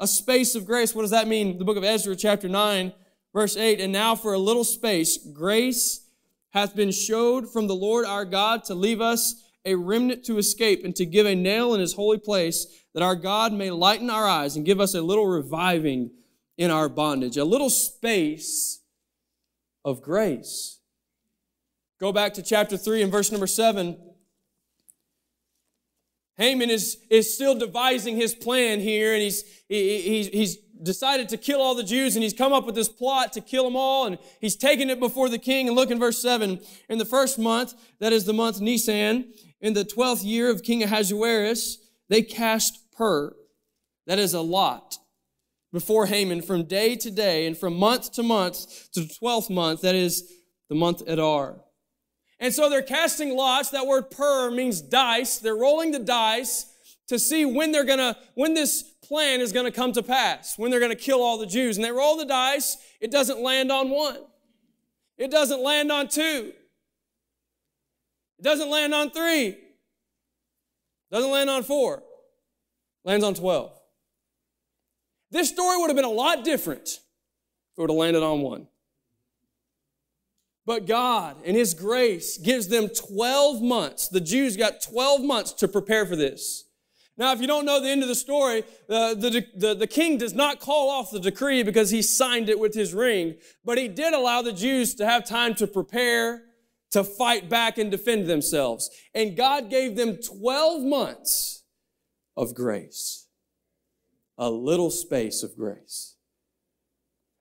A 0.00 0.06
space 0.06 0.54
of 0.54 0.66
grace. 0.66 0.94
What 0.94 1.02
does 1.02 1.12
that 1.12 1.28
mean? 1.28 1.58
The 1.58 1.64
book 1.64 1.76
of 1.76 1.84
Ezra, 1.84 2.16
chapter 2.16 2.48
9, 2.48 2.92
verse 3.32 3.56
8. 3.56 3.80
And 3.80 3.92
now 3.92 4.16
for 4.16 4.34
a 4.34 4.38
little 4.38 4.64
space, 4.64 5.16
grace 5.32 6.00
hath 6.50 6.74
been 6.74 6.90
showed 6.90 7.50
from 7.52 7.66
the 7.66 7.74
Lord 7.74 8.04
our 8.04 8.24
God 8.24 8.64
to 8.64 8.74
leave 8.74 9.00
us 9.00 9.42
a 9.64 9.76
remnant 9.76 10.24
to 10.24 10.38
escape 10.38 10.84
and 10.84 10.94
to 10.96 11.06
give 11.06 11.24
a 11.24 11.34
nail 11.36 11.72
in 11.72 11.80
his 11.80 11.94
holy 11.94 12.18
place, 12.18 12.66
that 12.94 13.02
our 13.02 13.14
God 13.14 13.52
may 13.52 13.70
lighten 13.70 14.10
our 14.10 14.26
eyes 14.26 14.56
and 14.56 14.66
give 14.66 14.80
us 14.80 14.94
a 14.94 15.00
little 15.00 15.26
reviving 15.26 16.10
in 16.58 16.70
our 16.70 16.88
bondage. 16.88 17.36
A 17.36 17.44
little 17.44 17.70
space 17.70 18.81
of 19.84 20.02
grace. 20.02 20.80
Go 22.00 22.12
back 22.12 22.34
to 22.34 22.42
chapter 22.42 22.76
3 22.76 23.02
and 23.02 23.12
verse 23.12 23.30
number 23.30 23.46
7. 23.46 23.96
Haman 26.36 26.70
is, 26.70 26.98
is 27.10 27.34
still 27.34 27.54
devising 27.54 28.16
his 28.16 28.34
plan 28.34 28.80
here, 28.80 29.12
and 29.12 29.22
he's, 29.22 29.44
he, 29.68 30.00
he's, 30.00 30.28
he's 30.28 30.56
decided 30.82 31.28
to 31.28 31.36
kill 31.36 31.60
all 31.60 31.74
the 31.74 31.84
Jews, 31.84 32.16
and 32.16 32.22
he's 32.22 32.32
come 32.32 32.52
up 32.52 32.64
with 32.64 32.74
this 32.74 32.88
plot 32.88 33.32
to 33.34 33.40
kill 33.40 33.64
them 33.64 33.76
all, 33.76 34.06
and 34.06 34.18
he's 34.40 34.56
taken 34.56 34.90
it 34.90 34.98
before 34.98 35.28
the 35.28 35.38
king. 35.38 35.68
And 35.68 35.76
look 35.76 35.90
in 35.90 35.98
verse 35.98 36.20
7. 36.20 36.58
In 36.88 36.98
the 36.98 37.04
first 37.04 37.38
month, 37.38 37.74
that 38.00 38.12
is 38.12 38.24
the 38.24 38.32
month 38.32 38.60
Nisan, 38.60 39.32
in 39.60 39.74
the 39.74 39.84
twelfth 39.84 40.24
year 40.24 40.50
of 40.50 40.62
King 40.62 40.82
Ahasuerus, 40.82 41.78
they 42.08 42.22
cast 42.22 42.90
pur, 42.92 43.34
that 44.06 44.18
is 44.18 44.34
a 44.34 44.40
lot, 44.40 44.98
before 45.72 46.06
Haman 46.06 46.42
from 46.42 46.64
day 46.64 46.96
to 46.96 47.10
day 47.10 47.46
and 47.46 47.56
from 47.56 47.74
month 47.74 48.12
to 48.12 48.22
month 48.22 48.90
to 48.92 49.00
the 49.00 49.14
twelfth 49.18 49.50
month, 49.50 49.80
that 49.82 49.94
is 49.94 50.30
the 50.68 50.74
month 50.74 51.02
Adar. 51.06 51.60
And 52.38 52.52
so 52.52 52.68
they're 52.68 52.82
casting 52.82 53.36
lots. 53.36 53.70
That 53.70 53.86
word 53.86 54.10
pur 54.10 54.50
means 54.50 54.80
dice. 54.80 55.38
They're 55.38 55.56
rolling 55.56 55.92
the 55.92 55.98
dice 55.98 56.66
to 57.08 57.18
see 57.18 57.44
when 57.44 57.72
they're 57.72 57.84
gonna, 57.84 58.16
when 58.34 58.54
this 58.54 58.82
plan 58.82 59.40
is 59.40 59.52
gonna 59.52 59.70
come 59.70 59.92
to 59.92 60.02
pass, 60.02 60.58
when 60.58 60.70
they're 60.70 60.80
gonna 60.80 60.96
kill 60.96 61.22
all 61.22 61.38
the 61.38 61.46
Jews. 61.46 61.76
And 61.76 61.84
they 61.84 61.92
roll 61.92 62.16
the 62.16 62.26
dice. 62.26 62.76
It 63.00 63.10
doesn't 63.10 63.40
land 63.40 63.70
on 63.70 63.90
one. 63.90 64.18
It 65.16 65.30
doesn't 65.30 65.62
land 65.62 65.92
on 65.92 66.08
two. 66.08 66.52
It 68.38 68.42
doesn't 68.42 68.70
land 68.70 68.92
on 68.92 69.10
three. 69.10 69.48
It 69.48 69.76
Doesn't 71.12 71.30
land 71.30 71.48
on 71.48 71.62
four. 71.62 72.02
Lands 73.04 73.24
on 73.24 73.34
12. 73.34 73.78
This 75.32 75.48
story 75.48 75.78
would 75.78 75.88
have 75.88 75.96
been 75.96 76.04
a 76.04 76.10
lot 76.10 76.44
different 76.44 76.88
if 76.88 77.78
it 77.78 77.80
would 77.80 77.90
have 77.90 77.96
landed 77.96 78.22
on 78.22 78.42
one. 78.42 78.68
But 80.66 80.86
God, 80.86 81.42
in 81.42 81.56
His 81.56 81.72
grace, 81.72 82.36
gives 82.36 82.68
them 82.68 82.88
12 82.88 83.62
months. 83.62 84.08
The 84.08 84.20
Jews 84.20 84.56
got 84.58 84.82
12 84.82 85.22
months 85.22 85.52
to 85.54 85.68
prepare 85.68 86.06
for 86.06 86.16
this. 86.16 86.64
Now, 87.16 87.32
if 87.32 87.40
you 87.40 87.46
don't 87.46 87.64
know 87.64 87.80
the 87.80 87.88
end 87.88 88.02
of 88.02 88.08
the 88.08 88.14
story, 88.14 88.62
uh, 88.88 89.14
the, 89.14 89.30
the, 89.30 89.46
the, 89.56 89.74
the, 89.74 89.86
king 89.86 90.18
does 90.18 90.34
not 90.34 90.60
call 90.60 90.90
off 90.90 91.10
the 91.10 91.20
decree 91.20 91.62
because 91.62 91.90
he 91.90 92.02
signed 92.02 92.48
it 92.48 92.58
with 92.58 92.74
his 92.74 92.94
ring, 92.94 93.36
but 93.64 93.76
he 93.76 93.88
did 93.88 94.14
allow 94.14 94.40
the 94.42 94.52
Jews 94.52 94.94
to 94.96 95.06
have 95.06 95.26
time 95.26 95.54
to 95.56 95.66
prepare, 95.66 96.42
to 96.90 97.04
fight 97.04 97.48
back 97.48 97.76
and 97.76 97.90
defend 97.90 98.26
themselves. 98.26 98.90
And 99.14 99.36
God 99.36 99.68
gave 99.68 99.96
them 99.96 100.16
12 100.16 100.82
months 100.82 101.64
of 102.36 102.54
grace 102.54 103.21
a 104.38 104.50
little 104.50 104.90
space 104.90 105.42
of 105.42 105.56
grace. 105.56 106.16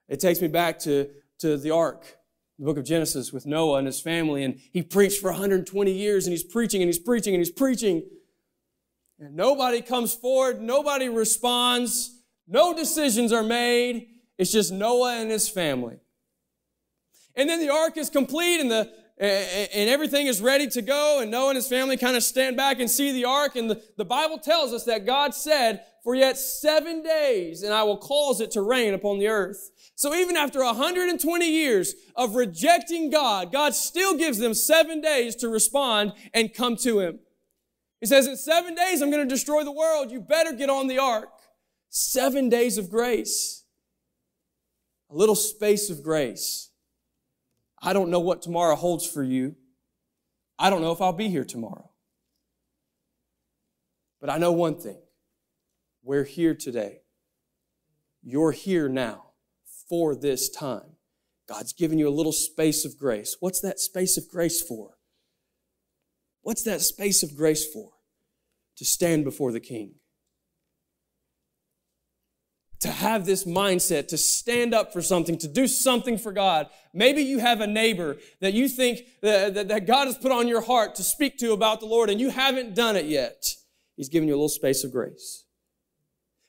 It 0.08 0.20
takes 0.20 0.42
me 0.42 0.48
back 0.48 0.80
to, 0.80 1.10
to 1.40 1.58
the 1.58 1.72
ark, 1.72 2.18
the 2.60 2.66
book 2.66 2.78
of 2.78 2.84
Genesis 2.84 3.32
with 3.32 3.46
Noah 3.46 3.78
and 3.78 3.88
his 3.88 4.00
family, 4.00 4.44
and 4.44 4.60
he 4.72 4.82
preached 4.82 5.22
for 5.22 5.32
120 5.32 5.92
years, 5.92 6.26
and 6.26 6.32
he's 6.32 6.44
preaching 6.44 6.82
and 6.82 6.90
he's 6.90 7.00
preaching 7.00 7.34
and 7.34 7.42
he's 7.42 7.52
preaching. 7.52 8.04
And 9.20 9.36
nobody 9.36 9.82
comes 9.82 10.14
forward, 10.14 10.62
nobody 10.62 11.08
responds, 11.08 12.22
no 12.48 12.74
decisions 12.74 13.32
are 13.32 13.44
made. 13.44 14.08
It's 14.38 14.52
just 14.52 14.74
Noah 14.74 15.22
and 15.22 15.32
his 15.32 15.48
family. 15.48 15.98
And 17.36 17.48
then 17.48 17.60
the 17.60 17.72
ark 17.72 17.98
is 17.98 18.10
complete 18.10 18.60
and 18.60 18.70
the 18.70 18.92
and 19.22 19.88
everything 19.88 20.26
is 20.26 20.42
ready 20.42 20.68
to 20.68 20.82
go, 20.82 21.20
and 21.22 21.30
Noah 21.30 21.50
and 21.50 21.56
his 21.56 21.68
family 21.68 21.96
kind 21.96 22.18
of 22.18 22.24
stand 22.24 22.58
back 22.58 22.80
and 22.80 22.90
see 22.90 23.12
the 23.12 23.26
ark. 23.26 23.56
And 23.56 23.70
the, 23.70 23.82
the 23.96 24.06
Bible 24.06 24.40
tells 24.40 24.74
us 24.74 24.86
that 24.86 25.06
God 25.06 25.36
said, 25.36 25.84
For 26.04 26.16
yet 26.16 26.40
seven 26.40 27.04
days, 27.04 27.62
and 27.62 27.72
I 27.72 27.84
will 27.84 27.98
cause 27.98 28.42
it 28.42 28.50
to 28.52 28.64
rain 28.64 28.96
upon 28.96 29.20
the 29.20 29.28
earth. 29.28 29.70
So 29.94 30.16
even 30.16 30.36
after 30.36 30.64
120 30.64 31.48
years 31.48 31.94
of 32.16 32.34
rejecting 32.34 33.12
God, 33.12 33.52
God 33.52 33.76
still 33.76 34.18
gives 34.18 34.40
them 34.40 34.56
seven 34.56 35.02
days 35.02 35.36
to 35.36 35.50
respond 35.50 36.14
and 36.34 36.52
come 36.52 36.76
to 36.78 37.00
Him. 37.00 37.20
He 38.00 38.08
says, 38.08 38.26
In 38.26 38.36
seven 38.36 38.74
days, 38.74 39.04
I'm 39.04 39.12
going 39.12 39.28
to 39.28 39.32
destroy 39.32 39.64
the 39.64 39.72
world. 39.72 40.10
You 40.10 40.20
better 40.20 40.54
get 40.54 40.72
on 40.72 40.88
the 40.88 40.98
ark. 40.98 41.30
Seven 41.90 42.50
days 42.50 42.80
of 42.80 42.90
grace. 42.90 43.66
A 45.12 45.16
little 45.16 45.36
space 45.36 45.92
of 45.92 46.02
grace. 46.02 46.71
I 47.82 47.94
don't 47.94 48.10
know 48.10 48.20
what 48.20 48.42
tomorrow 48.42 48.76
holds 48.76 49.08
for 49.08 49.24
you. 49.24 49.56
I 50.60 50.70
don't 50.70 50.82
know 50.82 50.92
if 50.92 51.02
I'll 51.02 51.14
be 51.14 51.30
here 51.30 51.46
tomorrow. 51.46 51.90
But 54.20 54.30
I 54.30 54.38
know 54.38 54.52
one 54.52 54.80
thing 54.80 55.00
we're 56.04 56.24
here 56.24 56.54
today. 56.54 57.00
You're 58.22 58.52
here 58.52 58.88
now 58.88 59.32
for 59.90 60.16
this 60.16 60.50
time. 60.50 60.98
God's 61.50 61.74
given 61.74 61.98
you 61.98 62.08
a 62.08 62.10
little 62.10 62.32
space 62.32 62.86
of 62.86 62.98
grace. 62.98 63.36
What's 63.40 63.62
that 63.62 63.80
space 63.80 64.18
of 64.18 64.30
grace 64.30 64.62
for? 64.62 64.98
What's 66.44 66.64
that 66.64 66.82
space 66.82 67.24
of 67.24 67.36
grace 67.36 67.66
for? 67.66 67.92
To 68.78 68.86
stand 68.86 69.24
before 69.24 69.52
the 69.52 69.60
King 69.60 69.96
to 72.82 72.90
have 72.90 73.26
this 73.26 73.46
mindset, 73.46 74.08
to 74.08 74.18
stand 74.18 74.74
up 74.74 74.92
for 74.92 75.02
something, 75.02 75.38
to 75.38 75.48
do 75.48 75.68
something 75.68 76.18
for 76.18 76.32
God. 76.32 76.68
Maybe 76.94 77.22
you 77.22 77.38
have 77.38 77.62
a 77.62 77.68
neighbor 77.68 78.18
that 78.40 78.54
you 78.54 78.68
think 78.68 79.02
that, 79.22 79.54
that, 79.54 79.68
that, 79.68 79.86
God 79.86 80.08
has 80.08 80.18
put 80.18 80.32
on 80.32 80.48
your 80.48 80.62
heart 80.62 80.96
to 80.96 81.04
speak 81.04 81.38
to 81.38 81.54
about 81.54 81.80
the 81.80 81.86
Lord 81.86 82.10
and 82.10 82.20
you 82.20 82.32
haven't 82.32 82.74
done 82.74 82.96
it 82.96 83.06
yet. 83.06 83.56
He's 83.96 84.10
given 84.10 84.28
you 84.28 84.34
a 84.34 84.38
little 84.38 84.50
space 84.50 84.84
of 84.84 84.92
grace. 84.92 85.46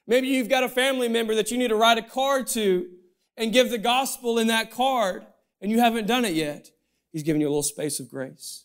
Maybe 0.07 0.29
you've 0.29 0.49
got 0.49 0.65
a 0.65 0.71
family 0.71 1.09
member 1.09 1.35
that 1.35 1.51
you 1.51 1.59
need 1.59 1.69
to 1.69 1.77
write 1.77 1.99
a 1.99 2.03
card 2.03 2.47
to 2.49 2.89
and 3.37 3.53
give 3.53 3.71
the 3.71 3.79
gospel 3.79 4.39
in 4.39 4.47
that 4.47 4.71
card 4.71 5.27
and 5.61 5.71
you 5.71 5.81
haven't 5.81 6.07
done 6.07 6.25
it 6.25 6.35
yet. 6.35 6.71
He's 7.13 7.23
given 7.23 7.43
you 7.43 7.47
a 7.47 7.51
little 7.51 7.63
space 7.63 8.01
of 8.01 8.09
grace. 8.09 8.65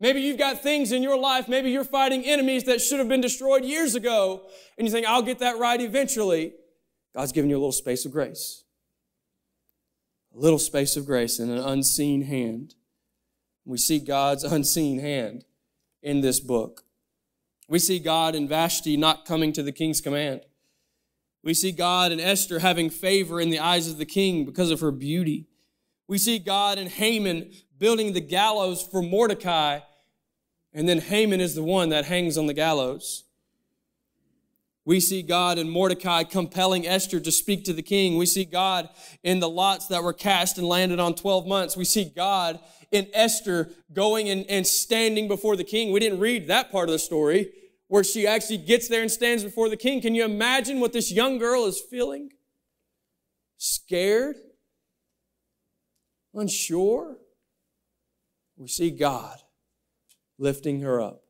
Maybe 0.00 0.20
you've 0.20 0.38
got 0.38 0.62
things 0.62 0.92
in 0.92 1.02
your 1.02 1.18
life, 1.18 1.48
maybe 1.48 1.70
you're 1.70 1.82
fighting 1.82 2.24
enemies 2.26 2.64
that 2.64 2.82
should 2.82 2.98
have 2.98 3.08
been 3.08 3.22
destroyed 3.22 3.64
years 3.64 3.94
ago, 3.94 4.42
and 4.76 4.86
you 4.86 4.92
think, 4.92 5.06
I'll 5.06 5.22
get 5.22 5.38
that 5.38 5.56
right 5.56 5.80
eventually. 5.80 6.52
God's 7.14 7.32
given 7.32 7.50
you 7.50 7.56
a 7.56 7.58
little 7.58 7.72
space 7.72 8.04
of 8.04 8.12
grace. 8.12 8.64
A 10.34 10.38
little 10.38 10.58
space 10.58 10.96
of 10.96 11.06
grace 11.06 11.38
and 11.38 11.50
an 11.50 11.58
unseen 11.58 12.22
hand. 12.22 12.74
We 13.64 13.78
see 13.78 13.98
God's 14.00 14.44
unseen 14.44 14.98
hand 14.98 15.44
in 16.02 16.20
this 16.20 16.40
book. 16.40 16.84
We 17.68 17.78
see 17.78 17.98
God 17.98 18.34
in 18.34 18.48
Vashti 18.48 18.96
not 18.96 19.24
coming 19.24 19.52
to 19.52 19.62
the 19.62 19.72
king's 19.72 20.00
command. 20.00 20.42
We 21.42 21.54
see 21.54 21.72
God 21.72 22.10
in 22.10 22.20
Esther 22.20 22.58
having 22.58 22.90
favor 22.90 23.40
in 23.40 23.50
the 23.50 23.58
eyes 23.58 23.88
of 23.88 23.98
the 23.98 24.06
king 24.06 24.44
because 24.44 24.70
of 24.70 24.80
her 24.80 24.90
beauty. 24.90 25.46
We 26.08 26.18
see 26.18 26.38
God 26.38 26.78
in 26.78 26.88
Haman 26.88 27.52
building 27.78 28.12
the 28.12 28.20
gallows 28.20 28.82
for 28.82 29.02
Mordecai, 29.02 29.80
and 30.72 30.88
then 30.88 31.00
Haman 31.00 31.40
is 31.40 31.54
the 31.54 31.62
one 31.62 31.90
that 31.90 32.06
hangs 32.06 32.36
on 32.36 32.46
the 32.46 32.54
gallows. 32.54 33.24
We 34.86 35.00
see 35.00 35.22
God 35.22 35.58
in 35.58 35.70
Mordecai 35.70 36.24
compelling 36.24 36.86
Esther 36.86 37.18
to 37.18 37.32
speak 37.32 37.64
to 37.64 37.72
the 37.72 37.82
king. 37.82 38.18
We 38.18 38.26
see 38.26 38.44
God 38.44 38.90
in 39.22 39.40
the 39.40 39.48
lots 39.48 39.86
that 39.88 40.02
were 40.02 40.12
cast 40.12 40.58
and 40.58 40.66
landed 40.66 41.00
on 41.00 41.14
12 41.14 41.46
months. 41.46 41.76
We 41.76 41.86
see 41.86 42.04
God 42.04 42.60
in 42.92 43.08
Esther 43.14 43.70
going 43.92 44.28
and, 44.28 44.44
and 44.48 44.66
standing 44.66 45.26
before 45.26 45.56
the 45.56 45.64
king. 45.64 45.90
We 45.90 46.00
didn't 46.00 46.20
read 46.20 46.48
that 46.48 46.70
part 46.70 46.88
of 46.88 46.92
the 46.92 46.98
story 46.98 47.50
where 47.88 48.04
she 48.04 48.26
actually 48.26 48.58
gets 48.58 48.88
there 48.88 49.00
and 49.00 49.10
stands 49.10 49.42
before 49.42 49.70
the 49.70 49.76
king. 49.76 50.02
Can 50.02 50.14
you 50.14 50.24
imagine 50.24 50.80
what 50.80 50.92
this 50.92 51.10
young 51.10 51.38
girl 51.38 51.64
is 51.64 51.80
feeling? 51.80 52.30
Scared? 53.56 54.36
Unsure? 56.34 57.16
We 58.56 58.68
see 58.68 58.90
God 58.90 59.38
lifting 60.38 60.82
her 60.82 61.00
up, 61.00 61.22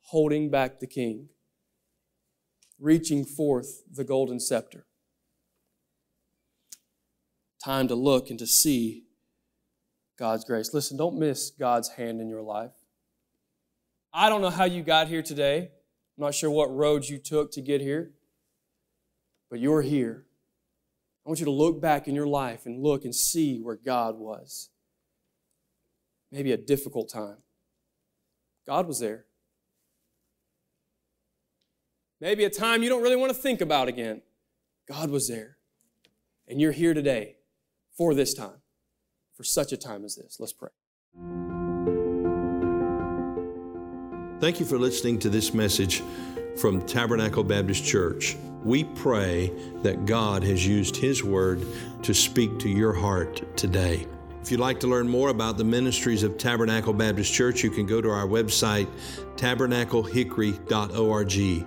holding 0.00 0.48
back 0.48 0.78
the 0.78 0.86
king 0.86 1.28
reaching 2.78 3.24
forth 3.24 3.82
the 3.90 4.04
golden 4.04 4.40
scepter. 4.40 4.86
time 7.64 7.88
to 7.88 7.94
look 7.94 8.30
and 8.30 8.38
to 8.38 8.46
see 8.46 9.04
God's 10.18 10.44
grace. 10.44 10.72
Listen, 10.72 10.96
don't 10.96 11.18
miss 11.18 11.50
God's 11.50 11.88
hand 11.90 12.20
in 12.20 12.28
your 12.28 12.42
life. 12.42 12.72
I 14.12 14.28
don't 14.28 14.40
know 14.40 14.50
how 14.50 14.64
you 14.64 14.82
got 14.82 15.08
here 15.08 15.22
today. 15.22 15.70
I'm 16.16 16.24
not 16.24 16.34
sure 16.34 16.50
what 16.50 16.74
roads 16.74 17.10
you 17.10 17.18
took 17.18 17.52
to 17.52 17.60
get 17.60 17.80
here, 17.80 18.12
but 19.50 19.60
you're 19.60 19.82
here. 19.82 20.24
I 21.24 21.28
want 21.28 21.40
you 21.40 21.44
to 21.44 21.52
look 21.52 21.80
back 21.80 22.08
in 22.08 22.14
your 22.14 22.26
life 22.26 22.64
and 22.64 22.82
look 22.82 23.04
and 23.04 23.14
see 23.14 23.60
where 23.60 23.76
God 23.76 24.16
was. 24.16 24.70
Maybe 26.32 26.52
a 26.52 26.56
difficult 26.56 27.10
time. 27.10 27.38
God 28.66 28.86
was 28.86 28.98
there. 28.98 29.24
Maybe 32.20 32.44
a 32.44 32.50
time 32.50 32.82
you 32.82 32.88
don't 32.88 33.02
really 33.02 33.16
want 33.16 33.30
to 33.30 33.38
think 33.38 33.60
about 33.60 33.88
again. 33.88 34.22
God 34.88 35.10
was 35.10 35.28
there. 35.28 35.56
And 36.48 36.60
you're 36.60 36.72
here 36.72 36.94
today 36.94 37.36
for 37.96 38.14
this 38.14 38.34
time, 38.34 38.62
for 39.34 39.44
such 39.44 39.72
a 39.72 39.76
time 39.76 40.04
as 40.04 40.16
this. 40.16 40.38
Let's 40.40 40.52
pray. 40.52 40.70
Thank 44.40 44.60
you 44.60 44.66
for 44.66 44.78
listening 44.78 45.18
to 45.20 45.28
this 45.28 45.52
message 45.52 46.02
from 46.56 46.84
Tabernacle 46.86 47.44
Baptist 47.44 47.84
Church. 47.84 48.36
We 48.64 48.84
pray 48.84 49.52
that 49.82 50.06
God 50.06 50.42
has 50.42 50.66
used 50.66 50.96
His 50.96 51.22
Word 51.22 51.64
to 52.02 52.14
speak 52.14 52.58
to 52.60 52.68
your 52.68 52.92
heart 52.92 53.56
today. 53.56 54.06
If 54.42 54.50
you'd 54.50 54.60
like 54.60 54.80
to 54.80 54.86
learn 54.86 55.08
more 55.08 55.28
about 55.28 55.58
the 55.58 55.64
ministries 55.64 56.22
of 56.22 56.38
Tabernacle 56.38 56.92
Baptist 56.92 57.32
Church, 57.32 57.62
you 57.62 57.70
can 57.70 57.86
go 57.86 58.00
to 58.00 58.10
our 58.10 58.26
website, 58.26 58.88
tabernaclehickory.org. 59.36 61.66